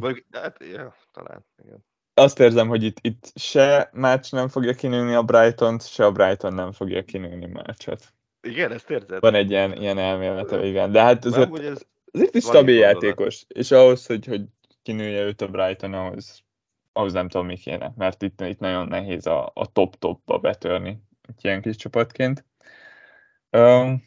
Vagy, 0.00 0.24
hát, 0.30 0.56
ja, 0.72 0.94
talán, 1.12 1.46
igen. 1.64 1.84
Azt 2.14 2.40
érzem, 2.40 2.68
hogy 2.68 2.82
itt, 2.82 2.96
itt 3.00 3.32
se 3.34 3.90
Márcs 3.92 4.32
nem 4.32 4.48
fogja 4.48 4.72
kinőni 4.72 5.14
a 5.14 5.22
Brighton-t, 5.22 5.88
se 5.88 6.04
a 6.04 6.12
Brighton 6.12 6.54
nem 6.54 6.72
fogja 6.72 7.04
kinőni 7.04 7.46
Márcsot. 7.46 8.04
Igen, 8.40 8.72
ezt 8.72 8.90
érzed? 8.90 9.20
Van 9.20 9.34
egy 9.34 9.50
ilyen, 9.50 9.72
ilyen 9.72 9.98
elmélete, 9.98 10.66
igen. 10.66 10.92
De 10.92 11.02
hát 11.02 11.24
azért, 11.24 11.58
ez 11.58 11.86
azért 12.12 12.34
is 12.34 12.44
stabil 12.44 12.78
játékos, 12.78 13.44
és 13.48 13.70
ahhoz, 13.70 14.06
hogy, 14.06 14.26
hogy 14.26 14.42
kinője 14.82 15.22
őt 15.22 15.40
a 15.40 15.48
Brighton, 15.48 15.94
ahhoz 15.94 16.46
ahhoz 16.98 17.12
nem 17.12 17.28
tudom, 17.28 17.46
mi 17.46 17.56
kéne, 17.56 17.92
mert 17.96 18.22
itt, 18.22 18.40
itt 18.40 18.58
nagyon 18.58 18.88
nehéz 18.88 19.26
a, 19.26 19.50
a 19.54 19.72
top-topba 19.72 20.38
betörni 20.38 21.02
egy 21.28 21.44
ilyen 21.44 21.60
kis 21.60 21.76
csapatként. 21.76 22.44
Um, 23.50 24.04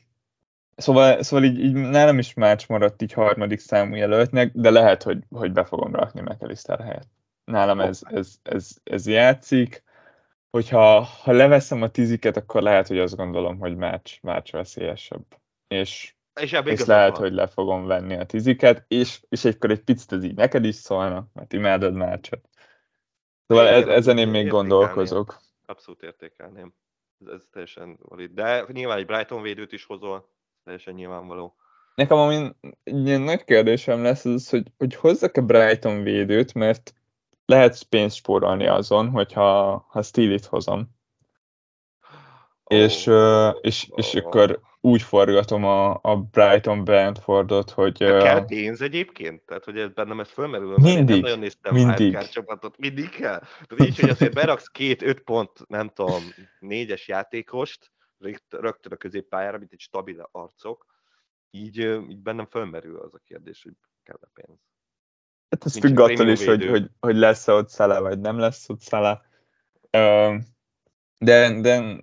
szóval, 0.76 1.24
szóval 1.24 1.46
így, 1.46 1.60
így 1.60 1.74
nálam 1.74 2.20
is 2.20 2.34
Márcs 2.34 2.68
maradt 2.68 3.02
így 3.02 3.14
harmadik 3.14 3.60
számú 3.60 3.96
jelöltnek, 3.96 4.52
de 4.54 4.70
lehet, 4.70 5.04
hogy, 5.04 5.24
hogy 5.30 5.52
be 5.52 5.64
fogom 5.64 5.96
rakni 5.96 6.22
McAllister 6.22 6.80
helyett. 6.80 7.10
Nálam 7.46 7.80
ez, 7.80 8.02
ez, 8.04 8.36
ez, 8.44 8.70
ez 8.84 9.08
játszik. 9.08 9.84
Hogyha 10.50 11.02
ha 11.02 11.32
leveszem 11.32 11.82
a 11.82 11.88
tiziket, 11.88 12.38
akkor 12.38 12.62
lehet, 12.62 12.88
hogy 12.88 13.00
azt 13.00 13.16
gondolom, 13.16 13.60
hogy 13.60 13.76
Márcs, 13.76 14.22
Márcs 14.22 14.52
veszélyesebb. 14.52 15.26
És 15.68 16.14
és, 16.42 16.60
és 16.64 16.86
lehet, 16.86 17.12
van. 17.12 17.22
hogy 17.22 17.34
le 17.34 17.48
fogom 17.48 17.86
venni 17.86 18.16
a 18.16 18.26
tiziket, 18.26 18.86
és, 18.88 19.22
és 19.30 19.46
egykor 19.46 19.72
egy 19.72 19.84
picit 19.84 20.12
ez 20.12 20.24
így 20.24 20.36
neked 20.36 20.66
is 20.66 20.76
szólna, 20.76 21.28
mert 21.34 21.54
imádod 21.54 21.94
Márcsot. 21.94 22.50
Szóval 23.52 23.68
ez, 23.68 23.88
ezen 23.88 24.18
én 24.18 24.28
még 24.28 24.48
gondolkozok. 24.48 25.42
Abszolút 25.66 26.02
értékelném. 26.02 26.74
Ez, 27.20 27.34
ez 27.34 27.44
teljesen 27.52 27.98
valid. 28.02 28.32
De 28.32 28.66
nyilván 28.68 28.98
egy 28.98 29.06
Brighton 29.06 29.42
védőt 29.42 29.72
is 29.72 29.86
hozol, 29.86 30.30
teljesen 30.64 30.94
nyilvánvaló. 30.94 31.56
Nekem 31.96 32.18
ami 32.18 32.50
ilyen 32.84 33.22
nagy 33.22 33.44
kérdésem 33.44 34.04
lesz 34.04 34.26
az, 34.26 34.50
hogy, 34.50 34.68
hogy 34.78 34.96
hozzak-e 34.96 35.42
Brighton 35.42 36.04
védőt, 36.04 36.54
mert 36.54 36.94
lehet 37.46 37.84
pénzt 37.84 38.16
spórolni 38.16 38.68
azon, 38.68 39.10
hogyha 39.10 39.86
ha 39.90 40.02
Steele-it 40.02 40.46
hozom. 40.46 40.90
Oh, 42.64 42.78
és, 42.78 43.10
és, 43.62 43.90
és 43.96 44.14
oh. 44.14 44.26
akkor 44.26 44.60
úgy 44.82 45.02
forgatom 45.02 45.64
a, 45.64 46.00
a 46.02 46.16
Brighton 46.32 46.84
Brentfordot, 46.84 47.70
hogy... 47.70 47.98
De 47.98 48.18
kell 48.18 48.46
pénz 48.46 48.82
egyébként? 48.82 49.42
Tehát, 49.42 49.64
hogy 49.64 49.80
ez 49.80 49.90
bennem 49.90 50.20
ez 50.20 50.30
fölmerül? 50.30 50.76
Mindig, 50.82 51.08
nem 51.08 51.20
nagyon 51.20 51.40
néztem 51.40 51.74
mindig. 51.74 52.18
csapatot. 52.18 52.78
Mindig 52.78 53.10
kell? 53.10 53.40
Tehát 53.40 53.86
így, 53.86 54.00
hogy 54.00 54.10
azért 54.10 54.34
beraksz 54.34 54.68
két, 54.68 55.02
öt 55.02 55.20
pont, 55.20 55.68
nem 55.68 55.90
tudom, 55.90 56.24
négyes 56.60 57.08
játékost, 57.08 57.92
rögtön 58.50 58.92
a 58.92 58.96
középpályára, 58.96 59.58
mint 59.58 59.74
egy 59.74 59.80
stabil 59.80 60.30
arcok, 60.32 60.86
így, 61.52 61.78
így 62.10 62.20
bennem 62.20 62.46
fölmerül 62.46 63.00
az 63.00 63.14
a 63.14 63.22
kérdés, 63.26 63.64
hogy 63.64 63.74
kell-e 64.04 64.30
pénz. 64.34 64.60
Hát 65.50 65.66
ez 65.66 65.80
függ 65.80 66.00
attól 66.00 66.28
is, 66.28 66.46
hogy, 66.46 66.66
hogy, 66.66 66.90
hogy 67.00 67.16
lesz-e 67.16 67.54
ott 67.54 67.70
szele, 67.70 68.00
vagy 68.00 68.20
nem 68.20 68.38
lesz 68.38 68.70
ott 68.70 68.80
szele. 68.80 69.22
De, 71.18 71.62
de 71.62 72.00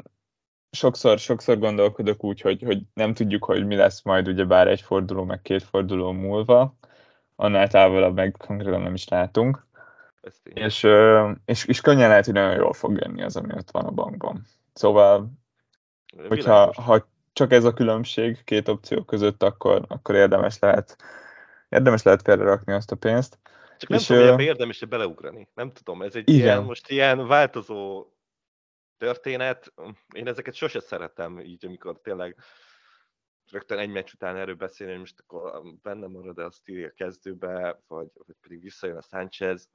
sokszor, 0.70 1.18
sokszor 1.18 1.58
gondolkodok 1.58 2.24
úgy, 2.24 2.40
hogy, 2.40 2.62
hogy 2.62 2.82
nem 2.94 3.14
tudjuk, 3.14 3.44
hogy 3.44 3.66
mi 3.66 3.76
lesz 3.76 4.02
majd 4.02 4.28
ugye 4.28 4.44
bár 4.44 4.68
egy 4.68 4.80
forduló, 4.80 5.24
meg 5.24 5.42
két 5.42 5.62
forduló 5.62 6.12
múlva, 6.12 6.74
annál 7.36 7.68
távolabb 7.68 8.14
meg 8.14 8.34
konkrétan 8.46 8.80
nem 8.80 8.94
is 8.94 9.08
látunk. 9.08 9.66
És, 10.42 10.86
és, 11.44 11.64
és 11.64 11.80
könnyen 11.80 12.08
lehet, 12.08 12.24
hogy 12.24 12.34
nagyon 12.34 12.54
jól 12.54 12.72
fog 12.72 12.98
jönni 13.00 13.22
az, 13.22 13.36
ami 13.36 13.54
ott 13.54 13.70
van 13.70 13.84
a 13.84 13.90
bankban. 13.90 14.46
Szóval, 14.72 15.30
hogyha 16.28 16.82
ha 16.82 17.08
csak 17.32 17.52
ez 17.52 17.64
a 17.64 17.72
különbség 17.72 18.44
két 18.44 18.68
opció 18.68 19.02
között, 19.02 19.42
akkor, 19.42 19.84
akkor 19.88 20.14
érdemes 20.14 20.58
lehet 20.58 20.96
érdemes 21.68 22.02
lehet 22.02 22.22
félrerakni 22.22 22.72
azt 22.72 22.92
a 22.92 22.96
pénzt. 22.96 23.38
Csak 23.78 23.88
nem 23.88 23.98
és, 23.98 24.06
tudom, 24.06 24.34
hogy 24.34 24.44
érdemes 24.44 24.84
beleugrani. 24.84 25.48
Nem 25.54 25.72
tudom, 25.72 26.02
ez 26.02 26.14
egy 26.14 26.28
igen. 26.28 26.40
ilyen, 26.40 26.62
most 26.62 26.90
ilyen 26.90 27.26
változó 27.26 28.06
történet. 28.98 29.72
Én 30.14 30.26
ezeket 30.26 30.54
sose 30.54 30.80
szeretem, 30.80 31.40
így 31.40 31.64
amikor 31.64 32.00
tényleg 32.00 32.36
rögtön 33.50 33.78
egy 33.78 33.90
meccs 33.90 34.12
után 34.12 34.36
erről 34.36 34.54
beszélni, 34.54 34.92
hogy 34.92 35.00
most 35.00 35.20
akkor 35.20 35.62
benne 35.82 36.06
marad-e 36.06 36.44
a 36.44 36.50
Stili 36.50 36.84
a 36.84 36.92
kezdőbe, 36.92 37.82
vagy, 37.86 38.10
vagy 38.14 38.36
pedig 38.40 38.62
visszajön 38.62 38.96
a 38.96 39.02
Sánchez. 39.02 39.70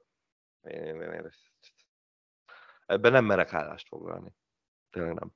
Ebben 2.86 3.12
nem 3.12 3.24
merek 3.24 3.52
állást 3.52 3.88
foglalni. 3.88 4.34
Tényleg 4.90 5.14
nem. 5.14 5.32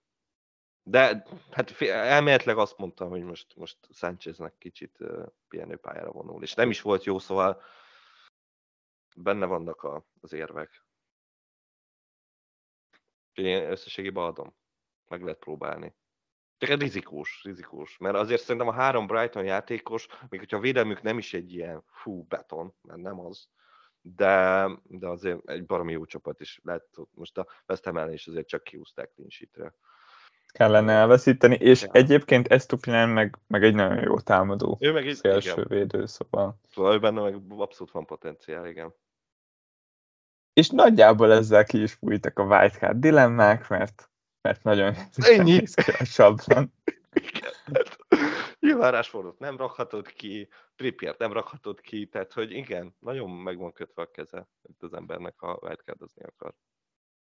De 0.82 1.24
hát 1.50 1.80
elméletileg 1.80 2.58
azt 2.58 2.78
mondtam, 2.78 3.08
hogy 3.08 3.22
most, 3.22 3.56
most 3.56 3.78
Sáncheznek 3.90 4.58
kicsit 4.58 5.00
uh, 5.00 5.26
pihenőpályára 5.48 6.10
vonul, 6.10 6.42
és 6.42 6.54
nem 6.54 6.70
is 6.70 6.80
volt 6.80 7.04
jó, 7.04 7.18
szóval 7.18 7.62
benne 9.16 9.46
vannak 9.46 9.82
a, 9.82 10.06
az 10.20 10.32
érvek. 10.32 10.84
Én 13.39 13.70
összességében 13.70 14.24
adom. 14.24 14.55
Meg 15.09 15.22
lehet 15.22 15.39
próbálni. 15.39 15.95
Csak 16.59 16.80
rizikós, 16.80 17.41
rizikós. 17.45 17.99
Mert 17.99 18.16
azért 18.16 18.41
szerintem 18.41 18.68
a 18.68 18.72
három 18.72 19.07
Brighton 19.07 19.45
játékos, 19.45 20.07
még 20.28 20.41
hogyha 20.41 20.57
a 20.57 20.61
védelmük 20.61 21.03
nem 21.03 21.18
is 21.18 21.34
egy 21.34 21.53
ilyen 21.53 21.82
fú 21.86 22.24
beton, 22.28 22.74
mert 22.82 23.01
nem 23.01 23.20
az, 23.20 23.49
de, 24.01 24.66
de 24.82 25.07
azért 25.07 25.51
egy 25.51 25.66
baromi 25.66 25.93
jó 25.93 26.05
csapat 26.05 26.41
is 26.41 26.61
lehet, 26.62 26.84
most 27.14 27.39
a 27.39 27.47
West 27.68 27.84
Ham 27.84 28.12
is 28.12 28.26
azért 28.26 28.49
csak 28.49 28.62
kiúzták 28.62 29.11
clean 29.14 29.72
Kellene 30.47 30.93
elveszíteni, 30.93 31.55
és 31.55 31.82
ja. 31.82 31.89
egyébként 31.93 32.49
Estupinán 32.49 33.09
meg, 33.09 33.39
meg 33.47 33.64
egy 33.64 33.74
nagyon 33.74 34.03
jó 34.03 34.20
támadó 34.20 34.76
ő 34.80 34.93
meg 34.93 35.07
egy, 35.07 35.14
szélső 35.14 35.51
igen. 35.51 35.66
védő, 35.68 36.07
szóval. 36.07 36.61
Szóval 36.68 36.95
ő 36.95 36.99
benne 36.99 37.20
meg 37.20 37.43
abszolút 37.49 37.93
van 37.93 38.07
potenciál, 38.07 38.66
igen 38.66 38.95
és 40.59 40.68
nagyjából 40.68 41.32
ezzel 41.32 41.64
ki 41.64 41.82
is 41.82 41.92
fújtak 41.92 42.38
a 42.38 42.42
wildcard 42.42 42.98
dilemmák, 42.98 43.68
mert, 43.68 44.11
mert 44.40 44.62
nagyon 44.62 44.94
Ennyi. 45.16 45.62
a 45.98 46.04
sablon. 46.04 46.72
Nyilván 48.61 48.92
Rashfordot 48.92 49.38
nem 49.38 49.56
rakhatod 49.56 50.06
ki, 50.06 50.48
Trippiert 50.76 51.18
nem 51.18 51.32
rakhatod 51.32 51.80
ki, 51.80 52.06
tehát 52.06 52.32
hogy 52.32 52.50
igen, 52.50 52.94
nagyon 52.98 53.30
meg 53.30 53.59
van 53.59 53.72
kötve 53.72 54.02
a 54.02 54.11
keze 54.11 54.48
itt 54.62 54.82
az 54.82 54.92
embernek, 54.92 55.34
ha 55.36 55.59
wildcardozni 55.62 56.22
akar. 56.22 56.54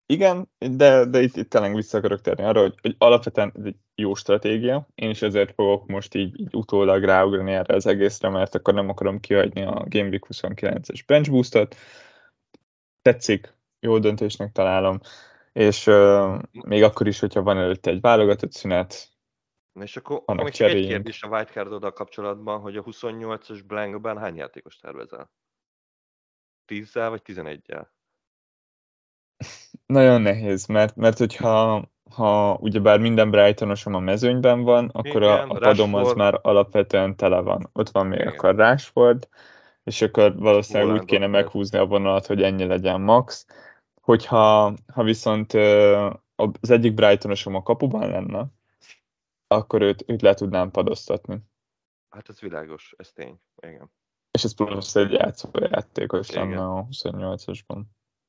Igen, 0.06 0.50
de, 0.58 1.06
de 1.06 1.22
itt, 1.22 1.36
itt 1.36 1.50
tényleg 1.50 1.76
vissza 1.76 1.98
akarok 1.98 2.22
térni 2.22 2.44
arra, 2.44 2.62
hogy, 2.62 2.76
hogy 2.82 2.96
alapvetően 2.98 3.54
ez 3.58 3.66
egy 3.66 3.78
jó 3.96 4.14
stratégia. 4.14 4.88
Én 4.96 5.10
is 5.10 5.22
ezért 5.22 5.54
fogok 5.54 5.88
most 5.88 6.16
így, 6.16 6.40
így 6.40 6.56
utólag 6.56 7.04
ráugrani 7.04 7.52
erre 7.52 7.76
az 7.76 7.86
egészre, 7.86 8.30
mert 8.30 8.56
akkor 8.56 8.74
nem 8.74 8.90
akarom 8.90 9.20
kihagyni 9.20 9.62
a 9.62 9.86
Game 9.88 10.10
Week 10.10 10.26
29-es 10.30 11.02
bench 11.06 11.32
boostot. 11.32 11.76
Tetszik, 13.10 13.54
jó 13.80 14.00
döntésnek 14.00 14.52
találom, 14.52 15.00
és 15.54 15.88
uh, 15.88 16.42
még 16.52 16.84
akkor 16.84 17.08
is, 17.08 17.20
hogyha 17.20 17.42
van 17.42 17.58
előtte 17.58 17.92
egy 17.92 18.02
válogatott 18.02 18.52
szünet, 18.52 19.10
és 19.80 19.98
akkor, 19.98 20.24
akkor 20.26 20.44
még 20.44 20.62
egy 20.62 20.88
kérdés 20.88 21.24
a 21.24 21.28
wildcard 21.28 21.94
kapcsolatban, 21.94 22.60
hogy 22.60 22.78
a 22.78 22.84
28-as 22.84 23.62
blankben 23.68 24.18
hány 24.18 24.36
játékos 24.36 24.78
tervezel? 24.78 25.32
10 26.66 26.94
vagy 26.94 27.22
11-el? 27.26 27.88
Nagyon 29.86 30.22
nehéz, 30.22 30.66
mert, 30.66 30.96
mert 30.96 31.18
hogyha 31.18 31.84
ha 32.16 32.58
ugyebár 32.62 33.00
minden 33.00 33.32
Brightonosom 33.32 33.94
a 33.94 34.00
mezőnyben 34.00 34.62
van, 34.62 34.90
akkor 34.94 35.22
Igen, 35.22 35.50
a, 35.50 35.54
a 35.54 35.60
padom 35.60 35.94
az 35.94 36.14
már 36.14 36.40
alapvetően 36.42 37.16
tele 37.16 37.40
van. 37.40 37.70
Ott 37.74 37.90
van 37.90 38.08
még 38.08 38.20
Igen. 38.20 38.34
akkor 38.34 38.56
Rashford, 38.56 39.28
és 39.84 40.02
akkor 40.02 40.36
valószínűleg 40.38 40.88
Holland 40.88 41.04
úgy 41.04 41.10
kéne 41.10 41.28
meghúzni 41.28 41.78
a 41.78 41.86
vonalat, 41.86 42.26
hogy 42.26 42.42
ennyi 42.42 42.66
legyen 42.66 43.02
max. 43.02 43.46
Hogyha 44.02 44.74
ha 44.94 45.04
viszont 45.04 45.54
az 46.36 46.70
egyik 46.70 46.94
Brightonosom 46.94 47.56
a 47.56 47.64
kapuban 47.64 48.10
lenne, 48.10 48.46
akkor 49.48 49.82
őt, 49.82 50.04
őt 50.08 50.22
le 50.22 50.34
tudnám 50.34 50.72
padoztatni. 50.72 51.40
Hát 52.10 52.30
ez 52.30 52.40
világos, 52.40 52.94
ez 52.98 53.12
tény, 53.12 53.40
igen. 53.62 53.92
És 54.32 54.44
ez 54.44 54.56
plusz 54.56 54.96
egy 54.96 55.12
játszójátékos 55.12 56.32
lenne 56.32 56.64
a 56.64 56.88
28-asban. 56.92 57.82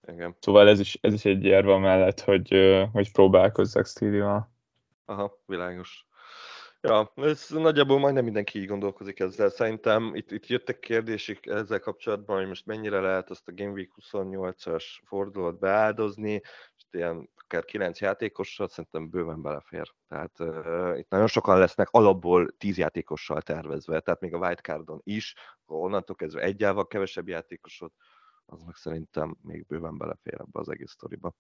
Igen. 0.07 0.37
Szóval 0.41 0.69
ez 0.69 0.81
is, 0.81 0.99
ez 1.01 1.13
is 1.13 1.25
egy 1.25 1.45
érve 1.45 1.79
mellett, 1.79 2.21
hogy, 2.21 2.55
hogy 2.93 3.13
próbálkozzak 3.13 3.87
stílival. 3.87 4.51
Aha, 5.05 5.39
világos. 5.47 6.07
Ja, 6.83 7.13
ez 7.15 7.47
nagyjából 7.49 7.99
majdnem 7.99 8.25
mindenki 8.25 8.59
így 8.59 8.67
gondolkozik 8.67 9.21
ezzel. 9.21 9.49
Szerintem 9.49 10.15
itt, 10.15 10.31
itt 10.31 10.47
jöttek 10.47 10.79
kérdések 10.79 11.47
ezzel 11.47 11.81
kapcsolatban, 11.81 12.37
hogy 12.37 12.47
most 12.47 12.67
mennyire 12.67 13.01
lehet 13.01 13.31
azt 13.31 13.49
a 13.49 13.53
Game 13.55 13.71
Week 13.71 13.91
28-as 14.01 14.85
fordulót 15.05 15.59
beáldozni, 15.59 16.33
és 16.77 16.85
ilyen 16.91 17.31
akár 17.35 17.65
9 17.65 18.01
játékossal 18.01 18.69
szerintem 18.69 19.11
bőven 19.11 19.43
belefér. 19.43 19.95
Tehát 20.09 20.41
uh, 20.41 20.99
itt 20.99 21.11
nagyon 21.11 21.27
sokan 21.27 21.59
lesznek 21.59 21.89
alapból 21.91 22.51
10 22.59 22.79
játékossal 22.79 23.43
tervezve, 23.43 24.01
tehát 24.01 24.21
még 24.21 24.35
a 24.35 24.39
wildcardon 24.39 25.01
is, 25.03 25.35
onnantól 25.67 26.17
kezdve 26.17 26.41
egyával 26.43 26.87
kevesebb 26.87 27.29
játékosot, 27.29 27.93
az 28.47 28.63
meg 28.63 28.75
szerintem 28.75 29.37
még 29.43 29.67
bőven 29.67 29.99
belefér 29.99 30.35
ebbe 30.35 30.61
az 30.61 30.69
egész 30.69 30.91
sztoriba. 30.91 31.35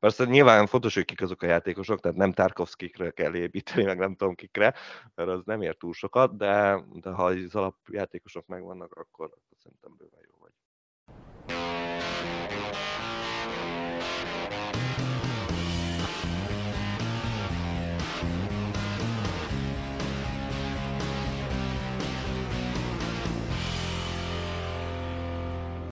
Persze 0.00 0.24
nyilván 0.24 0.66
fontos, 0.66 0.94
hogy 0.94 1.04
kik 1.04 1.20
azok 1.20 1.42
a 1.42 1.46
játékosok, 1.46 2.00
tehát 2.00 2.16
nem 2.16 2.32
Tarkovskikre 2.32 3.10
kell 3.10 3.34
építeni, 3.34 3.84
meg 3.84 3.98
nem 3.98 4.14
tudom 4.14 4.34
kikre, 4.34 4.74
mert 5.14 5.28
az 5.28 5.42
nem 5.44 5.62
ér 5.62 5.76
túl 5.76 5.92
sokat, 5.92 6.36
de, 6.36 6.84
de 6.92 7.10
ha 7.10 7.24
az 7.24 7.54
alapjátékosok 7.54 8.46
megvannak, 8.46 8.94
akkor, 8.94 9.26
akkor 9.26 9.56
szerintem 9.62 9.96
bőven 9.96 10.20
jó 10.26 10.36
vagy. 10.40 10.52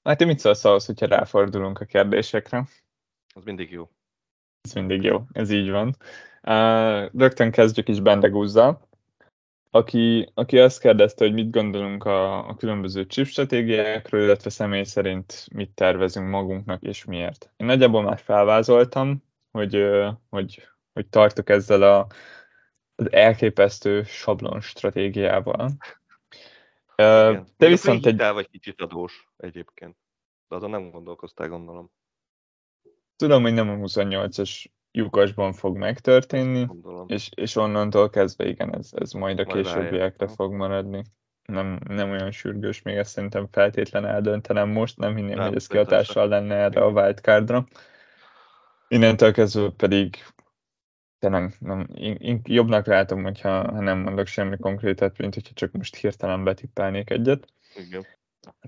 Hát 0.05 0.19
te 0.19 0.25
mit 0.25 0.39
szólsz 0.39 0.65
ahhoz, 0.65 0.87
hogyha 0.87 1.07
ráfordulunk 1.07 1.81
a 1.81 1.85
kérdésekre? 1.85 2.67
Az 3.37 3.45
mindig 3.45 3.71
jó. 3.71 3.91
Ez 4.61 4.73
mindig 4.73 5.03
jó, 5.03 5.23
ez 5.33 5.51
így 5.51 5.71
van. 5.71 5.97
Uh, 6.43 7.11
rögtön 7.15 7.51
kezdjük 7.51 7.89
is 7.89 8.01
Bendegúzzal, 8.01 8.89
aki, 9.71 10.31
aki 10.35 10.59
azt 10.59 10.81
kérdezte, 10.81 11.25
hogy 11.25 11.35
mit 11.35 11.51
gondolunk 11.51 12.05
a, 12.05 12.49
a 12.49 12.55
különböző 12.55 13.07
chip 13.07 13.27
stratégiákról, 13.27 14.21
illetve 14.21 14.51
személy 14.51 14.83
szerint 14.83 15.47
mit 15.55 15.71
tervezünk 15.71 16.29
magunknak 16.29 16.83
és 16.83 17.05
miért. 17.05 17.53
Én 17.57 17.67
nagyjából 17.67 18.03
már 18.03 18.19
felvázoltam, 18.19 19.23
hogy, 19.51 19.89
hogy, 20.29 20.69
hogy 20.93 21.07
tartok 21.09 21.49
ezzel 21.49 21.83
a, 21.83 22.07
az 22.95 23.13
elképesztő 23.13 24.03
sablon 24.03 24.61
stratégiával. 24.61 25.77
Igen. 26.97 27.47
De 27.57 27.67
viszont 27.67 28.07
egy... 28.07 28.17
vagy 28.17 28.51
kicsit 28.51 28.81
adós 28.81 29.29
egyébként. 29.37 29.97
De 30.49 30.57
azon 30.57 30.71
nem 30.71 30.91
gondolkoztál, 30.91 31.49
gondolom. 31.49 31.91
Tudom, 33.17 33.43
hogy 33.43 33.55
nem 33.55 33.69
a 33.69 33.75
28-as 33.75 34.65
lyukasban 34.91 35.53
fog 35.53 35.77
megtörténni, 35.77 36.69
és, 37.07 37.31
és 37.35 37.57
onnantól 37.57 38.11
kezdve 38.11 38.47
igen, 38.47 38.75
ez, 38.77 38.91
ez 38.93 39.13
majd 39.13 39.39
a 39.39 39.45
majd 39.45 39.57
későbbiekre 39.57 40.29
fog 40.29 40.53
maradni. 40.53 41.05
Nem, 41.43 41.81
nem 41.89 42.11
olyan 42.11 42.31
sürgős, 42.31 42.83
még 42.83 42.97
ezt 42.97 43.11
szerintem 43.11 43.49
feltétlen 43.51 44.07
eldöntenem 44.07 44.69
most, 44.69 44.99
nem 44.99 45.17
hinném, 45.17 45.37
nem, 45.37 45.47
hogy 45.47 45.57
ez 45.57 45.67
kihatással 45.67 46.29
lenne 46.29 46.55
erre 46.55 46.81
a 46.81 46.91
wildcardra. 46.91 47.67
Innentől 48.89 49.33
kezdve 49.33 49.71
pedig 49.77 50.17
tényleg 51.19 51.57
nem, 51.59 51.87
én, 51.95 52.41
jobbnak 52.45 52.87
látom, 52.87 53.23
hogyha 53.23 53.73
ha 53.73 53.81
nem 53.81 53.99
mondok 53.99 54.27
semmi 54.27 54.57
konkrétat, 54.57 55.19
mint 55.19 55.35
hogyha 55.35 55.55
csak 55.55 55.73
most 55.73 55.97
hirtelen 55.97 56.45
betippelnék 56.45 57.11
egyet. 57.11 57.47
Igen. 57.87 58.07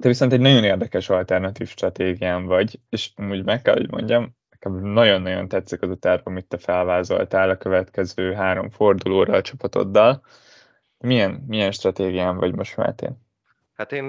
Te 0.01 0.09
viszont 0.09 0.33
egy 0.33 0.41
nagyon 0.41 0.65
érdekes 0.65 1.09
alternatív 1.09 1.69
stratégián 1.69 2.45
vagy, 2.45 2.81
és 2.89 3.13
úgy 3.17 3.45
meg 3.45 3.63
kell, 3.63 3.75
hogy 3.75 3.91
mondjam, 3.91 4.37
nagyon-nagyon 4.83 5.49
tetszik 5.49 5.83
az 5.83 5.91
a 5.91 5.97
terv, 5.97 6.21
amit 6.25 6.47
te 6.47 6.59
felvázoltál 6.59 7.51
a 7.51 7.57
következő 7.57 8.33
három 8.33 8.71
fordulóra 8.71 9.37
a 9.37 9.43
csapatoddal. 9.43 10.23
Milyen, 10.99 11.45
milyen 11.47 11.71
stratégián 11.71 12.37
vagy 12.37 12.55
most 12.55 12.77
Máté? 12.77 13.09
Hát 13.79 13.93
én 13.93 14.05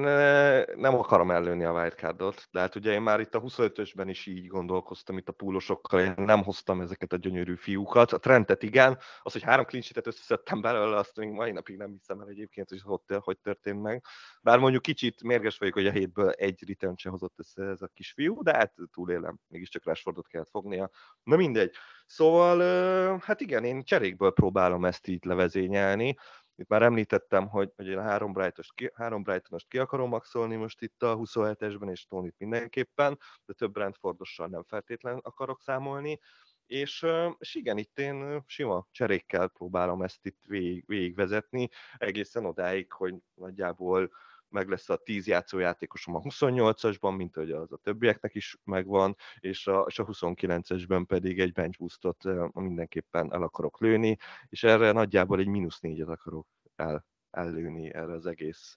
nem 0.76 0.96
akarom 0.96 1.32
ellőni 1.32 1.64
a 1.64 1.72
wildcardot, 1.72 2.48
de 2.52 2.60
hát 2.60 2.76
ugye 2.76 2.92
én 2.92 3.02
már 3.02 3.20
itt 3.20 3.36
a 3.36 3.42
25-ösben 3.42 4.06
is 4.06 4.26
így 4.26 4.48
gondolkoztam 4.48 5.18
itt 5.18 5.30
a 5.30 5.32
púlosokkal, 5.32 6.00
én 6.00 6.14
nem 6.16 6.44
hoztam 6.44 6.82
ezeket 6.82 7.14
a 7.14 7.18
gyönyörű 7.18 7.56
fiúkat. 7.56 8.12
A 8.14 8.18
trendet 8.18 8.64
igen, 8.64 8.98
az, 9.22 9.32
hogy 9.32 9.42
három 9.42 9.66
klincsitet 9.66 10.08
összeszedtem 10.08 10.62
belőle, 10.62 10.98
azt 10.98 11.18
még 11.18 11.30
mai 11.30 11.52
napig 11.52 11.78
nem 11.78 11.92
hiszem 11.92 12.20
el 12.20 12.28
egyébként, 12.28 12.70
hogy 12.70 12.82
hogy, 12.82 13.18
hogy 13.20 13.38
történt 13.40 13.82
meg. 13.82 14.04
Bár 14.42 14.60
mondjuk 14.60 14.82
kicsit 14.82 15.24
mérges 15.24 15.58
vagyok, 15.58 15.74
hogy 15.74 15.88
a 15.88 15.92
hétből 15.92 16.30
egy 16.30 16.68
return 16.68 16.96
se 16.96 17.10
hozott 17.10 17.40
össze 17.40 17.64
ez 17.64 17.82
a 17.82 17.90
kis 17.94 18.12
fiú, 18.12 18.44
de 18.44 18.54
hát 18.54 18.74
túlélem, 18.92 19.40
mégiscsak 19.48 19.86
Rashfordot 19.86 20.28
kellett 20.28 20.50
fognia. 20.50 20.90
Na 21.24 21.36
mindegy. 21.36 21.76
Szóval, 22.06 23.20
hát 23.24 23.42
igen, 23.42 23.64
én 23.64 23.84
cserékből 23.84 24.32
próbálom 24.32 24.86
ezt 24.86 25.08
így 25.08 25.26
levezényelni. 25.26 26.16
Itt 26.60 26.68
már 26.68 26.82
említettem, 26.82 27.48
hogy, 27.48 27.72
hogy 27.76 27.88
én 27.88 27.98
a 27.98 28.02
három, 28.02 28.34
Brightonost 28.34 28.74
ki, 28.74 28.92
három 28.94 29.24
Brightonost 29.24 29.68
ki 29.68 29.78
akarom 29.78 30.10
maxolni 30.10 30.56
most 30.56 30.82
itt 30.82 31.04
a 31.04 31.18
27-esben, 31.18 31.90
és 31.92 32.08
Tonit 32.08 32.36
mindenképpen, 32.38 33.20
de 33.46 33.54
több 33.54 33.72
Brentfordossal 33.72 34.48
nem 34.48 34.64
feltétlen 34.64 35.18
akarok 35.18 35.62
számolni. 35.62 36.20
És, 36.66 37.06
és 37.38 37.56
igen, 37.56 37.78
itt 37.78 38.00
én 38.00 38.44
sima 38.46 38.88
cserékkel 38.92 39.48
próbálom 39.48 40.02
ezt 40.02 40.26
itt 40.26 40.44
végig, 40.48 40.84
végigvezetni, 40.88 41.70
egészen 41.98 42.46
odáig, 42.46 42.92
hogy 42.92 43.16
nagyjából 43.34 44.12
meg 44.50 44.70
lesz 44.70 44.90
a 44.90 44.98
10 44.98 45.28
játszójátékosom 45.28 46.16
a 46.16 46.20
28-asban, 46.20 47.16
mint 47.16 47.36
hogy 47.36 47.52
az 47.52 47.72
a 47.72 47.78
többieknek 47.78 48.36
is 48.36 48.58
megvan, 48.64 49.16
és 49.40 49.68
a, 49.68 49.86
és 49.88 50.00
a 50.00 50.06
29-esben 50.06 51.04
pedig 51.08 51.40
egy 51.40 51.52
bench 51.52 51.80
boostot 51.80 52.24
mindenképpen 52.54 53.34
el 53.34 53.42
akarok 53.42 53.80
lőni, 53.80 54.18
és 54.50 54.64
erre 54.64 54.92
nagyjából 54.92 55.40
egy 55.40 55.48
mínusz 55.48 55.80
négyet 55.80 56.10
akarok 56.10 56.48
el, 56.76 57.06
ellőni 57.32 57.94
erre 57.94 58.14
az 58.14 58.26
egész 58.26 58.76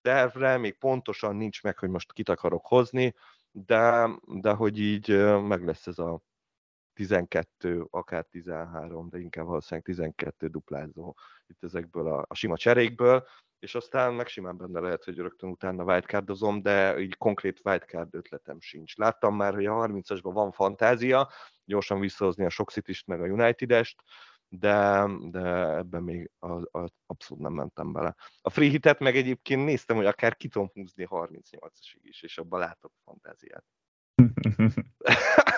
tervre, 0.00 0.56
még 0.56 0.78
pontosan 0.78 1.36
nincs 1.36 1.62
meg, 1.62 1.78
hogy 1.78 1.88
most 1.88 2.12
kit 2.12 2.28
akarok 2.28 2.66
hozni, 2.66 3.14
de, 3.50 4.10
de 4.26 4.52
hogy 4.52 4.78
így 4.78 5.08
meg 5.42 5.64
lesz 5.64 5.86
ez 5.86 5.98
a 5.98 6.20
12, 6.96 7.86
akár 7.90 8.24
13, 8.24 9.08
de 9.08 9.18
inkább 9.18 9.46
valószínűleg 9.46 9.84
12 9.84 10.46
duplázó 10.46 11.14
itt 11.46 11.64
ezekből 11.64 12.06
a, 12.06 12.24
a 12.28 12.34
sima 12.34 12.56
cserékből, 12.56 13.26
és 13.58 13.74
aztán 13.74 14.14
meg 14.14 14.26
simán 14.26 14.56
benne 14.56 14.80
lehet, 14.80 15.04
hogy 15.04 15.16
rögtön 15.16 15.50
utána 15.50 15.84
wildcardozom, 15.84 16.62
de 16.62 16.98
így 16.98 17.16
konkrét 17.16 17.60
wildcard 17.64 18.14
ötletem 18.14 18.60
sincs. 18.60 18.96
Láttam 18.96 19.36
már, 19.36 19.54
hogy 19.54 19.66
a 19.66 19.72
30-asban 19.72 20.30
van 20.32 20.52
fantázia, 20.52 21.30
gyorsan 21.64 22.00
visszahozni 22.00 22.44
a 22.44 22.50
Sok 22.50 22.72
meg 23.06 23.20
a 23.20 23.26
United-est, 23.26 24.02
de, 24.48 25.06
de 25.30 25.40
ebben 25.76 26.02
még 26.02 26.30
a, 26.38 26.78
a, 26.78 26.90
abszolút 27.06 27.42
nem 27.42 27.52
mentem 27.52 27.92
bele. 27.92 28.14
A 28.40 28.50
free 28.50 28.68
hitet 28.68 28.98
meg 28.98 29.16
egyébként 29.16 29.64
néztem, 29.64 29.96
hogy 29.96 30.06
akár 30.06 30.36
ki 30.36 30.48
tudom 30.48 30.70
húzni 30.72 31.06
38-asig 31.10 32.00
is, 32.00 32.22
és 32.22 32.38
abban 32.38 32.60
látok 32.60 32.92
fantáziát. 33.04 33.64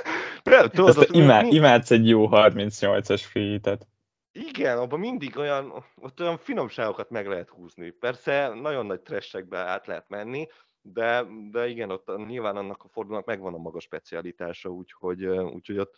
tudod, 0.70 0.96
az, 0.96 1.08
imád, 1.10 1.52
imádsz 1.52 1.90
egy 1.90 2.08
jó 2.08 2.28
38-as 2.30 3.22
free 3.30 3.50
hitet. 3.50 3.86
Igen, 4.32 4.78
abban 4.78 4.98
mindig 4.98 5.36
olyan, 5.36 5.84
ott 5.94 6.20
olyan 6.20 6.38
finomságokat 6.38 7.10
meg 7.10 7.26
lehet 7.26 7.48
húzni. 7.48 7.90
Persze 7.90 8.48
nagyon 8.48 8.86
nagy 8.86 9.00
tressekbe 9.00 9.58
át 9.58 9.86
lehet 9.86 10.08
menni, 10.08 10.46
de, 10.80 11.26
de 11.50 11.68
igen, 11.68 11.90
ott 11.90 12.26
nyilván 12.26 12.56
annak 12.56 12.84
a 12.84 12.88
fordulónak 12.88 13.26
megvan 13.26 13.54
a 13.54 13.58
maga 13.58 13.80
specialitása, 13.80 14.68
úgyhogy, 14.68 15.26
úgyhogy 15.26 15.78
ott 15.78 15.94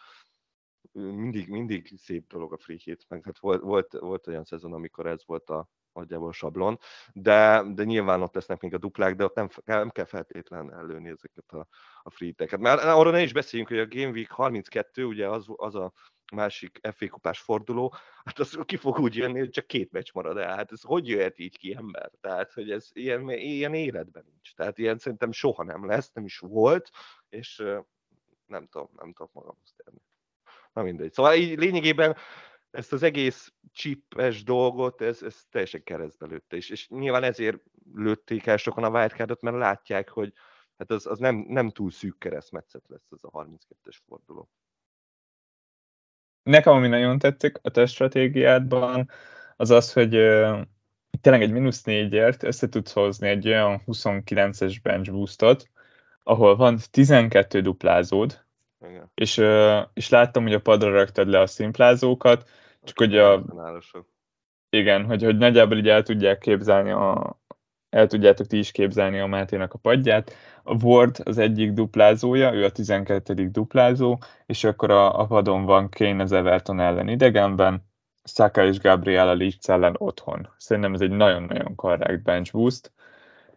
mindig, 0.92 1.48
mindig 1.48 1.92
szép 1.96 2.26
dolog 2.26 2.52
a 2.52 2.58
free 2.58 2.78
hit, 2.82 3.04
meg 3.08 3.24
hát 3.24 3.38
volt, 3.38 3.62
volt, 3.62 3.92
volt 3.92 4.26
olyan 4.26 4.44
szezon, 4.44 4.72
amikor 4.72 5.06
ez 5.06 5.22
volt 5.26 5.50
a 5.50 5.68
nagyjából 5.92 6.32
sablon, 6.32 6.78
de, 7.12 7.62
de 7.74 7.84
nyilván 7.84 8.22
ott 8.22 8.34
lesznek 8.34 8.60
még 8.60 8.74
a 8.74 8.78
duplák, 8.78 9.14
de 9.14 9.24
ott 9.24 9.34
nem, 9.34 9.48
nem 9.64 9.90
kell 9.90 10.04
feltétlenül 10.04 10.72
előni 10.72 11.08
ezeket 11.08 11.52
a, 11.52 11.66
a 12.02 12.10
free 12.10 12.28
hit-eket. 12.28 12.60
Mert 12.60 12.82
arra 12.82 13.10
ne 13.10 13.22
is 13.22 13.32
beszéljünk, 13.32 13.70
hogy 13.70 13.80
a 13.80 13.86
Game 13.86 14.10
Week 14.10 14.30
32, 14.30 15.04
ugye 15.04 15.28
az, 15.28 15.44
az 15.56 15.74
a 15.74 15.92
másik 16.32 16.80
FA 16.92 17.08
kupás 17.08 17.40
forduló, 17.40 17.94
hát 18.24 18.38
az 18.38 18.58
ki 18.64 18.76
fog 18.76 18.98
úgy 18.98 19.16
jönni, 19.16 19.38
hogy 19.38 19.50
csak 19.50 19.66
két 19.66 19.92
meccs 19.92 20.12
marad 20.12 20.36
el. 20.36 20.56
Hát 20.56 20.72
ez 20.72 20.82
hogy 20.82 21.08
jöhet 21.08 21.38
így 21.38 21.58
ki 21.58 21.74
ember? 21.74 22.10
Tehát, 22.20 22.52
hogy 22.52 22.70
ez 22.70 22.88
ilyen, 22.92 23.28
ilyen 23.28 23.74
életben 23.74 24.24
nincs. 24.26 24.54
Tehát 24.54 24.78
ilyen 24.78 24.98
szerintem 24.98 25.32
soha 25.32 25.64
nem 25.64 25.86
lesz, 25.86 26.10
nem 26.12 26.24
is 26.24 26.38
volt, 26.38 26.90
és 27.28 27.56
nem 28.46 28.66
tudom, 28.66 28.90
nem 28.96 29.12
tudom 29.12 29.30
magamhoz 29.32 29.74
tenni. 29.84 30.00
Na 30.72 30.82
mindegy. 30.82 31.12
Szóval 31.12 31.34
így 31.34 31.58
lényegében 31.58 32.16
ezt 32.70 32.92
az 32.92 33.02
egész 33.02 33.52
csipes 33.72 34.42
dolgot, 34.42 35.00
ez, 35.00 35.22
ez 35.22 35.44
teljesen 35.50 35.82
keresztbe 35.82 36.26
lőtte, 36.26 36.56
és, 36.56 36.70
és 36.70 36.88
nyilván 36.88 37.22
ezért 37.22 37.58
lőtték 37.94 38.46
el 38.46 38.56
sokan 38.56 38.84
a 38.84 38.90
wildcardot, 38.90 39.40
mert 39.40 39.56
látják, 39.56 40.08
hogy 40.08 40.32
hát 40.76 40.90
az, 40.90 41.06
az 41.06 41.18
nem, 41.18 41.44
nem 41.48 41.70
túl 41.70 41.90
szűk 41.90 42.18
keresztmetszet 42.18 42.88
lesz 42.88 43.08
ez 43.10 43.18
a 43.22 43.30
32-es 43.30 43.96
forduló. 44.06 44.48
Nekem, 46.42 46.72
ami 46.72 46.88
nagyon 46.88 47.18
tetszik 47.18 47.58
a 47.62 47.70
te 47.70 47.86
stratégiádban, 47.86 49.10
az 49.56 49.70
az, 49.70 49.92
hogy 49.92 50.16
uh, 50.16 50.60
tényleg 51.20 51.42
egy 51.42 51.52
mínusz 51.52 51.82
négyért 51.82 52.42
össze 52.42 52.68
tudsz 52.68 52.92
hozni 52.92 53.28
egy 53.28 53.46
olyan 53.46 53.82
29-es 53.86 54.76
bench 54.82 55.10
boostot, 55.10 55.68
ahol 56.22 56.56
van 56.56 56.78
12 56.90 57.60
duplázód, 57.60 58.44
igen. 58.88 59.10
És, 59.14 59.36
és 59.92 60.08
láttam, 60.08 60.42
hogy 60.42 60.54
a 60.54 60.60
padra 60.60 60.90
raktad 60.90 61.28
le 61.28 61.40
a 61.40 61.46
szimplázókat, 61.46 62.48
csak 62.82 62.98
hogy 62.98 63.18
a... 63.18 63.44
Igen, 64.70 65.04
hogy, 65.04 65.22
hogy 65.22 65.36
nagyjából 65.36 65.76
így 65.76 65.88
el 65.88 66.02
tudják 66.02 66.38
képzelni 66.38 66.90
a, 66.90 67.40
el 67.90 68.06
tudjátok 68.06 68.46
ti 68.46 68.58
is 68.58 68.70
képzelni 68.70 69.18
a 69.18 69.26
Máténak 69.26 69.72
a 69.72 69.78
padját. 69.78 70.32
A 70.62 70.84
Ward 70.84 71.20
az 71.24 71.38
egyik 71.38 71.72
duplázója, 71.72 72.52
ő 72.52 72.64
a 72.64 72.70
12. 72.70 73.48
duplázó, 73.48 74.18
és 74.46 74.64
akkor 74.64 74.90
a, 74.90 75.20
a 75.20 75.26
padon 75.26 75.64
van 75.64 75.88
Kane 75.90 76.22
az 76.22 76.32
Everton 76.32 76.80
ellen 76.80 77.08
idegenben, 77.08 77.88
Saka 78.24 78.64
és 78.64 78.78
Gabriel 78.78 79.28
a 79.28 79.34
Leeds 79.34 79.68
ellen 79.68 79.94
otthon. 79.98 80.48
Szerintem 80.56 80.94
ez 80.94 81.00
egy 81.00 81.10
nagyon-nagyon 81.10 81.74
korrekt 81.74 82.22
bench 82.22 82.52
boost, 82.52 82.92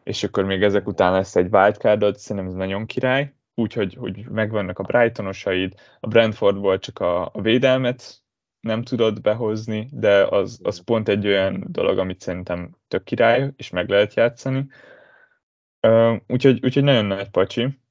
és 0.04 0.24
akkor 0.24 0.44
még 0.44 0.64
ezek 0.64 0.88
után 0.88 1.12
lesz 1.12 1.36
egy 1.36 1.54
wildcardod, 1.54 2.18
szerintem 2.18 2.52
ez 2.52 2.58
nagyon 2.58 2.86
király, 2.86 3.34
úgyhogy 3.56 3.94
hogy 3.94 4.30
megvannak 4.30 4.80
a 4.80 4.84
Brightonosaid, 4.84 5.74
a 6.00 6.08
Brentfordból 6.08 6.80
csak 6.80 7.00
a, 7.00 7.26
a 7.26 7.42
védelmet 7.42 8.24
nem 8.60 8.82
tudod 8.82 9.22
behozni, 9.22 9.90
de 9.92 10.28
az, 10.28 10.60
az 10.64 10.84
pont 10.84 11.10
egy 11.10 11.28
olyan 11.28 11.64
dolog, 11.68 11.98
amit 11.98 12.22
szerintem 12.22 12.76
tök 12.88 13.04
király, 13.04 13.52
és 13.56 13.70
meg 13.70 13.90
lehet 13.90 14.14
játszani. 14.14 14.66
Uh, 15.88 16.16
úgyhogy, 16.28 16.60
úgyhogy 16.66 16.84
nagyon 16.84 17.06
nagy 17.06 17.30
pacsi. 17.30 17.82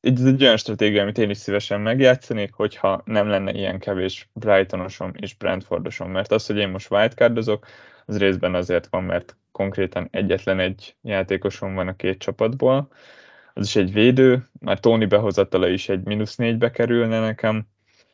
Ez 0.00 0.24
egy 0.24 0.42
olyan 0.42 0.56
stratégia, 0.56 1.02
amit 1.02 1.18
én 1.18 1.30
is 1.30 1.36
szívesen 1.36 1.80
megjátszanék, 1.80 2.52
hogyha 2.52 3.02
nem 3.04 3.28
lenne 3.28 3.52
ilyen 3.52 3.78
kevés 3.78 4.30
Brightonosom 4.32 5.12
és 5.14 5.34
Brentfordosom, 5.34 6.10
mert 6.10 6.32
az, 6.32 6.46
hogy 6.46 6.56
én 6.56 6.68
most 6.68 6.90
wildcardozok, 6.90 7.66
az 8.06 8.18
részben 8.18 8.54
azért 8.54 8.86
van, 8.86 9.04
mert 9.04 9.36
konkrétan 9.52 10.08
egyetlen 10.10 10.58
egy 10.58 10.96
játékosom 11.02 11.74
van 11.74 11.88
a 11.88 11.96
két 11.96 12.18
csapatból, 12.18 12.88
az 13.54 13.66
is 13.66 13.76
egy 13.76 13.92
védő, 13.92 14.50
már 14.60 14.80
Tony 14.80 15.08
behozatala 15.08 15.68
is 15.68 15.88
egy 15.88 16.04
mínusz 16.04 16.36
négybe 16.36 16.70
kerülne 16.70 17.20
nekem, 17.20 17.66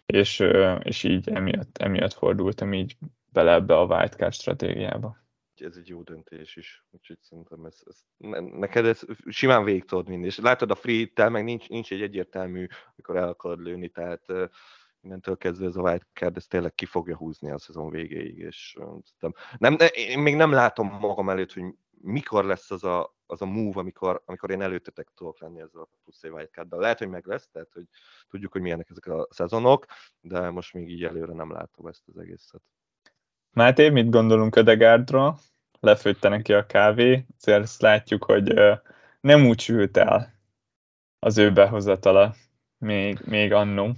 és, 0.06 0.44
és 0.82 1.02
így 1.02 1.28
emiatt, 1.28 1.78
emiatt 1.78 2.12
fordultam 2.12 2.72
így 2.72 2.96
bele 3.32 3.52
ebbe 3.52 3.78
a 3.78 3.84
wildcard 3.84 4.32
stratégiába. 4.32 5.16
Ez 5.54 5.76
egy 5.76 5.88
jó 5.88 6.02
döntés 6.02 6.56
is, 6.56 6.84
úgyhogy 6.90 7.18
szerintem 7.20 7.64
ez, 7.64 7.82
ez 7.86 7.96
neked 8.52 8.84
ez 8.84 9.02
simán 9.26 9.64
végig 9.64 9.84
tudod 9.84 10.08
vinni, 10.08 10.26
és 10.26 10.38
látod 10.38 10.70
a 10.70 10.74
free 10.74 11.28
meg 11.28 11.44
nincs, 11.44 11.68
nincs 11.68 11.92
egy 11.92 12.02
egyértelmű, 12.02 12.66
amikor 12.92 13.16
el 13.16 13.28
akarod 13.28 13.60
lőni, 13.60 13.88
tehát 13.88 14.22
innentől 15.00 15.36
kezdve 15.36 15.66
ez 15.66 15.76
a 15.76 15.80
wildcard, 15.80 16.36
ez 16.36 16.46
tényleg 16.46 16.74
ki 16.74 16.84
fogja 16.84 17.16
húzni 17.16 17.50
a 17.50 17.58
szezon 17.58 17.90
végéig, 17.90 18.38
és 18.38 18.76
nem, 19.58 19.76
én 19.92 20.18
még 20.18 20.36
nem 20.36 20.52
látom 20.52 20.98
magam 21.00 21.30
előtt, 21.30 21.52
hogy 21.52 21.64
mikor 22.00 22.44
lesz 22.44 22.70
az 22.70 22.84
a, 22.84 23.17
az 23.30 23.42
a 23.42 23.46
move, 23.46 23.80
amikor, 23.80 24.22
amikor 24.24 24.50
én 24.50 24.62
előttetek 24.62 25.08
tudok 25.14 25.40
lenni 25.40 25.60
ezzel 25.60 25.80
a 25.80 25.88
plusz 26.02 26.22
wildcarddal. 26.22 26.80
Lehet, 26.80 26.98
hogy 26.98 27.08
meg 27.08 27.26
lesz, 27.26 27.48
tehát 27.52 27.72
hogy 27.72 27.84
tudjuk, 28.28 28.52
hogy 28.52 28.60
milyenek 28.60 28.90
ezek 28.90 29.06
a 29.06 29.26
szezonok, 29.30 29.86
de 30.20 30.50
most 30.50 30.74
még 30.74 30.90
így 30.90 31.04
előre 31.04 31.32
nem 31.32 31.52
látom 31.52 31.86
ezt 31.86 32.02
az 32.06 32.18
egészet. 32.18 32.62
Máté, 33.50 33.88
mit 33.88 34.10
gondolunk 34.10 34.56
Ödegárdról? 34.56 35.38
Lefőtte 35.80 36.28
neki 36.28 36.52
a 36.52 36.66
kávé, 36.66 37.26
azért 37.40 37.62
azt 37.62 37.80
látjuk, 37.80 38.24
hogy 38.24 38.54
nem 39.20 39.46
úgy 39.46 39.60
sült 39.60 39.96
el 39.96 40.32
az 41.18 41.38
ő 41.38 41.52
behozatala 41.52 42.34
még, 42.78 43.20
még 43.24 43.52
annó, 43.52 43.92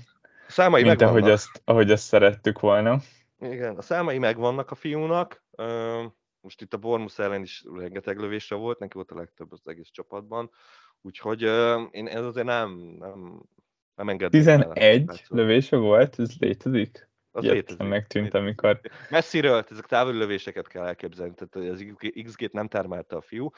számai 0.49 0.83
mint 0.83 1.01
ahogy 1.01 1.31
azt, 1.31 1.62
ahogy 1.64 1.91
azt 1.91 2.05
szerettük 2.05 2.61
volna. 2.61 2.99
Igen, 3.39 3.76
a 3.76 3.83
számai 3.83 4.18
megvannak 4.18 4.70
a 4.70 4.74
fiúnak, 4.74 5.45
most 6.41 6.61
itt 6.61 6.74
a 6.74 6.78
Bormus 6.78 7.18
ellen 7.18 7.43
is 7.43 7.64
rengeteg 7.74 8.18
lövése 8.18 8.55
volt, 8.55 8.78
neki 8.78 8.95
volt 8.95 9.11
a 9.11 9.16
legtöbb 9.16 9.53
az 9.53 9.61
egész 9.64 9.91
csapatban, 9.91 10.51
úgyhogy 11.01 11.45
uh, 11.45 11.82
én 11.91 12.07
ez 12.07 12.24
azért 12.24 12.47
nem, 12.47 12.70
nem, 12.99 13.43
nem 13.95 14.09
engedem. 14.09 14.30
11 14.30 15.24
lövése 15.28 15.76
volt, 15.76 16.18
ez 16.18 16.38
létezik? 16.38 17.09
Az 17.30 17.45
Jött, 17.45 17.55
létezik. 17.55 17.88
Megtűnt, 17.88 18.34
amikor... 18.34 18.80
Messziről, 19.11 19.64
ezek 19.70 19.86
távoli 19.86 20.18
lövéseket 20.18 20.66
kell 20.66 20.86
elképzelni, 20.86 21.34
tehát 21.34 21.70
az 21.70 21.84
XG-t 22.22 22.53
nem 22.53 22.68
termelte 22.68 23.16
a 23.16 23.20
fiú, 23.20 23.51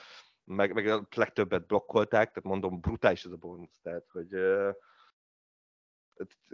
meg, 0.45 0.72
meg 0.72 0.87
a 0.87 1.07
legtöbbet 1.16 1.66
blokkolták, 1.66 2.28
tehát 2.28 2.43
mondom, 2.43 2.80
brutális 2.80 3.24
ez 3.24 3.30
a 3.30 3.37
Bormus, 3.37 3.80
tehát 3.83 4.07
hogy 4.12 4.35
uh, 4.35 4.74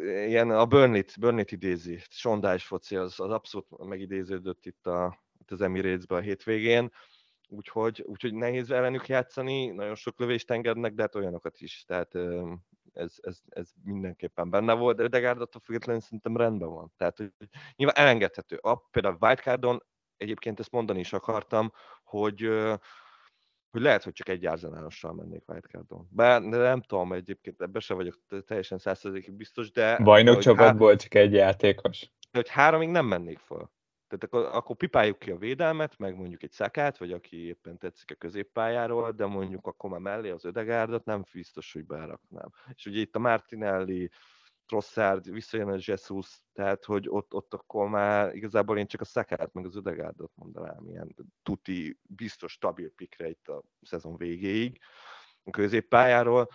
ilyen 0.02 0.50
a 0.50 0.66
Burnley-t, 0.66 1.18
Burnley-t 1.20 1.52
idézi, 1.52 2.00
sondás 2.08 2.66
foci, 2.66 2.96
az, 2.96 3.20
az 3.20 3.30
abszolút 3.30 3.66
megidéződött 3.84 4.66
itt 4.66 4.86
a, 4.86 5.26
itt 5.48 5.54
az 5.54 5.60
emirates 5.60 6.04
a 6.08 6.18
hétvégén, 6.20 6.90
úgyhogy, 7.48 8.02
úgyhogy 8.06 8.34
nehéz 8.34 8.70
ellenük 8.70 9.08
játszani, 9.08 9.66
nagyon 9.66 9.94
sok 9.94 10.18
lövést 10.18 10.50
engednek, 10.50 10.94
de 10.94 11.02
hát 11.02 11.14
olyanokat 11.14 11.60
is, 11.60 11.84
tehát 11.86 12.14
ez, 12.92 13.14
ez, 13.20 13.38
ez 13.48 13.70
mindenképpen 13.84 14.50
benne 14.50 14.72
volt, 14.72 14.96
de 14.96 15.02
Ödegárd 15.02 15.40
attól 15.40 15.60
függetlenül 15.64 16.00
szerintem 16.00 16.36
rendben 16.36 16.68
van. 16.68 16.92
Tehát 16.96 17.16
hogy 17.16 17.32
nyilván 17.76 17.96
elengedhető. 17.96 18.56
A, 18.56 18.76
például 18.76 19.16
Wildcardon 19.20 19.82
egyébként 20.16 20.60
ezt 20.60 20.70
mondani 20.70 20.98
is 21.00 21.12
akartam, 21.12 21.72
hogy 22.04 22.50
hogy 23.70 23.80
lehet, 23.80 24.02
hogy 24.02 24.12
csak 24.12 24.28
egy 24.28 24.46
árzenálossal 24.46 25.12
mennék 25.12 25.48
wildcardon. 25.48 26.08
Bár 26.10 26.42
de 26.42 26.56
nem 26.56 26.82
tudom, 26.82 27.12
egyébként 27.12 27.60
ebben 27.60 27.80
sem 27.80 27.96
vagyok 27.96 28.18
teljesen 28.46 28.78
százszerzékig 28.78 29.34
biztos, 29.34 29.70
de... 29.70 29.98
Bajnok 30.02 30.38
csapatból 30.38 30.90
há... 30.90 30.96
csak 30.96 31.14
egy 31.14 31.32
játékos. 31.32 32.00
De 32.30 32.38
hogy 32.38 32.48
háromig 32.48 32.88
nem 32.88 33.06
mennék 33.06 33.38
fel. 33.38 33.70
Tehát 34.08 34.24
akkor, 34.24 34.44
akkor 34.56 34.76
pipáljuk 34.76 35.18
ki 35.18 35.30
a 35.30 35.36
védelmet, 35.36 35.98
meg 35.98 36.16
mondjuk 36.16 36.42
egy 36.42 36.50
szakát, 36.50 36.98
vagy 36.98 37.12
aki 37.12 37.46
éppen 37.46 37.78
tetszik 37.78 38.10
a 38.10 38.14
középpályáról, 38.14 39.12
de 39.12 39.26
mondjuk 39.26 39.66
akkor 39.66 39.90
már 39.90 40.00
mellé 40.00 40.30
az 40.30 40.44
ödegárdat 40.44 41.04
nem 41.04 41.24
biztos, 41.32 41.72
hogy 41.72 41.86
beraknám. 41.86 42.52
És 42.74 42.86
ugye 42.86 43.00
itt 43.00 43.14
a 43.14 43.18
Martinelli, 43.18 44.10
Trossard, 44.66 45.30
visszajön 45.30 45.68
a 45.68 45.78
Jesus, 45.80 46.40
tehát 46.52 46.84
hogy 46.84 47.08
ott, 47.08 47.34
ott 47.34 47.54
akkor 47.54 47.88
már 47.88 48.34
igazából 48.34 48.78
én 48.78 48.86
csak 48.86 49.00
a 49.00 49.04
szakát, 49.04 49.52
meg 49.52 49.64
az 49.64 49.76
ödegárdot 49.76 50.32
mondanám, 50.34 50.88
ilyen 50.88 51.14
tuti, 51.42 51.98
biztos 52.02 52.52
stabil 52.52 52.90
pikre 52.90 53.28
itt 53.28 53.48
a 53.48 53.62
szezon 53.82 54.16
végéig 54.16 54.78
a 55.44 55.50
középpályáról, 55.50 56.48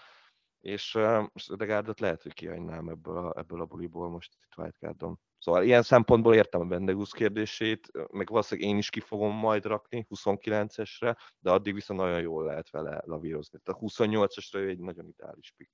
és 0.60 0.94
most 1.34 1.50
ödegárdot 1.50 2.00
lehet, 2.00 2.22
hogy 2.22 2.34
kihagynám 2.34 2.90
ebből 2.90 3.18
a, 3.18 3.38
ebből 3.38 3.62
a 3.62 3.66
buliból 3.66 4.10
most 4.10 4.34
itt 4.34 4.58
Whitecardon. 4.58 5.20
Szóval 5.44 5.64
ilyen 5.64 5.82
szempontból 5.82 6.36
értem 6.36 6.62
a 6.62 6.66
Bendegus 6.66 7.12
kérdését, 7.12 7.92
meg 8.12 8.30
valószínűleg 8.30 8.70
én 8.70 8.78
is 8.78 8.90
ki 8.90 9.00
fogom 9.00 9.36
majd 9.36 9.66
rakni 9.66 10.08
29-esre, 10.10 11.18
de 11.40 11.52
addig 11.52 11.74
viszont 11.74 12.00
nagyon 12.00 12.22
jól 12.22 12.46
lehet 12.46 12.70
vele 12.70 13.02
lavírozni. 13.06 13.60
Tehát 13.64 13.82
a 13.82 13.86
28-esre 13.86 14.70
egy 14.70 14.80
nagyon 14.80 15.08
ideális 15.08 15.54
pick. 15.58 15.72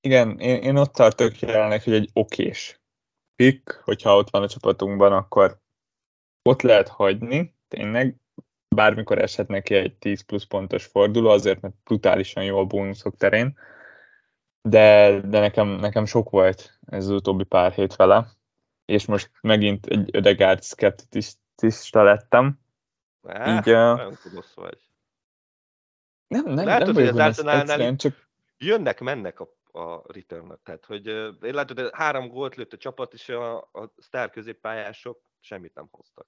Igen, 0.00 0.38
én, 0.38 0.62
én 0.62 0.76
ott 0.76 0.92
tartok 0.92 1.38
jelenleg, 1.38 1.82
hogy 1.82 1.92
egy 1.92 2.10
okés 2.12 2.80
pick, 3.34 3.80
hogyha 3.84 4.16
ott 4.16 4.30
van 4.30 4.42
a 4.42 4.48
csapatunkban, 4.48 5.12
akkor 5.12 5.58
ott 6.42 6.62
lehet 6.62 6.88
hagyni, 6.88 7.54
tényleg, 7.68 8.16
bármikor 8.74 9.18
eshet 9.18 9.48
neki 9.48 9.74
egy 9.74 9.94
10 9.94 10.20
plusz 10.22 10.44
pontos 10.44 10.84
forduló, 10.84 11.28
azért, 11.28 11.60
mert 11.60 11.74
brutálisan 11.84 12.44
jó 12.44 12.58
a 12.58 12.64
bónuszok 12.64 13.16
terén, 13.16 13.58
de, 14.62 15.20
de 15.20 15.40
nekem, 15.40 15.68
nekem 15.68 16.04
sok 16.04 16.30
volt 16.30 16.78
ez 16.86 17.04
az 17.04 17.10
utóbbi 17.10 17.44
pár 17.44 17.72
hét 17.72 17.96
vele, 17.96 18.30
és 18.84 19.06
most 19.06 19.30
megint 19.40 19.86
egy 19.86 20.08
Ödegárd 20.12 20.62
szkeptista 20.62 22.02
lettem. 22.02 22.60
Á, 23.22 23.56
Így, 23.56 23.64
nagyon 23.64 24.16
gonosz 24.24 24.54
vagy. 24.54 24.78
Nem, 26.26 26.44
nem, 26.44 26.66
Látod, 26.66 26.86
nem 26.86 26.94
hogy 26.94 27.06
az 27.06 27.16
Arsenalnál 27.16 27.96
csak... 27.96 28.28
jönnek, 28.58 29.00
mennek 29.00 29.40
a, 29.40 29.48
a 29.80 30.12
return 30.12 30.58
Tehát, 30.62 30.84
hogy 30.84 31.06
én 31.42 31.54
látod, 31.54 31.78
hogy 31.78 31.90
három 31.92 32.28
gólt 32.28 32.54
lőtt 32.54 32.72
a 32.72 32.76
csapat, 32.76 33.12
és 33.12 33.28
a, 33.28 33.56
a 33.56 33.92
sztár 33.96 34.30
középpályások 34.30 35.22
semmit 35.40 35.74
nem 35.74 35.88
hoztak. 35.90 36.26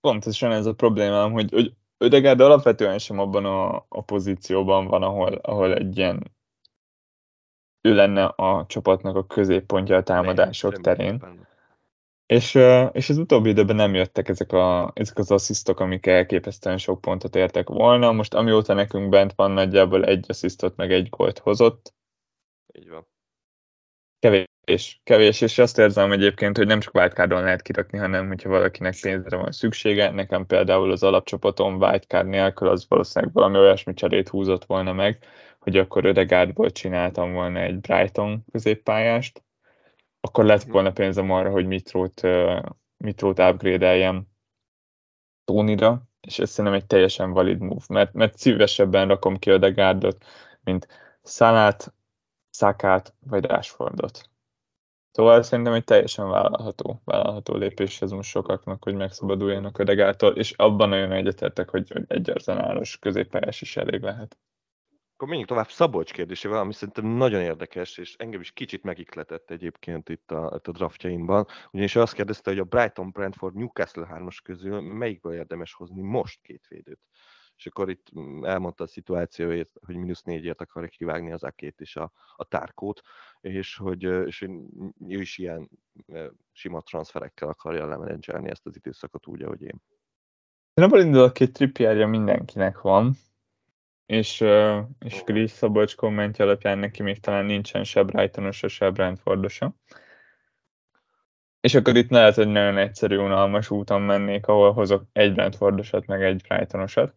Pontosan 0.00 0.52
ez 0.52 0.66
a 0.66 0.74
problémám, 0.74 1.32
hogy, 1.32 1.52
hogy 1.52 1.76
Ödegárd 1.98 2.40
alapvetően 2.40 2.98
sem 2.98 3.18
abban 3.18 3.44
a, 3.44 3.86
a 3.88 4.02
pozícióban 4.04 4.86
van, 4.86 5.02
ahol, 5.02 5.34
ahol 5.34 5.74
egy 5.74 5.96
ilyen 5.96 6.34
ő 7.86 7.94
lenne 7.94 8.24
a 8.24 8.64
csapatnak 8.68 9.16
a 9.16 9.26
középpontja 9.26 9.96
a 9.96 10.02
támadások 10.02 10.80
terén. 10.80 11.22
És, 12.26 12.54
és 12.92 13.08
az 13.08 13.18
utóbbi 13.18 13.48
időben 13.48 13.76
nem 13.76 13.94
jöttek 13.94 14.28
ezek, 14.28 14.52
a, 14.52 14.90
ezek 14.94 15.18
az 15.18 15.30
asszisztok, 15.30 15.80
amik 15.80 16.06
elképesztően 16.06 16.78
sok 16.78 17.00
pontot 17.00 17.36
értek 17.36 17.68
volna. 17.68 18.12
Most 18.12 18.34
amióta 18.34 18.74
nekünk 18.74 19.08
bent 19.08 19.32
van, 19.36 19.50
nagyjából 19.50 20.04
egy 20.04 20.24
asszisztot 20.28 20.76
meg 20.76 20.92
egy 20.92 21.08
gólt 21.08 21.38
hozott. 21.38 21.94
Így 22.78 22.88
van. 22.88 23.06
Kevés, 24.18 25.00
kevés, 25.04 25.40
és 25.40 25.58
azt 25.58 25.78
érzem 25.78 26.12
egyébként, 26.12 26.56
hogy 26.56 26.66
nem 26.66 26.80
csak 26.80 26.94
wildcardon 26.94 27.42
lehet 27.42 27.62
kirakni, 27.62 27.98
hanem 27.98 28.26
hogyha 28.26 28.48
valakinek 28.48 28.94
pénzre 29.00 29.36
van 29.36 29.52
szüksége. 29.52 30.10
Nekem 30.10 30.46
például 30.46 30.90
az 30.90 31.02
alapcsapatom 31.02 31.76
wildcard 31.76 32.26
nélkül 32.26 32.68
az 32.68 32.86
valószínűleg 32.88 33.34
valami 33.34 33.58
olyasmi 33.58 33.94
cserét 33.94 34.28
húzott 34.28 34.64
volna 34.64 34.92
meg, 34.92 35.18
hogy 35.66 35.76
akkor 35.76 36.04
Ödegardból 36.04 36.70
csináltam 36.70 37.32
volna 37.32 37.58
egy 37.60 37.80
Brighton 37.80 38.44
középpályást, 38.52 39.44
akkor 40.20 40.44
lett 40.44 40.62
mhm. 40.62 40.72
volna 40.72 40.92
pénzem 40.92 41.30
arra, 41.30 41.50
hogy 41.50 41.66
Mitrót, 41.66 42.20
Mitrót 42.96 43.38
upgrade-eljem 43.38 44.26
Tónira, 45.44 46.02
és 46.20 46.38
ez 46.38 46.50
szerintem 46.50 46.80
egy 46.80 46.86
teljesen 46.86 47.30
valid 47.30 47.58
move, 47.58 47.84
mert, 47.88 48.12
mert 48.12 48.38
szívesebben 48.38 49.08
rakom 49.08 49.38
ki 49.38 49.50
Ödegardot, 49.50 50.24
mint 50.64 50.86
Szalát, 51.22 51.94
Szakát 52.50 53.14
vagy 53.20 53.44
Rashfordot. 53.44 54.30
Szóval 55.10 55.42
szerintem 55.42 55.72
egy 55.72 55.84
teljesen 55.84 56.28
vállalható, 56.28 57.00
vállalható 57.04 57.54
lépés 57.54 58.02
ez 58.02 58.10
most 58.10 58.30
sokaknak, 58.30 58.84
hogy 58.84 58.94
megszabaduljanak 58.94 59.78
Ödegától, 59.78 60.36
és 60.36 60.52
abban 60.52 60.88
nagyon 60.88 61.12
egyetértek, 61.12 61.68
hogy, 61.68 61.90
hogy 61.90 62.04
egy 62.08 62.30
arzenálos 62.30 62.98
középpályás 62.98 63.60
is 63.60 63.76
elég 63.76 64.02
lehet. 64.02 64.38
Akkor 65.16 65.28
menjünk 65.28 65.50
tovább 65.50 65.68
Szabolcs 65.68 66.12
kérdésével, 66.12 66.58
ami 66.58 66.72
szerintem 66.72 67.06
nagyon 67.06 67.40
érdekes, 67.40 67.98
és 67.98 68.14
engem 68.18 68.40
is 68.40 68.52
kicsit 68.52 68.82
megikletett 68.82 69.50
egyébként 69.50 70.08
itt 70.08 70.30
a, 70.30 70.52
itt 70.56 70.66
a 70.66 70.72
draftjaimban, 70.72 71.46
ugyanis 71.70 71.96
azt 71.96 72.14
kérdezte, 72.14 72.50
hogy 72.50 72.58
a 72.58 72.64
Brighton, 72.64 73.10
Brentford, 73.10 73.54
Newcastle 73.54 74.08
3-as 74.10 74.36
közül 74.42 74.80
melyikből 74.80 75.34
érdemes 75.34 75.72
hozni 75.72 76.02
most 76.02 76.40
két 76.42 76.66
védőt. 76.68 77.00
És 77.56 77.66
akkor 77.66 77.90
itt 77.90 78.06
elmondta 78.42 78.84
a 78.84 78.86
szituációját, 78.86 79.70
hogy 79.86 79.96
mínusz 79.96 80.22
négyért 80.22 80.60
akarja 80.60 80.88
kivágni 80.88 81.32
az 81.32 81.42
akét 81.42 81.80
és 81.80 81.96
a, 81.96 82.12
a 82.36 82.44
tárkót, 82.44 83.00
és 83.40 83.76
hogy 83.76 84.02
és 84.02 84.42
ő 85.08 85.20
is 85.20 85.38
ilyen 85.38 85.70
sima 86.52 86.80
transferekkel 86.80 87.48
akarja 87.48 87.86
lemenedzselni 87.86 88.50
ezt 88.50 88.66
az 88.66 88.76
időszakot 88.76 89.26
úgy, 89.26 89.42
ahogy 89.42 89.62
én. 89.62 89.82
Én 90.74 90.84
abban 90.84 91.00
indulok 91.00 91.32
hogy 91.32 92.06
mindenkinek 92.06 92.80
van, 92.80 93.16
és, 94.06 94.40
és 94.98 95.22
Chris 95.24 95.50
Szabolcs 95.50 95.94
kommentje 95.94 96.44
alapján 96.44 96.78
neki 96.78 97.02
még 97.02 97.20
talán 97.20 97.44
nincsen 97.44 97.84
se 97.84 98.02
Brightonosa, 98.02 98.68
se 98.68 98.90
Brentfordosa. 98.90 99.74
És 101.60 101.74
akkor 101.74 101.96
itt 101.96 102.10
lehet, 102.10 102.34
hogy 102.34 102.48
nagyon 102.48 102.78
egyszerű, 102.78 103.16
unalmas 103.16 103.70
úton 103.70 104.02
mennék, 104.02 104.46
ahol 104.46 104.72
hozok 104.72 105.04
egy 105.12 105.32
Brentfordosat, 105.32 106.06
meg 106.06 106.22
egy 106.22 106.42
Brightonosat. 106.48 107.14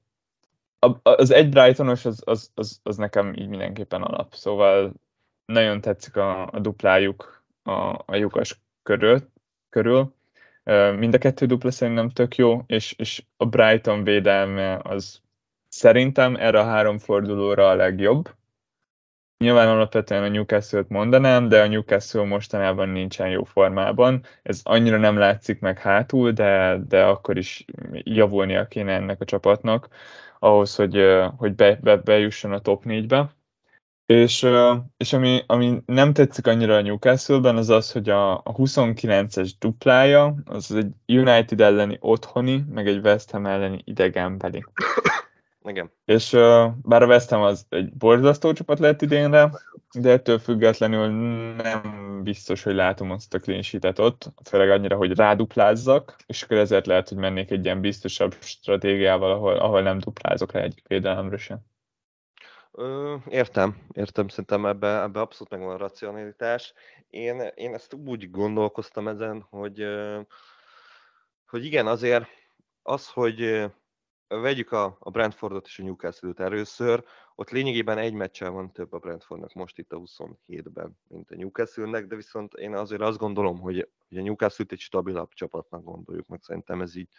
Az 1.04 1.32
egy 1.32 1.50
Brightonos 1.50 2.06
az, 2.06 2.22
az, 2.26 2.52
az, 2.54 2.80
az 2.84 2.98
nekem 2.98 3.34
így 3.34 3.48
mindenképpen 3.48 4.02
alap, 4.02 4.34
szóval 4.34 4.94
nagyon 5.46 5.82
tetszik 5.82 6.16
a, 6.16 6.48
a 6.52 6.60
duplájuk 6.60 7.44
a, 7.64 8.04
a 8.06 8.16
lyukas 8.16 8.62
körül, 8.84 9.32
körül. 9.70 10.14
Mind 10.98 11.14
a 11.14 11.18
kettő 11.18 11.46
dupla 11.46 11.72
szerintem 11.72 12.10
tök 12.10 12.36
jó, 12.36 12.64
és, 12.68 12.94
és 12.98 13.24
a 13.38 13.46
Brighton 13.46 14.04
védelme 14.04 14.80
az 14.84 15.22
Szerintem 15.70 16.36
erre 16.36 16.60
a 16.60 16.64
három 16.64 16.98
fordulóra 16.98 17.70
a 17.70 17.76
legjobb. 17.76 18.30
Nyilván 19.38 19.68
alapvetően 19.68 20.24
a 20.24 20.28
Newcastle-t 20.28 20.90
mondanám, 20.90 21.48
de 21.48 21.62
a 21.62 21.68
Newcastle 21.68 22.26
mostanában 22.26 22.90
nincsen 22.90 23.30
jó 23.30 23.44
formában. 23.44 24.26
Ez 24.44 24.62
annyira 24.64 24.98
nem 24.98 25.18
látszik 25.18 25.60
meg 25.60 25.80
hátul, 25.80 26.32
de, 26.32 26.80
de 26.88 27.04
akkor 27.04 27.38
is 27.38 27.66
javulnia 27.92 28.68
kéne 28.68 28.94
ennek 28.94 29.22
a 29.22 29.26
csapatnak 29.26 29.88
ahhoz, 30.40 30.76
hogy, 30.76 31.06
hogy 31.38 31.56
be, 31.56 31.80
be, 31.82 31.96
bejusson 31.96 32.52
a 32.52 32.60
top 32.60 32.84
4-be. 32.86 33.38
És, 34.06 34.48
és 34.98 35.14
ami, 35.14 35.44
ami 35.46 35.82
nem 35.86 36.14
tetszik 36.14 36.48
annyira 36.48 36.76
a 36.76 36.82
Newcastle-ben, 36.82 37.58
az 37.58 37.70
az, 37.70 37.92
hogy 37.92 38.10
a, 38.10 38.34
a 38.38 38.54
29-es 38.56 39.52
duplája, 39.60 40.36
az 40.46 40.72
egy 40.72 41.18
United 41.18 41.62
elleni 41.62 41.98
otthoni, 42.00 42.66
meg 42.70 42.88
egy 42.88 43.06
West 43.06 43.32
Ham 43.32 43.46
elleni 43.46 43.82
idegenbeli. 43.86 44.66
Igen. 45.70 45.92
És 46.06 46.34
uh, 46.34 46.68
bár 46.82 47.02
a 47.02 47.06
West 47.06 47.30
Ham 47.30 47.42
az 47.42 47.66
egy 47.70 47.94
borzasztó 47.94 48.54
csapat 48.54 48.80
lett 48.80 49.02
idénre, 49.02 49.52
de 50.00 50.12
ettől 50.12 50.40
függetlenül 50.40 51.08
nem 51.56 52.20
biztos, 52.24 52.64
hogy 52.64 52.76
látom 52.76 53.12
azt 53.12 53.34
a 53.34 53.40
clean 53.40 53.62
sheet 53.62 54.00
ott, 54.00 54.26
főleg 54.50 54.70
annyira, 54.70 54.96
hogy 54.96 55.16
ráduplázzak, 55.16 56.16
és 56.26 56.42
akkor 56.42 56.58
ezért 56.58 56.86
lehet, 56.86 57.10
hogy 57.10 57.18
mennék 57.18 57.52
egy 57.52 57.66
ilyen 57.66 57.82
biztosabb 57.82 58.36
stratégiával, 58.40 59.32
ahol, 59.32 59.58
ahol 59.58 59.82
nem 59.82 60.00
duplázok 60.00 60.52
rá 60.52 60.62
egy 60.62 60.82
védelemre 60.88 61.38
sem. 61.38 61.58
Ö, 62.72 63.16
értem, 63.30 63.78
értem, 63.94 64.28
szerintem 64.28 64.66
ebbe, 64.66 65.02
ebbe 65.02 65.20
abszolút 65.20 65.50
megvan 65.50 65.74
a 65.74 65.78
racionalitás. 65.78 66.74
Én, 67.10 67.52
én 67.56 67.74
ezt 67.74 67.94
úgy 67.94 68.32
gondolkoztam 68.32 69.08
ezen, 69.08 69.46
hogy, 69.50 69.86
hogy 71.48 71.66
igen, 71.66 71.88
azért 71.88 72.26
az, 72.84 73.08
hogy 73.08 73.70
vegyük 74.30 74.72
a, 74.72 74.98
a 75.00 75.10
Brentfordot 75.10 75.66
és 75.66 75.80
a 75.80 75.84
Newcastle-t 75.84 76.40
először, 76.40 77.04
ott 77.36 77.50
lényegében 77.50 77.98
egy 77.98 78.14
meccsel 78.14 78.52
van 78.52 78.72
több 78.72 78.94
a 78.94 79.00
Brentfordnak 79.00 79.54
most 79.54 79.78
itt 79.78 79.92
a 79.92 79.98
27-ben, 79.98 80.98
mint 81.08 81.32
a 81.32 81.36
Newcastle-nek, 81.36 82.08
de 82.08 82.16
viszont 82.16 82.54
én 82.54 82.76
azért 82.76 83.02
azt 83.02 83.18
gondolom, 83.18 83.60
hogy, 83.60 83.90
hogy 84.08 84.18
a 84.18 84.22
Newcastle-t 84.22 84.72
egy 84.72 84.80
stabilabb 84.80 85.34
csapatnak 85.34 85.84
gondoljuk, 85.84 86.28
meg 86.28 86.42
szerintem 86.42 86.82
ez 86.82 86.96
így, 86.96 87.10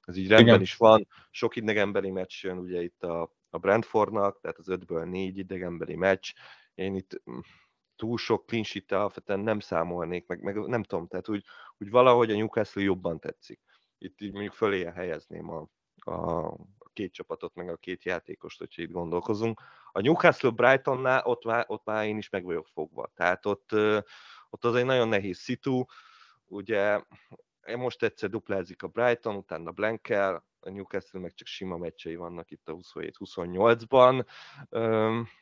ez 0.00 0.16
így 0.16 0.28
rendben 0.28 0.48
Igen. 0.48 0.60
is 0.60 0.76
van. 0.76 1.06
Sok 1.30 1.56
idegenbeli 1.56 2.10
meccs 2.10 2.44
jön 2.44 2.58
ugye 2.58 2.82
itt 2.82 3.02
a, 3.02 3.36
a 3.50 3.58
Brentfordnak, 3.58 4.40
tehát 4.40 4.58
az 4.58 4.66
5-ből 4.68 5.10
4 5.10 5.38
idegenbeli 5.38 5.96
meccs. 5.96 6.32
Én 6.74 6.94
itt 6.94 7.22
mm, 7.30 7.38
túl 7.96 8.18
sok 8.18 8.46
clean 8.46 8.64
sheet 8.64 9.26
nem 9.26 9.60
számolnék, 9.60 10.26
meg, 10.26 10.42
meg 10.42 10.56
nem 10.56 10.82
tudom, 10.82 11.06
tehát 11.06 11.28
úgy, 11.28 11.44
úgy 11.78 11.90
valahogy 11.90 12.30
a 12.30 12.36
Newcastle 12.36 12.82
jobban 12.82 13.18
tetszik. 13.20 13.60
Itt 13.98 14.20
így 14.20 14.32
mondjuk 14.32 14.52
fölé 14.52 14.84
helyezném 14.84 15.50
a, 15.50 15.68
a 16.06 16.56
két 16.92 17.12
csapatot, 17.12 17.54
meg 17.54 17.68
a 17.68 17.76
két 17.76 18.04
játékost, 18.04 18.58
hogyha 18.58 18.82
itt 18.82 18.90
gondolkozunk. 18.90 19.60
A 19.92 20.00
Newcastle 20.00 20.50
Brightonnál 20.50 21.22
ott 21.24 21.44
már, 21.44 21.64
ott 21.68 21.84
már 21.84 22.06
én 22.06 22.16
is 22.16 22.28
meg 22.28 22.44
vagyok 22.44 22.66
fogva. 22.66 23.10
Tehát 23.14 23.46
ott, 23.46 23.70
ott 24.50 24.64
az 24.64 24.74
egy 24.74 24.84
nagyon 24.84 25.08
nehéz 25.08 25.38
szitu. 25.38 25.84
Ugye 26.46 27.00
most 27.76 28.02
egyszer 28.02 28.30
duplázik 28.30 28.82
a 28.82 28.88
Brighton, 28.88 29.36
utána 29.36 29.70
Blankel, 29.70 30.44
a 30.60 30.70
Newcastle 30.70 31.20
meg 31.20 31.34
csak 31.34 31.46
sima 31.46 31.76
meccsei 31.76 32.16
vannak 32.16 32.50
itt 32.50 32.68
a 32.68 32.76
27-28-ban, 32.76 34.26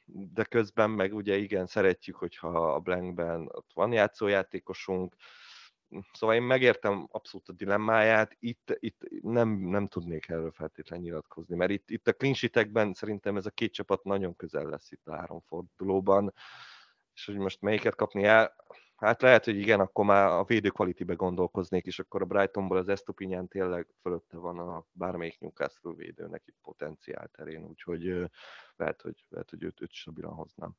de 0.07 0.45
közben 0.45 0.91
meg 0.91 1.15
ugye 1.15 1.37
igen, 1.37 1.67
szeretjük, 1.67 2.17
hogyha 2.17 2.75
a 2.75 2.79
Blankben 2.81 3.49
ott 3.53 3.71
van 3.75 3.93
játszójátékosunk, 3.93 5.15
Szóval 6.13 6.35
én 6.35 6.43
megértem 6.43 7.09
abszolút 7.11 7.49
a 7.49 7.53
dilemmáját, 7.53 8.37
itt, 8.39 8.77
itt 8.79 9.03
nem, 9.23 9.49
nem 9.49 9.87
tudnék 9.87 10.29
erről 10.29 10.53
feltétlenül 10.53 11.05
nyilatkozni, 11.05 11.57
mert 11.57 11.71
itt, 11.71 11.91
itt 11.91 12.09
a 12.09 12.13
clean 12.13 12.95
szerintem 12.95 13.37
ez 13.37 13.47
a 13.47 13.51
két 13.51 13.73
csapat 13.73 14.05
nagyon 14.05 14.37
közel 14.37 14.65
lesz 14.65 14.91
itt 14.91 15.07
a 15.07 15.17
három 15.17 15.41
fordulóban, 15.41 16.33
és 17.15 17.25
hogy 17.27 17.37
most 17.37 17.61
melyiket 17.61 17.95
kapni 17.95 18.25
el, 18.25 18.55
hát 18.97 19.23
lehet, 19.23 19.45
hogy 19.45 19.59
igen, 19.59 19.81
akkor 19.81 20.05
már 20.05 20.27
a 20.27 20.45
védő 20.45 20.69
quality 20.69 21.05
gondolkoznék, 21.05 21.87
és 21.87 21.99
akkor 21.99 22.23
a 22.23 22.25
Brightonból 22.25 22.77
az 22.77 22.89
Estupinyán 22.89 23.49
tényleg 23.49 23.87
fölötte 24.01 24.37
van 24.37 24.59
a 24.59 24.85
bármelyik 24.93 25.39
Newcastle 25.41 25.93
védőnek 25.97 26.43
itt 26.47 26.59
potenciál 26.63 27.29
terén, 27.29 27.65
úgyhogy 27.65 28.31
lehet, 28.77 29.01
hogy, 29.01 29.25
lehet, 29.29 29.51
hogy 29.51 29.63
őt, 29.63 29.81
őt 29.81 29.93
stabilan 29.93 30.35
hoznám. 30.35 30.77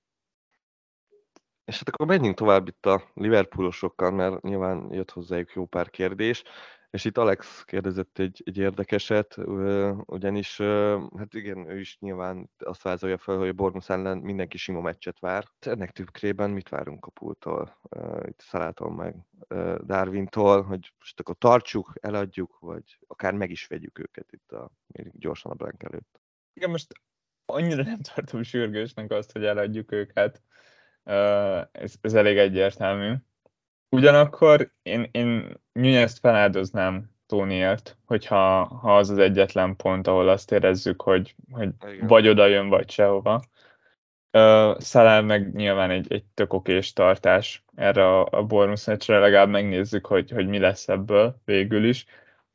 És 1.66 1.78
hát 1.78 1.90
akkor 1.90 2.08
menjünk 2.08 2.36
tovább 2.36 2.68
itt 2.68 2.86
a 2.86 3.04
Liverpoolosokkal, 3.14 4.12
mert 4.12 4.42
nyilván 4.42 4.94
jött 4.94 5.12
hozzájuk 5.12 5.54
jó 5.54 5.66
pár 5.66 5.90
kérdés. 5.90 6.44
És 6.90 7.06
itt 7.06 7.18
Alex 7.18 7.64
kérdezett 7.64 8.20
egy, 8.20 8.42
egy 8.46 8.58
érdekeset, 8.58 9.38
ugyanis, 10.06 10.58
hát 11.18 11.34
igen, 11.34 11.70
ő 11.70 11.80
is 11.80 11.98
nyilván 12.00 12.50
azt 12.58 12.82
vázolja 12.82 13.18
fel, 13.18 13.38
hogy 13.38 13.48
a 13.48 13.54
Bormus 13.54 13.90
ellen 13.90 14.18
mindenki 14.18 14.58
sima 14.58 14.82
meccset 14.82 15.20
vár. 15.20 15.46
Ennek 15.60 15.92
tükrében 15.92 16.50
mit 16.50 16.70
várunk 16.70 17.06
a 17.06 17.10
pultól, 17.10 17.78
itt 18.26 18.40
Szalától 18.42 18.92
meg 18.92 19.16
Darwintól, 19.86 20.62
hogy 20.62 20.94
most 21.00 21.20
akkor 21.20 21.36
tartsuk, 21.38 21.94
eladjuk, 22.02 22.60
vagy 22.60 22.98
akár 23.08 23.34
meg 23.34 23.52
is 23.52 23.68
vegyük 23.68 24.00
őket 24.00 24.32
itt 24.32 24.52
a, 24.52 24.72
gyorsan 25.12 25.52
a 25.52 25.56
blank 25.56 25.84
előtt. 25.84 26.20
Igen, 26.54 26.70
most 26.70 26.94
annyira 27.46 27.84
nem 27.84 28.00
tartom 28.14 28.44
sürgősnek 28.44 29.12
azt, 29.12 29.32
hogy 29.32 29.46
eladjuk 29.46 29.92
őket. 29.92 30.42
Ez, 31.72 31.94
ez 32.02 32.14
elég 32.14 32.38
egyértelmű. 32.38 33.14
Ugyanakkor 33.90 34.72
én, 34.82 35.10
én 35.12 35.54
Nunez-t 35.72 36.20
feláldoznám 36.20 37.14
Tóniért, 37.26 37.98
hogyha 38.06 38.66
ha 38.66 38.98
az 38.98 39.10
az 39.10 39.18
egyetlen 39.18 39.76
pont, 39.76 40.08
ahol 40.08 40.30
azt 40.30 40.52
érezzük, 40.52 41.02
hogy, 41.02 41.36
hogy 41.52 41.70
vagy 42.02 42.28
oda 42.28 42.46
jön, 42.46 42.70
vagy 42.70 42.90
sehova. 42.90 43.44
Uh, 44.32 44.80
Szalál 44.80 45.22
meg 45.22 45.54
nyilván 45.54 45.90
egy, 45.90 46.14
egy 46.14 46.26
tök 46.34 46.54
okés 46.54 46.94
tartás 46.94 47.64
erre 47.76 48.08
a, 48.08 48.28
a 48.32 48.44
Bormus 48.44 48.86
meccsre, 48.86 49.20
legalább 49.20 49.50
megnézzük, 49.50 50.06
hogy, 50.06 50.32
hogy 50.32 50.48
mi 50.48 50.60
lesz 50.60 50.88
ebből 50.88 51.42
végül 51.46 51.84
is, 51.84 52.06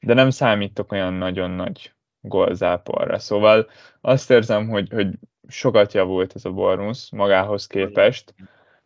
de 0.01 0.14
nem 0.14 0.30
számítok 0.30 0.92
olyan 0.92 1.12
nagyon 1.12 1.51
nagy 1.51 1.92
golzáporra. 2.20 3.18
Szóval 3.18 3.70
azt 4.01 4.30
érzem, 4.30 4.68
hogy, 4.68 4.90
hogy 4.90 5.18
sokat 5.51 5.92
javult 5.92 6.32
ez 6.34 6.44
a 6.44 6.51
Bormus 6.51 7.11
magához 7.11 7.66
képest. 7.66 8.34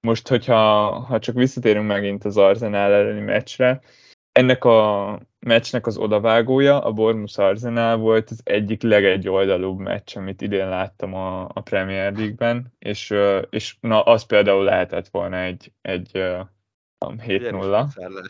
Most, 0.01 0.29
hogyha 0.29 0.91
ha 0.91 1.19
csak 1.19 1.35
visszatérünk 1.35 1.87
megint 1.87 2.25
az 2.25 2.37
Arsenal 2.37 2.93
elleni 2.93 3.21
meccsre, 3.21 3.81
ennek 4.33 4.65
a 4.65 5.21
meccsnek 5.39 5.87
az 5.87 5.97
odavágója, 5.97 6.81
a 6.81 6.93
Bormus 6.93 7.39
Arsenal 7.39 7.97
volt 7.97 8.31
az 8.31 8.41
egyik 8.45 8.83
legegyoldalúbb 8.83 9.79
meccs, 9.79 10.17
amit 10.17 10.41
idén 10.41 10.69
láttam 10.69 11.15
a, 11.15 11.45
a 11.45 11.61
Premier 11.61 12.13
League-ben, 12.13 12.73
és, 12.79 13.15
és 13.51 13.77
na, 13.81 14.03
az 14.03 14.27
például 14.27 14.65
lehetett 14.65 15.09
volna 15.09 15.37
egy, 15.37 15.73
egy 15.83 16.11
7-0. 17.07 17.89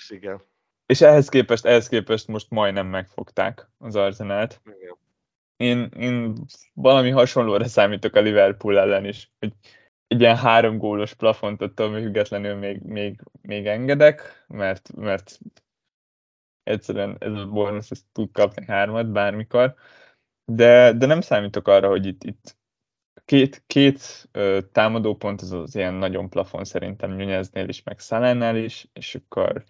Igen. 0.09 0.41
És 0.87 1.01
ehhez 1.01 1.29
képest, 1.29 1.65
ehhez 1.65 1.89
képest 1.89 2.29
most 2.29 2.51
majdnem 2.51 2.87
megfogták 2.87 3.69
az 3.79 3.97
Arsenalt. 3.97 4.61
Igen. 4.65 4.97
Én, 5.57 5.91
én 5.99 6.35
valami 6.73 7.11
hasonlóra 7.11 7.65
számítok 7.65 8.15
a 8.15 8.21
Liverpool 8.21 8.79
ellen 8.79 9.05
is, 9.05 9.33
hogy 9.39 9.53
egy 10.07 10.21
ilyen 10.21 10.37
három 10.37 10.79
gólos 10.79 11.15
plafont 11.15 11.63
attól 11.63 11.93
függetlenül 11.93 12.55
még, 12.55 12.81
még, 12.83 13.21
még 13.43 13.67
engedek, 13.67 14.45
mert, 14.49 14.95
mert 14.97 15.39
egyszerűen 16.63 17.17
ez 17.19 17.33
a 17.33 17.47
bonus, 17.47 17.91
ezt 17.91 18.05
tud 18.13 18.33
kapni 18.33 18.65
hármat 18.67 19.13
bármikor, 19.13 19.75
de, 20.45 20.93
de 20.93 21.07
nem 21.07 21.21
számítok 21.21 21.69
arra, 21.69 21.89
hogy 21.89 22.07
itt, 22.07 22.25
itt 22.25 22.57
két, 23.25 23.63
két 23.67 24.29
ö, 24.33 24.59
támadópont, 24.73 25.41
az 25.41 25.53
az 25.53 25.75
ilyen 25.75 25.95
nagyon 25.95 26.29
plafon 26.29 26.65
szerintem 26.65 27.11
Nuneznél 27.11 27.69
is, 27.69 27.83
meg 27.83 27.99
Szalánál 27.99 28.57
is, 28.57 28.89
és 28.93 29.15
akkor 29.15 29.65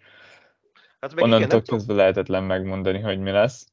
hát 1.00 1.20
onnantól 1.20 1.46
igen, 1.46 1.62
kezdve 1.62 1.94
lehetetlen 1.94 2.44
megmondani, 2.44 3.00
hogy 3.00 3.18
mi 3.18 3.30
lesz. 3.30 3.72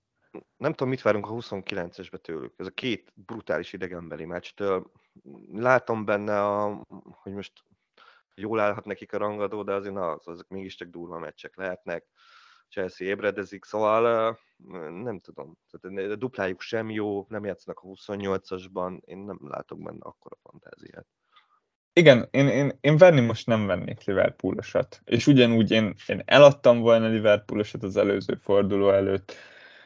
Nem 0.58 0.72
tudom, 0.72 0.90
mit 0.90 1.02
várunk 1.02 1.26
a 1.26 1.34
29-esbe 1.34 2.18
tőlük. 2.18 2.54
Ez 2.58 2.66
a 2.66 2.72
két 2.72 3.12
brutális 3.16 3.74
idegenbeli 3.74 4.26
meccstől. 4.26 4.92
Látom 5.54 6.06
benne, 6.06 6.46
a, 6.46 6.86
hogy 7.12 7.34
most 7.34 7.54
jól 8.36 8.60
állhat 8.60 8.86
nekik 8.86 9.14
a 9.14 9.18
rangadó, 9.18 9.64
de 9.64 9.74
azért 9.74 9.94
na, 9.94 10.16
azok 10.16 10.48
mégiscsak 10.48 10.88
durva 10.88 11.20
meccsek 11.20 11.56
lehetnek 11.56 12.06
Chelsea 12.70 13.08
ébredezik, 13.08 13.66
szóval 13.66 14.38
nem 15.04 15.20
tudom, 15.20 15.58
tehát 15.70 16.12
a 16.12 16.16
duplájuk 16.16 16.62
sem 16.62 16.90
jó, 16.90 17.26
nem 17.30 17.46
játszanak 17.46 17.80
a 17.80 17.88
28-asban, 17.88 19.00
én 19.06 19.18
nem 19.18 19.40
látok 19.42 19.84
benne 19.84 20.00
akkora 20.00 20.38
fantáziát. 20.44 21.08
Igen, 21.94 22.28
én, 22.32 22.48
én, 22.48 22.78
én 22.82 22.98
venni 22.98 23.22
most 23.22 23.48
nem 23.48 23.66
vennék 23.66 24.04
Liverpoolosat, 24.04 25.02
és 25.06 25.28
ugyanúgy 25.28 25.72
én, 25.72 25.96
én 26.08 26.22
eladtam 26.26 26.80
volna 26.80 27.08
Liverpoolosat 27.08 27.84
az 27.84 27.98
előző 27.98 28.36
forduló 28.36 28.90
előtt, 28.90 29.36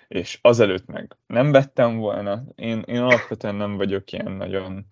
és 0.08 0.40
azelőtt 0.42 0.86
meg 0.86 1.18
nem 1.28 1.52
vettem 1.52 1.98
volna. 1.98 2.44
Én, 2.56 2.80
én 2.80 3.02
alapvetően 3.02 3.56
nem 3.56 3.78
vagyok 3.78 4.12
ilyen 4.12 4.32
nagyon, 4.32 4.86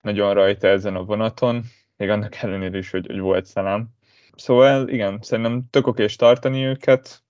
nagyon 0.00 0.34
rajta 0.34 0.66
ezen 0.66 0.96
a 0.96 1.04
vonaton, 1.04 1.62
még 1.96 2.08
annak 2.08 2.34
ellenére 2.34 2.78
is, 2.78 2.90
hogy, 2.90 3.06
hogy 3.06 3.18
volt 3.18 3.46
szelem. 3.46 3.88
Szóval 4.36 4.88
igen, 4.88 5.18
szerintem 5.22 5.66
tök 5.70 5.86
okés 5.86 6.16
tartani 6.16 6.64
őket, 6.64 7.24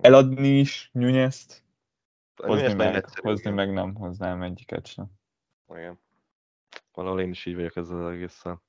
eladni 0.00 0.58
is 0.58 0.90
Nunez-t, 0.92 1.64
hozni, 2.36 2.74
meg, 2.74 3.06
hozni 3.18 3.50
meg 3.50 3.72
nem 3.72 3.94
hoznám 3.94 4.42
egyiket 4.42 4.86
sem. 4.86 5.06
Igen. 5.74 6.00
Valahol 6.92 7.20
én 7.20 7.30
is 7.30 7.46
így 7.46 7.54
vagyok 7.54 7.76
ezzel 7.76 8.04
az 8.04 8.12
egészen. 8.12 8.62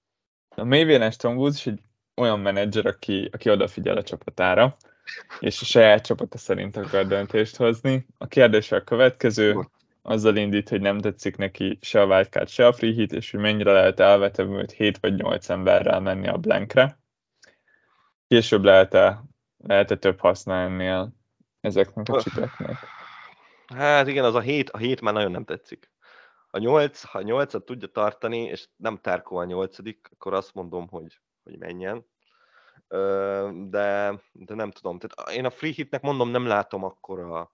A 0.55 0.63
Mayvénes 0.63 1.15
Tom 1.15 1.37
Woods 1.37 1.55
is 1.55 1.67
egy 1.67 1.81
olyan 2.15 2.39
menedzser, 2.39 2.85
aki, 2.85 3.29
aki 3.31 3.49
odafigyel 3.49 3.97
a 3.97 4.03
csapatára, 4.03 4.77
és 5.39 5.61
a 5.61 5.65
saját 5.65 6.05
csapata 6.05 6.37
szerint 6.37 6.77
akar 6.77 7.07
döntést 7.07 7.55
hozni. 7.55 8.05
A 8.17 8.27
kérdés 8.27 8.71
a 8.71 8.83
következő, 8.83 9.67
azzal 10.01 10.35
indít, 10.35 10.69
hogy 10.69 10.81
nem 10.81 10.99
tetszik 10.99 11.37
neki 11.37 11.77
se 11.81 12.01
a 12.01 12.05
wildcard, 12.05 12.47
se 12.49 12.67
a 12.67 12.73
free 12.73 12.93
hit, 12.93 13.11
és 13.11 13.31
hogy 13.31 13.39
mennyire 13.39 13.71
lehet 13.71 13.99
elvetemült 13.99 14.71
7 14.71 14.97
vagy 14.97 15.15
8 15.15 15.49
emberrel 15.49 15.99
menni 15.99 16.27
a 16.27 16.37
blankre. 16.37 16.99
Később 18.27 18.63
lehet-e 18.63 19.23
lehet-e 19.57 19.95
több 19.95 20.19
haszna 20.19 20.55
ennél 20.55 21.13
ezeknek 21.61 22.09
a 22.09 22.21
csipeknek? 22.21 22.77
Hát 23.75 24.07
igen, 24.07 24.23
az 24.23 24.35
a 24.35 24.39
hét, 24.39 24.69
a 24.69 24.77
hét 24.77 25.01
már 25.01 25.13
nagyon 25.13 25.31
nem 25.31 25.43
tetszik. 25.43 25.91
A 26.49 26.57
nyolc, 26.57 27.03
ha 27.03 27.17
a 27.17 27.21
nyolcat 27.21 27.65
tudja 27.65 27.87
tartani, 27.87 28.37
és 28.37 28.67
nem 28.75 28.97
Tárkó 28.97 29.37
a 29.37 29.43
nyolcadik, 29.43 30.09
akkor 30.11 30.33
azt 30.33 30.53
mondom, 30.53 30.87
hogy, 30.87 31.19
hogy 31.43 31.57
menjen. 31.57 32.05
De, 33.69 34.21
de 34.31 34.55
nem 34.55 34.71
tudom. 34.71 34.99
Tehát 34.99 35.37
én 35.37 35.45
a 35.45 35.49
free 35.49 35.71
hitnek 35.71 36.01
mondom, 36.01 36.29
nem 36.29 36.45
látom 36.45 36.83
akkor 36.83 37.19
a 37.19 37.51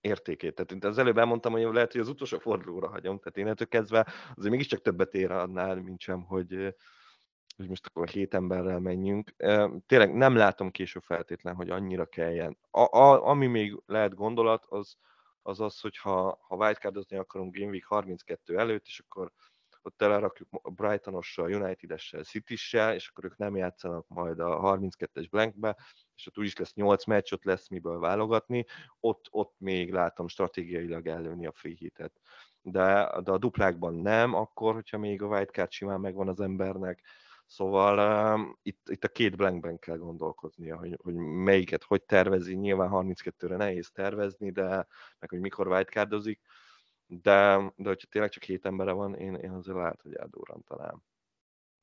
értékét. 0.00 0.54
Tehát 0.54 0.84
az 0.84 0.98
előbb 0.98 1.18
elmondtam, 1.18 1.52
hogy 1.52 1.62
lehet, 1.62 1.92
hogy 1.92 2.00
az 2.00 2.08
utolsó 2.08 2.38
fordulóra 2.38 2.88
hagyom. 2.88 3.18
Tehát 3.18 3.36
én 3.36 3.46
ettől 3.46 3.68
kezdve 3.68 4.12
azért 4.34 4.50
mégiscsak 4.50 4.80
többet 4.80 5.14
ér 5.14 5.30
annál, 5.30 5.74
mint 5.74 6.00
sem, 6.00 6.22
hogy, 6.22 6.74
hogy 7.56 7.68
most 7.68 7.86
akkor 7.86 8.08
hét 8.08 8.34
emberrel 8.34 8.80
menjünk. 8.80 9.34
Tényleg 9.86 10.14
nem 10.14 10.36
látom 10.36 10.70
később 10.70 11.02
feltétlen, 11.02 11.54
hogy 11.54 11.70
annyira 11.70 12.06
kelljen. 12.06 12.58
A, 12.70 12.80
a, 12.80 13.26
ami 13.26 13.46
még 13.46 13.82
lehet 13.86 14.14
gondolat, 14.14 14.66
az 14.68 14.96
az, 15.46 15.60
az 15.60 15.80
hogy 15.80 15.96
ha, 15.96 16.38
ha 16.40 16.56
wildcardozni 16.56 17.16
akarunk 17.16 17.56
Game 17.56 17.70
Week 17.70 17.84
32 17.84 18.58
előtt, 18.58 18.84
és 18.84 18.98
akkor 18.98 19.32
ott 19.86 19.96
telerakjuk 19.96 20.48
Brightonossal, 20.74 21.52
United-essel, 21.52 22.22
City-sel, 22.22 22.94
és 22.94 23.08
akkor 23.08 23.24
ők 23.24 23.36
nem 23.36 23.56
játszanak 23.56 24.08
majd 24.08 24.38
a 24.38 24.60
32-es 24.60 25.26
blankbe, 25.30 25.76
és 26.16 26.26
ott 26.26 26.38
úgyis 26.38 26.56
lesz 26.56 26.74
8 26.74 27.04
meccs, 27.04 27.32
ott 27.32 27.44
lesz 27.44 27.68
miből 27.68 27.98
válogatni, 27.98 28.64
ott, 29.00 29.26
ott 29.30 29.54
még 29.58 29.92
látom 29.92 30.28
stratégiailag 30.28 31.06
előni 31.06 31.46
a 31.46 31.52
free 31.52 31.74
hitet. 31.78 32.12
De, 32.60 33.20
de 33.24 33.30
a 33.30 33.38
duplákban 33.38 33.94
nem, 33.94 34.34
akkor, 34.34 34.74
hogyha 34.74 34.98
még 34.98 35.22
a 35.22 35.26
wildcard 35.26 35.70
simán 35.70 36.00
megvan 36.00 36.28
az 36.28 36.40
embernek, 36.40 37.02
Szóval 37.48 38.34
um, 38.34 38.58
itt, 38.62 38.88
itt 38.88 39.04
a 39.04 39.08
két 39.08 39.36
blankben 39.36 39.78
kell 39.78 39.96
gondolkoznia, 39.96 40.76
hogy, 40.76 40.98
hogy 41.02 41.14
melyiket 41.14 41.84
hogy 41.84 42.02
tervezi. 42.02 42.54
Nyilván 42.54 42.90
32-re 42.92 43.56
nehéz 43.56 43.90
tervezni, 43.90 44.50
de 44.50 44.64
meg 45.18 45.30
hogy 45.30 45.40
mikor 45.40 45.68
wildcardozik, 45.68 46.40
de, 47.06 47.72
de 47.76 47.88
hogyha 47.88 48.08
tényleg 48.10 48.30
csak 48.30 48.42
hét 48.42 48.66
embere 48.66 48.92
van, 48.92 49.14
én, 49.14 49.34
én 49.34 49.50
azért 49.50 49.76
lehet, 49.76 50.00
hogy 50.02 50.14
eldurrantanám. 50.14 51.02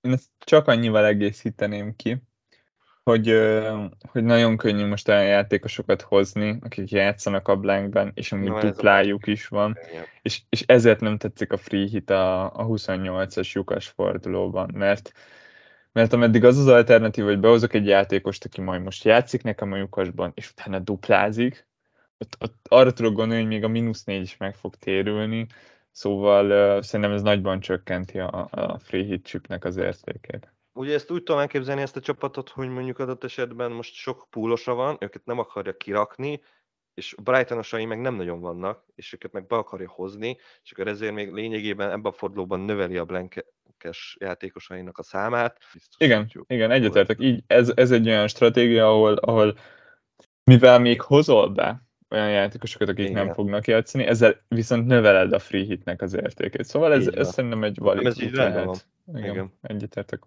Én 0.02 0.12
ezt 0.12 0.30
csak 0.40 0.68
annyival 0.68 1.06
egészíteném 1.06 1.96
ki, 1.96 2.22
hogy, 3.04 3.40
hogy 4.12 4.24
nagyon 4.24 4.58
könnyű 4.58 4.86
most 4.86 5.08
olyan 5.08 5.26
játékosokat 5.26 6.02
hozni, 6.02 6.58
akik 6.62 6.90
játszanak 6.90 7.48
a 7.48 7.56
blankben, 7.56 8.12
és 8.14 8.32
amúgy 8.32 8.50
no, 8.50 8.60
duplájuk 8.60 9.28
is 9.28 9.48
van, 9.48 9.78
és, 10.22 10.42
és 10.50 10.64
ezért 10.66 11.00
nem 11.00 11.18
tetszik 11.18 11.52
a 11.52 11.58
free 11.58 11.88
hit 11.88 12.10
a, 12.10 12.46
a 12.46 12.66
28-as 12.66 13.52
lyukas 13.52 13.88
fordulóban, 13.88 14.70
mert 14.74 15.12
mert 15.92 16.14
ameddig 16.14 16.44
az 16.44 16.58
az 16.58 16.68
alternatív, 16.68 17.24
hogy 17.24 17.40
behozok 17.40 17.74
egy 17.74 17.88
játékost, 17.88 18.46
aki 18.46 18.62
majd 18.62 18.82
most 18.82 19.04
játszik 19.04 19.44
nekem 19.44 19.72
a 19.72 19.78
lyukasban, 19.78 20.32
és 20.36 20.50
utána 20.50 20.80
duplázik, 20.80 21.68
ott, 22.24 22.38
ott 22.40 22.66
arra 22.70 22.94
tudok 22.94 23.14
gondolni, 23.14 23.42
hogy 23.42 23.52
még 23.52 23.64
a 23.64 23.68
mínusz 23.68 24.04
négy 24.04 24.22
is 24.22 24.38
meg 24.38 24.56
fog 24.56 24.76
térülni, 24.76 25.48
szóval 25.92 26.46
uh, 26.46 26.84
szerintem 26.84 27.16
ez 27.16 27.22
nagyban 27.22 27.60
csökkenti 27.60 28.20
a, 28.20 28.48
a 28.52 28.80
free 28.80 29.04
hit 29.04 29.26
chipnek 29.26 29.66
az 29.66 29.78
értékét. 29.78 30.54
Ugye 30.74 30.94
ezt 30.94 31.12
úgy 31.12 31.24
tudom 31.24 31.42
elképzelni 31.42 31.82
ezt 31.82 31.96
a 31.96 32.00
csapatot, 32.02 32.50
hogy 32.50 32.70
mondjuk 32.70 33.00
adott 33.00 33.24
esetben 33.24 33.72
most 33.72 33.94
sok 33.94 34.28
púlosa 34.30 34.74
van, 34.74 34.98
őket 35.00 35.26
nem 35.26 35.40
akarja 35.40 35.78
kirakni, 35.78 36.42
és 36.94 37.16
Brightonosai 37.24 37.86
meg 37.86 38.02
nem 38.02 38.16
nagyon 38.16 38.40
vannak, 38.40 38.86
és 38.96 39.14
őket 39.14 39.32
meg 39.32 39.48
be 39.48 39.56
akarja 39.56 39.90
hozni, 39.90 40.38
és 40.64 40.72
akkor 40.72 40.88
ezért 40.88 41.14
még 41.14 41.32
lényegében 41.32 41.90
ebben 41.90 42.12
a 42.12 42.12
fordulóban 42.12 42.60
növeli 42.60 42.98
a 42.98 43.06
blankes 43.06 44.18
játékosainak 44.20 44.98
a 44.98 45.04
számát. 45.04 45.58
Biztos 45.74 45.96
igen, 45.98 46.22
tudjuk. 46.22 46.46
igen, 46.52 46.72
egyetértek. 46.72 47.20
Így 47.20 47.44
ez, 47.48 47.72
ez 47.76 47.92
egy 47.92 48.08
olyan 48.08 48.28
stratégia, 48.28 48.88
ahol, 48.88 49.14
ahol 49.14 49.56
Mivel 50.44 50.80
még 50.80 51.02
hozol 51.02 51.50
be 51.50 51.83
olyan 52.14 52.30
játékosokat, 52.30 52.89
akik 52.89 53.09
Igen. 53.09 53.26
nem 53.26 53.34
fognak 53.34 53.68
játszani, 53.68 54.03
ezzel 54.03 54.41
viszont 54.47 54.86
növeled 54.86 55.34
a 55.34 55.39
free 55.39 55.64
hitnek 55.64 56.01
az 56.01 56.14
értékét. 56.14 56.66
Szóval 56.66 56.93
ez, 56.93 57.07
ez 57.07 57.34
szerintem 57.34 57.64
egy 57.64 57.78
valid 57.78 58.05
ez 58.05 58.22
így 58.22 58.32
lehet. 58.32 58.88
Igen, 59.07 59.32
Igen. 59.32 59.53
egyetértek. 59.61 60.24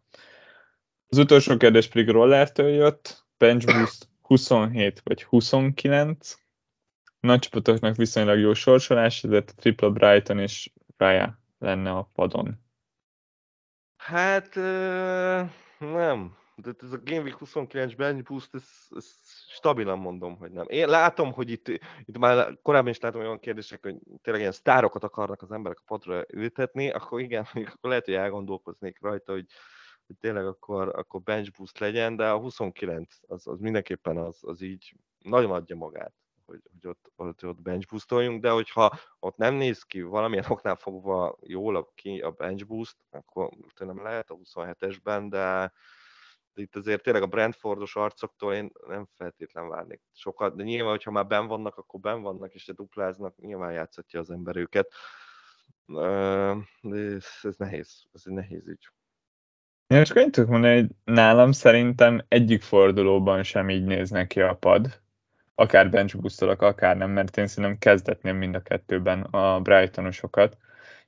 Az 1.08 1.18
utolsó 1.18 1.56
kérdés 1.56 1.88
pedig 1.88 2.08
Rollertől 2.08 2.68
jött, 2.68 3.24
bench 3.38 3.66
boost 3.66 4.08
27 4.26 5.00
vagy 5.04 5.22
29. 5.22 6.34
Nagy 7.20 7.38
csapatoknak 7.38 7.96
viszonylag 7.96 8.38
jó 8.38 8.54
sorsolás, 8.54 9.24
ezért 9.24 9.50
a 9.50 9.60
Triple 9.60 9.88
Brighton 9.88 10.38
és 10.38 10.72
Raya 10.96 11.38
lenne 11.58 11.90
a 11.90 12.10
padon. 12.14 12.64
Hát 13.96 14.54
nem. 15.78 16.36
De 16.56 16.72
ez 16.82 16.92
a 16.92 17.00
Game 17.04 17.22
Week 17.22 17.38
29 17.38 17.94
bench 17.94 18.24
boost, 18.24 18.54
ez, 18.54 18.64
ez 18.90 19.06
stabilan 19.48 19.98
mondom, 19.98 20.36
hogy 20.36 20.50
nem. 20.50 20.64
Én 20.68 20.88
látom, 20.88 21.32
hogy 21.32 21.50
itt, 21.50 21.68
itt 22.04 22.18
már 22.18 22.58
korábban 22.62 22.90
is 22.90 22.98
látom 22.98 23.20
olyan 23.20 23.38
kérdések, 23.38 23.82
hogy 23.82 23.96
tényleg 24.22 24.42
ilyen 24.42 24.52
sztárokat 24.52 25.04
akarnak 25.04 25.42
az 25.42 25.52
emberek 25.52 25.78
a 25.78 25.84
padra 25.86 26.24
ültetni, 26.32 26.90
akkor 26.90 27.20
igen, 27.20 27.46
akkor 27.74 27.90
lehet, 27.90 28.04
hogy 28.04 28.14
elgondolkoznék 28.14 29.00
rajta, 29.00 29.32
hogy, 29.32 29.46
hogy 30.06 30.16
tényleg 30.20 30.46
akkor, 30.46 30.88
akkor 30.88 31.22
bench 31.22 31.52
boost 31.56 31.78
legyen, 31.78 32.16
de 32.16 32.30
a 32.30 32.38
29 32.38 33.14
az, 33.26 33.46
az 33.46 33.60
mindenképpen 33.60 34.16
az, 34.16 34.38
az 34.40 34.60
így 34.60 34.94
nagyon 35.18 35.50
adja 35.50 35.76
magát, 35.76 36.14
hogy, 36.46 36.60
hogy 36.72 36.90
ott, 36.90 37.12
ott, 37.16 37.46
ott 37.46 37.62
bench 37.62 37.88
boostoljunk, 37.88 38.42
de 38.42 38.50
hogyha 38.50 38.98
ott 39.18 39.36
nem 39.36 39.54
néz 39.54 39.82
ki 39.82 40.02
valamilyen 40.02 40.44
oknál 40.48 40.76
fogva 40.76 41.38
jól 41.40 41.76
a, 41.76 41.92
ki 41.94 42.20
a 42.20 42.30
bench 42.30 42.66
boost, 42.66 42.96
akkor 43.10 43.50
nem 43.78 44.02
lehet 44.02 44.30
a 44.30 44.36
27-esben, 44.36 45.26
de, 45.28 45.72
itt 46.58 46.76
azért 46.76 47.02
tényleg 47.02 47.22
a 47.22 47.26
Brentfordos 47.26 47.96
arcoktól 47.96 48.54
én 48.54 48.70
nem 48.86 49.08
feltétlen 49.14 49.68
várnék 49.68 50.00
sokat, 50.12 50.56
de 50.56 50.62
nyilván, 50.62 50.90
hogyha 50.90 51.10
már 51.10 51.26
ben 51.26 51.46
vannak, 51.46 51.76
akkor 51.76 52.00
ben 52.00 52.22
vannak, 52.22 52.54
és 52.54 52.72
dupláznak, 52.74 53.36
nyilván 53.36 53.72
játszhatja 53.72 54.20
az 54.20 54.30
ember 54.30 54.56
őket. 54.56 54.92
De 56.80 56.98
ez, 56.98 57.26
ez 57.42 57.56
nehéz, 57.56 58.04
ez 58.12 58.22
egy 58.24 58.32
nehéz 58.32 58.68
ügy. 58.68 58.88
Én 59.86 60.04
csak 60.04 60.16
én 60.16 60.30
tudok 60.30 60.50
mondani, 60.50 60.74
hogy 60.74 60.90
nálam 61.04 61.52
szerintem 61.52 62.24
egyik 62.28 62.62
fordulóban 62.62 63.42
sem 63.42 63.70
így 63.70 63.84
néz 63.84 64.10
neki 64.10 64.40
a 64.40 64.54
pad. 64.54 65.00
Akár 65.54 65.90
bench 65.90 66.62
akár 66.62 66.96
nem, 66.96 67.10
mert 67.10 67.36
én 67.36 67.46
szerintem 67.46 67.78
kezdetném 67.78 68.36
mind 68.36 68.54
a 68.54 68.62
kettőben 68.62 69.22
a 69.22 69.60
Brightonosokat. 69.60 70.56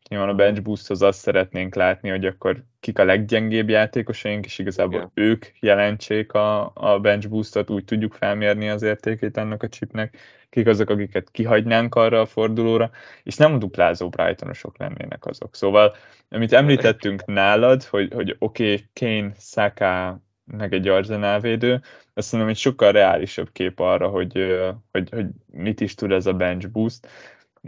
Nyilván 0.09 0.29
a 0.29 0.35
bench 0.35 0.63
boosthoz 0.63 1.03
azt 1.03 1.19
szeretnénk 1.19 1.75
látni, 1.75 2.09
hogy 2.09 2.27
akkor 2.27 2.65
kik 2.81 2.99
a 2.99 3.05
leggyengébb 3.05 3.69
játékosaink, 3.69 4.45
és 4.45 4.59
igazából 4.59 4.95
Igen. 4.95 5.11
ők 5.15 5.47
jelentsék 5.61 6.33
a, 6.33 6.71
a 6.75 6.99
bench 7.01 7.29
boostot, 7.29 7.71
úgy 7.71 7.85
tudjuk 7.85 8.13
felmérni 8.13 8.69
az 8.69 8.83
értékét 8.83 9.37
ennek 9.37 9.63
a 9.63 9.69
chipnek, 9.69 10.17
kik 10.51 10.67
azok, 10.67 10.91
akiket 10.91 11.31
kihagynánk 11.31 11.95
arra 11.95 12.21
a 12.21 12.27
fordulóra, 12.27 12.91
és 13.23 13.37
nem 13.37 13.59
duplázó 13.59 14.09
Brightonosok 14.09 14.79
lennének 14.79 15.27
azok. 15.27 15.55
Szóval, 15.55 15.95
amit 16.29 16.53
említettünk 16.53 17.25
nálad, 17.25 17.83
hogy, 17.83 18.13
hogy 18.13 18.37
oké, 18.39 18.73
okay, 18.73 18.87
Kane, 18.93 19.33
Saka, 19.39 20.21
meg 20.45 20.73
egy 20.73 20.89
Arsenal 20.89 21.41
védő, 21.41 21.81
azt 22.15 22.33
mondom, 22.33 22.51
egy 22.51 22.57
sokkal 22.57 22.93
reálisabb 22.93 23.53
kép 23.53 23.81
arra, 23.81 24.09
hogy, 24.09 24.59
hogy, 24.93 25.09
hogy 25.11 25.27
mit 25.47 25.81
is 25.81 25.95
tud 25.95 26.13
ez 26.13 26.27
a 26.27 26.33
bench 26.33 26.69
boost, 26.69 27.09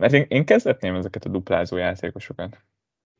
mert 0.00 0.12
én, 0.12 0.24
én 0.28 0.44
kezdetném 0.44 0.94
ezeket 0.94 1.24
a 1.24 1.28
duplázó 1.28 1.76
játékosokat. 1.76 2.64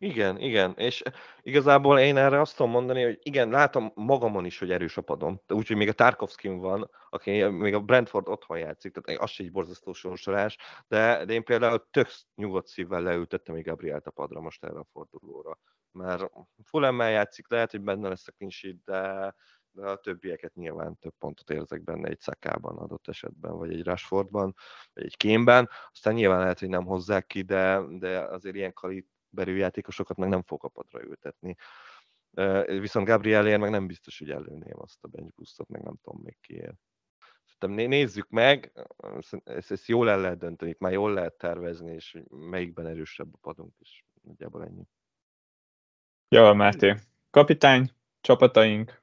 Igen, 0.03 0.39
igen, 0.39 0.75
és 0.77 1.03
igazából 1.41 1.99
én 1.99 2.17
erre 2.17 2.41
azt 2.41 2.57
tudom 2.57 2.73
mondani, 2.73 3.03
hogy 3.03 3.19
igen, 3.23 3.49
látom 3.49 3.93
magamon 3.95 4.45
is, 4.45 4.59
hogy 4.59 4.71
erős 4.71 4.97
a 4.97 5.01
padom, 5.01 5.41
úgyhogy 5.49 5.77
még 5.77 5.89
a 5.89 5.93
Tarkovskin 5.93 6.59
van, 6.59 6.91
aki 7.11 7.43
még 7.43 7.75
a 7.75 7.81
Brentford 7.81 8.29
otthon 8.29 8.59
játszik, 8.59 8.93
tehát 8.93 9.21
az 9.21 9.31
se 9.31 9.43
egy 9.43 9.53
borzasztó 9.53 9.93
sorsolás, 9.93 10.57
de, 10.89 11.25
de 11.25 11.33
én 11.33 11.45
például 11.45 11.89
tök 11.91 12.09
nyugodt 12.35 12.67
szívvel 12.67 13.03
leültettem 13.03 13.55
még 13.55 13.65
Gabrielt 13.65 14.07
a 14.07 14.11
padra 14.11 14.41
most 14.41 14.65
erre 14.65 14.79
a 14.79 14.87
fordulóra, 14.93 15.59
mert 15.93 16.31
Fulemmel 16.65 17.11
játszik, 17.11 17.49
lehet, 17.49 17.71
hogy 17.71 17.81
benne 17.81 18.09
lesz 18.09 18.29
a 18.29 18.33
clean 18.33 18.83
de, 18.85 19.35
de 19.73 19.87
a 19.87 19.97
többieket 19.97 20.55
nyilván 20.55 20.99
több 20.99 21.15
pontot 21.19 21.51
érzek 21.51 21.83
benne 21.83 22.09
egy 22.09 22.21
szakában 22.21 22.79
adott 22.79 23.09
esetben, 23.09 23.57
vagy 23.57 23.73
egy 23.73 23.85
Rashfordban, 23.85 24.55
vagy 24.93 25.05
egy 25.05 25.17
Kémben. 25.17 25.69
Aztán 25.93 26.15
nyilván 26.15 26.41
lehet, 26.41 26.59
hogy 26.59 26.69
nem 26.69 26.85
hozzák 26.85 27.27
ki, 27.27 27.43
de, 27.43 27.81
de 27.89 28.19
azért 28.19 28.57
ilyen 28.57 28.73
kaliberű 28.73 29.57
játékosokat 29.57 30.17
meg 30.17 30.29
nem 30.29 30.43
fog 30.43 30.65
a 30.65 30.69
padra 30.69 31.03
ültetni. 31.03 31.57
Viszont 32.67 33.07
Gabrielért 33.07 33.61
meg 33.61 33.71
nem 33.71 33.87
biztos, 33.87 34.19
hogy 34.19 34.31
előném 34.31 34.81
azt 34.81 35.05
a 35.05 35.09
bench 35.09 35.35
boostot, 35.35 35.69
meg 35.69 35.83
nem 35.83 35.97
tudom 36.03 36.21
még 36.23 36.37
kiért. 36.41 36.79
Szerintem 37.45 37.89
nézzük 37.89 38.29
meg, 38.29 38.73
ezt, 39.45 39.71
ezt 39.71 39.87
jól 39.87 40.11
el 40.11 40.21
lehet 40.21 40.39
dönteni, 40.39 40.71
itt 40.71 40.79
már 40.79 40.93
jól 40.93 41.13
lehet 41.13 41.35
tervezni, 41.35 41.93
és 41.93 42.23
melyikben 42.29 42.87
erősebb 42.87 43.35
a 43.35 43.39
padunk, 43.41 43.75
és 43.79 44.05
nagyjából 44.23 44.65
ennyi. 44.65 44.87
Jó, 46.29 46.55
Máté. 46.55 46.95
Kapitány, 47.31 47.91
csapataink, 48.21 49.00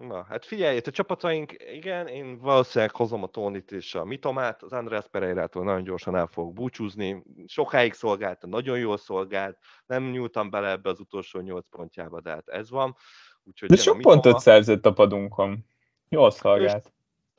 Na, 0.00 0.24
hát 0.28 0.44
figyelj, 0.44 0.80
a 0.84 0.90
csapataink, 0.90 1.56
igen, 1.72 2.06
én 2.06 2.38
valószínűleg 2.38 2.94
hozom 2.94 3.22
a 3.22 3.26
Tonit 3.26 3.72
és 3.72 3.94
a 3.94 4.04
Mitomát, 4.04 4.62
az 4.62 4.72
András 4.72 5.04
Pereirától 5.10 5.64
nagyon 5.64 5.82
gyorsan 5.82 6.16
el 6.16 6.26
fogok 6.26 6.52
búcsúzni, 6.52 7.22
sokáig 7.46 7.92
szolgált, 7.92 8.46
nagyon 8.46 8.78
jól 8.78 8.96
szolgált, 8.96 9.58
nem 9.86 10.10
nyúltam 10.10 10.50
bele 10.50 10.68
ebbe 10.70 10.90
az 10.90 11.00
utolsó 11.00 11.40
nyolc 11.40 11.68
pontjába, 11.68 12.20
de 12.20 12.30
hát 12.30 12.48
ez 12.48 12.70
van. 12.70 12.96
Úgyhogy 13.42 13.68
de 13.68 13.76
sok 13.76 13.96
Mitoma... 13.96 14.14
pontot 14.14 14.40
szerzett 14.40 14.86
a 14.86 14.92
padunkon. 14.92 15.66
Jól 16.08 16.30
szolgált. 16.30 16.92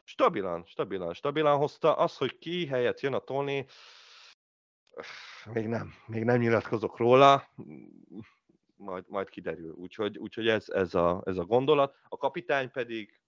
Stabilan, 0.03 0.63
stabilan, 0.65 1.13
stabilan 1.13 1.57
hozta. 1.57 1.95
Az, 1.95 2.17
hogy 2.17 2.37
ki 2.37 2.65
helyett 2.65 2.99
jön 2.99 3.13
a 3.13 3.19
Tony, 3.19 3.65
még 5.53 5.67
nem, 5.67 5.93
még 6.05 6.23
nem 6.23 6.37
nyilatkozok 6.37 6.97
róla 6.97 7.47
majd, 8.81 9.05
majd 9.07 9.29
kiderül. 9.29 9.71
Úgyhogy, 9.71 10.17
úgyhogy 10.17 10.47
ez, 10.47 10.69
ez, 10.69 10.93
a, 10.93 11.21
ez 11.25 11.37
a 11.37 11.45
gondolat. 11.45 11.95
A 12.09 12.17
kapitány 12.17 12.71
pedig, 12.71 13.19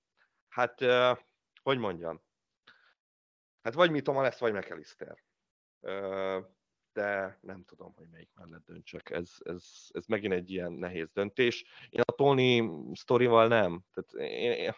hát, 0.48 0.82
uh, 0.82 1.18
hogy 1.62 1.78
mondjam, 1.78 2.22
hát 3.62 3.74
vagy 3.74 3.92
Mitoma 3.92 4.22
lesz, 4.22 4.40
vagy 4.40 4.54
McAllister. 4.54 5.24
Uh, 5.80 6.46
de 6.94 7.38
nem 7.42 7.64
tudom, 7.64 7.94
hogy 7.96 8.08
melyik 8.10 8.30
mellett 8.34 8.66
döntsek. 8.66 9.10
Ez, 9.10 9.32
ez, 9.40 9.64
ez 9.90 10.06
megint 10.06 10.34
egy 10.34 10.52
ilyen 10.52 10.72
nehéz 10.72 11.12
döntés. 11.14 11.66
Én 11.90 12.02
a 12.06 12.12
Tony 12.12 12.92
sztorival 12.94 13.48
nem. 13.48 13.84
Tehát 13.94 14.30
én, 14.32 14.52
én, 14.52 14.74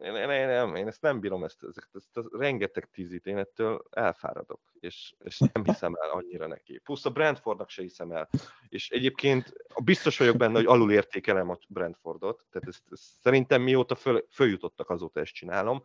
én, 0.00 0.14
én, 0.14 0.30
én, 0.30 0.46
nem, 0.46 0.74
én 0.74 0.86
ezt 0.86 1.02
nem 1.02 1.20
bírom, 1.20 1.44
ezt, 1.44 1.64
ezt, 1.64 1.88
ezt, 1.92 2.16
ezt 2.16 2.28
rengeteg 2.32 2.90
tízit, 2.90 3.26
én 3.26 3.38
ettől 3.38 3.84
elfáradok, 3.90 4.60
és, 4.80 5.14
és 5.18 5.38
nem 5.38 5.64
hiszem 5.64 5.94
el 5.94 6.10
annyira 6.10 6.46
neki. 6.46 6.78
Plusz 6.78 7.04
a 7.04 7.10
Brentfordnak 7.10 7.68
se 7.68 7.82
hiszem 7.82 8.12
el. 8.12 8.28
És 8.68 8.90
egyébként 8.90 9.52
biztos 9.84 10.18
vagyok 10.18 10.36
benne, 10.36 10.54
hogy 10.54 10.66
alul 10.66 10.92
értékelem 10.92 11.50
a 11.50 11.58
Brentfordot, 11.68 12.46
tehát 12.50 12.68
ezt, 12.68 12.82
ezt 12.90 13.02
szerintem 13.22 13.62
mióta 13.62 13.94
föl, 13.94 14.26
följutottak, 14.30 14.90
azóta 14.90 15.20
ezt 15.20 15.32
csinálom, 15.32 15.84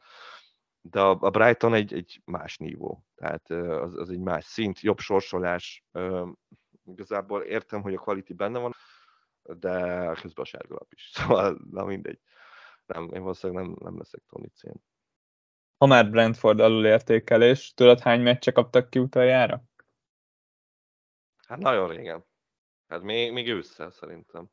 de 0.81 1.01
a, 1.01 1.17
a 1.19 1.29
Brighton 1.29 1.73
egy, 1.73 1.93
egy 1.93 2.21
más 2.25 2.57
nívó, 2.57 3.05
tehát 3.15 3.49
az, 3.49 3.95
az 3.95 4.09
egy 4.09 4.19
más 4.19 4.45
szint, 4.45 4.79
jobb 4.79 4.99
sorsolás, 4.99 5.85
igazából 6.85 7.41
értem, 7.41 7.81
hogy 7.81 7.93
a 7.93 7.99
quality 7.99 8.33
benne 8.33 8.59
van, 8.59 8.75
de 9.43 10.05
közben 10.21 10.43
a 10.43 10.45
sárgalap 10.45 10.93
is, 10.93 11.09
szóval 11.13 11.61
na 11.71 11.85
mindegy 11.85 12.19
nem, 12.93 13.09
én 13.13 13.21
valószínűleg 13.21 13.63
nem, 13.63 13.75
nem 13.79 13.97
leszek 13.97 14.21
Tony 14.29 14.51
Cén. 14.55 14.83
Ha 15.77 15.85
már 15.85 16.09
Brentford 16.09 16.59
alulértékelés, 16.59 17.73
tudod 17.73 17.99
hány 17.99 18.21
meccse 18.21 18.51
kaptak 18.51 18.89
ki 18.89 18.99
utoljára? 18.99 19.63
Hát 21.47 21.59
nagyon 21.59 21.89
régen. 21.89 22.25
Hát 22.87 23.01
még, 23.01 23.31
még 23.31 23.47
ősszel 23.47 23.91
szerintem. 23.91 24.49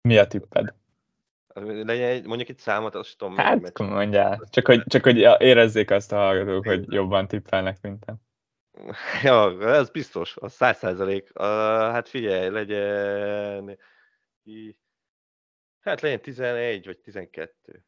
Mi 0.00 0.18
a 0.18 0.26
tipped? 0.26 0.74
Legyen 1.54 2.08
egy, 2.08 2.26
mondjuk 2.26 2.48
egy 2.48 2.58
számot, 2.58 2.94
azt 2.94 3.18
tudom. 3.18 3.36
Hát 3.36 3.78
mondjál, 3.78 4.40
csak 4.50 4.66
hogy, 4.66 4.82
csak 4.86 5.02
hogy 5.02 5.16
érezzék 5.38 5.90
azt 5.90 6.12
a 6.12 6.16
hallgatók, 6.16 6.66
hogy 6.66 6.92
jobban 6.92 7.28
tippelnek, 7.28 7.80
mint 7.80 8.04
te. 8.04 8.14
Ja, 9.22 9.60
ez 9.60 9.90
biztos, 9.90 10.36
az 10.36 10.52
száz 10.52 10.78
százalék. 10.78 11.30
Uh, 11.34 11.44
hát 11.44 12.08
figyelj, 12.08 12.48
legyen 12.48 13.78
Hát 15.88 16.00
legyen 16.00 16.20
11 16.20 16.86
vagy 16.86 16.98
12. 16.98 17.84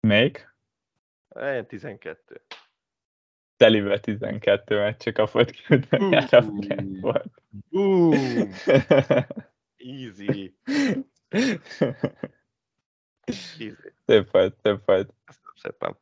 Melyik? 0.00 0.54
Legyen 1.28 1.66
12. 1.66 2.42
Telibe 3.56 4.00
12 4.00 4.78
meccse 4.78 5.12
kapott 5.12 5.50
ki, 5.50 5.74
utána 5.74 6.50
volt. 7.00 7.42
Easy. 9.76 10.56
Easy. 13.24 13.76
Szép 14.06 14.30
volt, 14.30 14.58
szép 14.62 14.84
volt. 14.84 15.14
Szépen. 15.54 15.96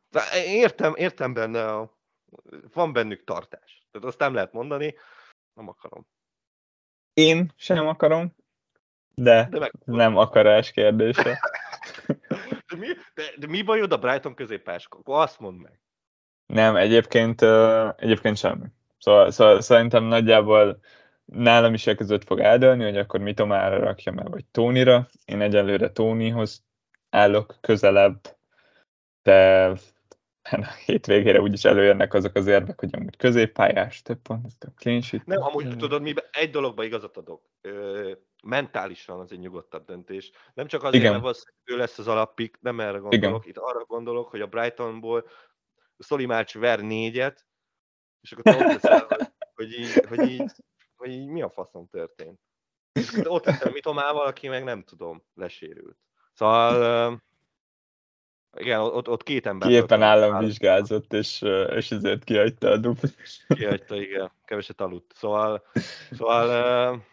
Értem, 0.45 0.95
értem 0.95 1.33
benne, 1.33 1.65
a, 1.65 1.97
van 2.73 2.93
bennük 2.93 3.23
tartás. 3.23 3.87
Tehát 3.91 4.07
azt 4.07 4.19
nem 4.19 4.33
lehet 4.33 4.53
mondani, 4.53 4.95
nem 5.53 5.67
akarom. 5.67 6.07
Én 7.13 7.53
sem 7.55 7.87
akarom, 7.87 8.35
de, 9.19 9.47
de 9.49 9.59
meg... 9.59 9.71
nem 9.85 10.17
akarás 10.17 10.71
kérdése. 10.71 11.39
mi, 12.79 12.87
de, 13.13 13.23
de 13.37 13.47
mi 13.47 13.61
bajod 13.61 13.91
a 13.91 13.97
Brighton 13.97 14.35
középpás? 14.35 14.87
Akkor 14.89 15.21
azt 15.21 15.39
mondd 15.39 15.57
meg. 15.57 15.79
Nem, 16.45 16.75
egyébként, 16.75 17.41
uh, 17.41 17.89
egyébként 17.97 18.37
semmi. 18.37 18.65
Szóval, 18.97 19.31
szóval 19.31 19.61
szerintem 19.61 20.03
nagyjából 20.03 20.79
nálam 21.25 21.73
is 21.73 21.83
között 21.83 22.23
fog 22.23 22.39
eldőlni, 22.39 22.83
hogy 22.83 22.97
akkor 22.97 23.19
Mitomára 23.19 23.79
rakja 23.79 24.11
meg, 24.11 24.29
vagy 24.29 24.45
Tónira. 24.45 25.07
Én 25.25 25.41
egyelőre 25.41 25.89
Tónihoz 25.89 26.63
állok 27.09 27.57
közelebb, 27.61 28.19
de 29.23 29.71
a 30.51 30.73
hétvégére 30.85 31.41
úgyis 31.41 31.65
előjönnek 31.65 32.13
azok 32.13 32.35
az 32.35 32.47
érvek, 32.47 32.79
hogy 32.79 32.95
amúgy 32.95 33.17
középpályás, 33.17 34.01
több 34.01 34.21
pont, 34.21 34.57
több 34.57 34.73
clean 34.75 35.01
sheet. 35.01 35.25
Nem, 35.25 35.41
amúgy 35.41 35.77
tudod, 35.77 36.01
mi 36.01 36.13
egy 36.31 36.49
dologban 36.49 36.85
igazat 36.85 37.17
adok. 37.17 37.49
Ö, 37.61 38.11
mentálisan 38.43 39.19
az 39.19 39.31
egy 39.31 39.39
nyugodtabb 39.39 39.85
döntés. 39.85 40.31
Nem 40.53 40.67
csak 40.67 40.83
azért, 40.83 41.03
Igen. 41.03 41.21
mert 41.21 41.43
ő 41.63 41.77
lesz 41.77 41.99
az 41.99 42.07
alappik, 42.07 42.57
nem 42.61 42.79
erre 42.79 42.97
gondolok. 42.97 43.45
Igen. 43.45 43.49
Itt 43.49 43.57
arra 43.57 43.85
gondolok, 43.85 44.29
hogy 44.29 44.41
a 44.41 44.47
Brightonból 44.47 45.27
Szoli 45.97 46.25
Márcs 46.25 46.57
ver 46.57 46.79
négyet, 46.79 47.45
és 48.21 48.31
akkor 48.31 48.43
te 48.43 48.65
ott 48.65 48.81
leszel, 48.81 49.05
hogy, 49.07 49.27
hogy, 49.55 49.71
így, 49.79 50.05
hogy, 50.07 50.29
így, 50.29 50.51
hogy 50.95 51.11
így 51.11 51.27
mi 51.27 51.41
a 51.41 51.49
faszom 51.49 51.87
történt. 51.87 52.39
És 52.91 53.19
ott 53.23 53.45
leszel 53.45 53.71
Mitomával, 53.71 54.25
aki 54.25 54.47
meg 54.47 54.63
nem 54.63 54.83
tudom, 54.83 55.23
lesérült. 55.33 55.97
Szóval 56.33 57.21
igen, 58.57 58.79
ott, 58.79 59.09
ott 59.09 59.23
két 59.23 59.45
ember. 59.45 59.67
Ki 59.67 59.73
éppen 59.73 60.01
állam 60.01 60.39
vizsgázott, 60.39 61.13
és, 61.13 61.41
és 61.75 61.91
ezért 61.91 62.23
kihagyta 62.23 62.69
a 62.69 62.77
duplit. 62.77 63.45
Kihagyta, 63.47 63.95
igen, 63.95 64.31
keveset 64.45 64.81
aludt. 64.81 65.13
Szóval, 65.15 65.63
szóval 66.11 67.03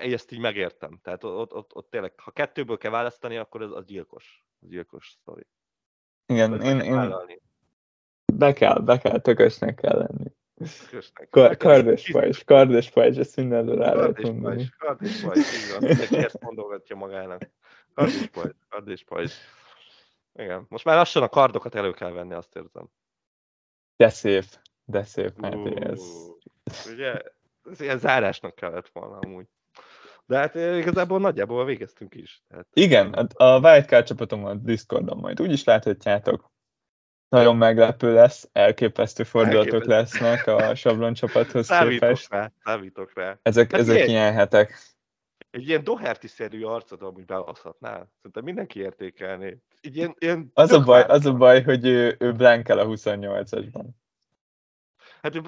ezt 0.00 0.32
így 0.32 0.40
megértem. 0.40 0.98
Tehát 1.02 1.24
ott, 1.24 1.54
ott, 1.54 1.74
ott 1.74 1.90
tényleg, 1.90 2.12
ha 2.16 2.30
kettőből 2.30 2.78
kell 2.78 2.90
választani, 2.90 3.36
akkor 3.36 3.62
az, 3.62 3.72
az 3.72 3.86
gyilkos. 3.86 4.44
Az 4.60 4.68
gyilkos 4.68 5.16
sztori. 5.20 5.46
Igen, 6.26 6.62
én, 6.62 6.80
én, 6.80 7.14
be 8.34 8.52
kell, 8.52 8.78
be 8.78 8.98
kell, 8.98 9.18
tökösnek 9.18 9.74
kell 9.74 9.98
lenni. 9.98 10.30
Kard 11.58 11.86
és 11.86 12.10
pajzs, 12.10 12.44
kard 12.44 12.70
és 12.70 12.90
pajzs, 12.90 13.18
ezt 13.18 13.36
mindenre 13.36 13.74
rá 13.74 13.94
lehet 13.94 14.22
mondani. 14.22 14.68
Kard 14.78 15.02
és 15.02 15.20
pajzs, 15.20 15.54
így 15.54 15.72
van. 15.72 15.88
Mindenki 15.88 16.16
ezt 16.16 16.40
mondogatja 16.40 16.96
magának. 16.96 17.50
Kard 17.94 18.08
és 18.08 18.26
pajzs, 18.26 18.54
kard 18.68 18.88
és 18.88 19.04
pajzs. 19.04 19.32
Igen, 20.38 20.66
most 20.68 20.84
már 20.84 20.96
lassan 20.96 21.22
a 21.22 21.28
kardokat 21.28 21.74
elő 21.74 21.92
kell 21.92 22.10
venni, 22.10 22.34
azt 22.34 22.56
érzem. 22.56 22.88
De 23.96 24.08
szép, 24.08 24.44
de 24.84 25.04
szép, 25.04 25.36
mert 25.36 25.80
ez. 25.80 26.02
Ugye, 26.92 27.22
ez 27.70 27.80
ilyen 27.80 27.98
zárásnak 27.98 28.54
kellett 28.54 28.88
volna 28.88 29.18
amúgy. 29.18 29.46
De 30.26 30.38
hát 30.38 30.54
igazából 30.54 31.18
nagyjából 31.18 31.64
végeztünk 31.64 32.14
is. 32.14 32.42
Tehát... 32.48 32.66
Igen, 32.72 33.12
a 33.34 33.58
Wildcard 33.58 34.06
csapatom 34.06 34.44
a 34.44 34.54
Discordon 34.54 35.18
majd 35.18 35.40
úgy 35.40 35.52
is 35.52 35.64
láthatjátok. 35.64 36.50
Nagyon 37.28 37.56
meglepő 37.56 38.12
lesz, 38.12 38.48
elképesztő 38.52 39.22
fordulatok 39.22 39.72
elképesztő. 39.72 40.24
lesznek 40.24 40.46
a 40.46 40.74
sablon 40.74 41.14
csapathoz 41.14 41.66
számítok 41.68 41.90
képest. 41.90 42.30
Rá, 42.30 42.52
számítok 42.64 43.12
rá. 43.14 43.38
Ezek, 43.42 43.70
hát 43.70 43.80
ezek 43.80 43.96
ilyen, 43.96 44.08
ilyen 44.08 44.32
hetek. 44.32 44.78
Egy 45.50 45.68
ilyen 45.68 45.84
Doherty-szerű 45.84 46.64
arcod, 46.64 47.02
amit 47.02 47.26
beoszthatnál. 47.26 48.12
Szerintem 48.16 48.44
mindenki 48.44 48.80
értékelné. 48.80 49.58
Egy 49.88 49.96
ilyen, 49.96 50.14
ilyen 50.18 50.50
az, 50.54 50.72
a 50.72 50.82
baj, 50.82 51.02
az 51.02 51.26
a 51.26 51.32
baj, 51.32 51.62
hogy 51.62 51.86
ő, 51.86 52.16
ő 52.18 52.32
blankel 52.32 52.78
a 52.78 52.86
28-asban. 52.86 53.86
Hát 55.22 55.34
ő, 55.34 55.42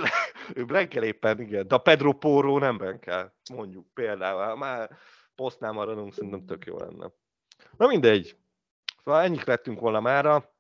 ő 0.55 0.65
blankel 0.65 1.03
éppen, 1.03 1.41
igen. 1.41 1.69
De 1.69 1.75
a 1.75 1.79
Pedro 1.79 2.13
Porro 2.13 2.59
nem 2.59 2.77
blankel, 2.77 3.35
mondjuk 3.53 3.87
például. 3.95 4.57
Már 4.57 4.91
posztnál 5.35 5.73
maradunk, 5.73 6.13
szerintem 6.13 6.47
tök 6.47 6.65
jó 6.65 6.79
lenne. 6.79 7.11
Na 7.77 7.87
mindegy. 7.87 8.37
Szóval 9.05 9.23
ennyit 9.23 9.45
lettünk 9.45 9.81
volna 9.81 10.01
mára. 10.01 10.55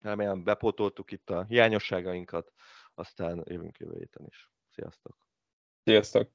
Remélem 0.00 0.44
bepótoltuk 0.44 1.10
itt 1.10 1.30
a 1.30 1.42
hiányosságainkat, 1.42 2.52
aztán 2.94 3.42
jövünk 3.44 3.78
jövő 3.78 3.98
héten 3.98 4.26
is. 4.26 4.50
Sziasztok! 4.70 5.16
Sziasztok! 5.84 6.30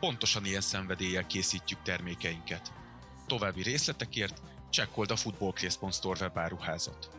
Pontosan 0.00 0.44
ilyen 0.44 0.60
szenvedéllyel 0.60 1.26
készítjük 1.26 1.82
termékeinket. 1.82 2.72
További 3.26 3.62
részletekért 3.62 4.42
csekkold 4.70 5.10
a 5.10 5.16
footballcase.store 5.16 6.20
webáruházat. 6.20 7.10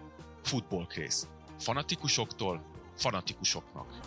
Football 0.43 0.85
Case. 0.87 1.27
Fanatikusoktól 1.59 2.65
fanatikusoknak. 2.95 3.99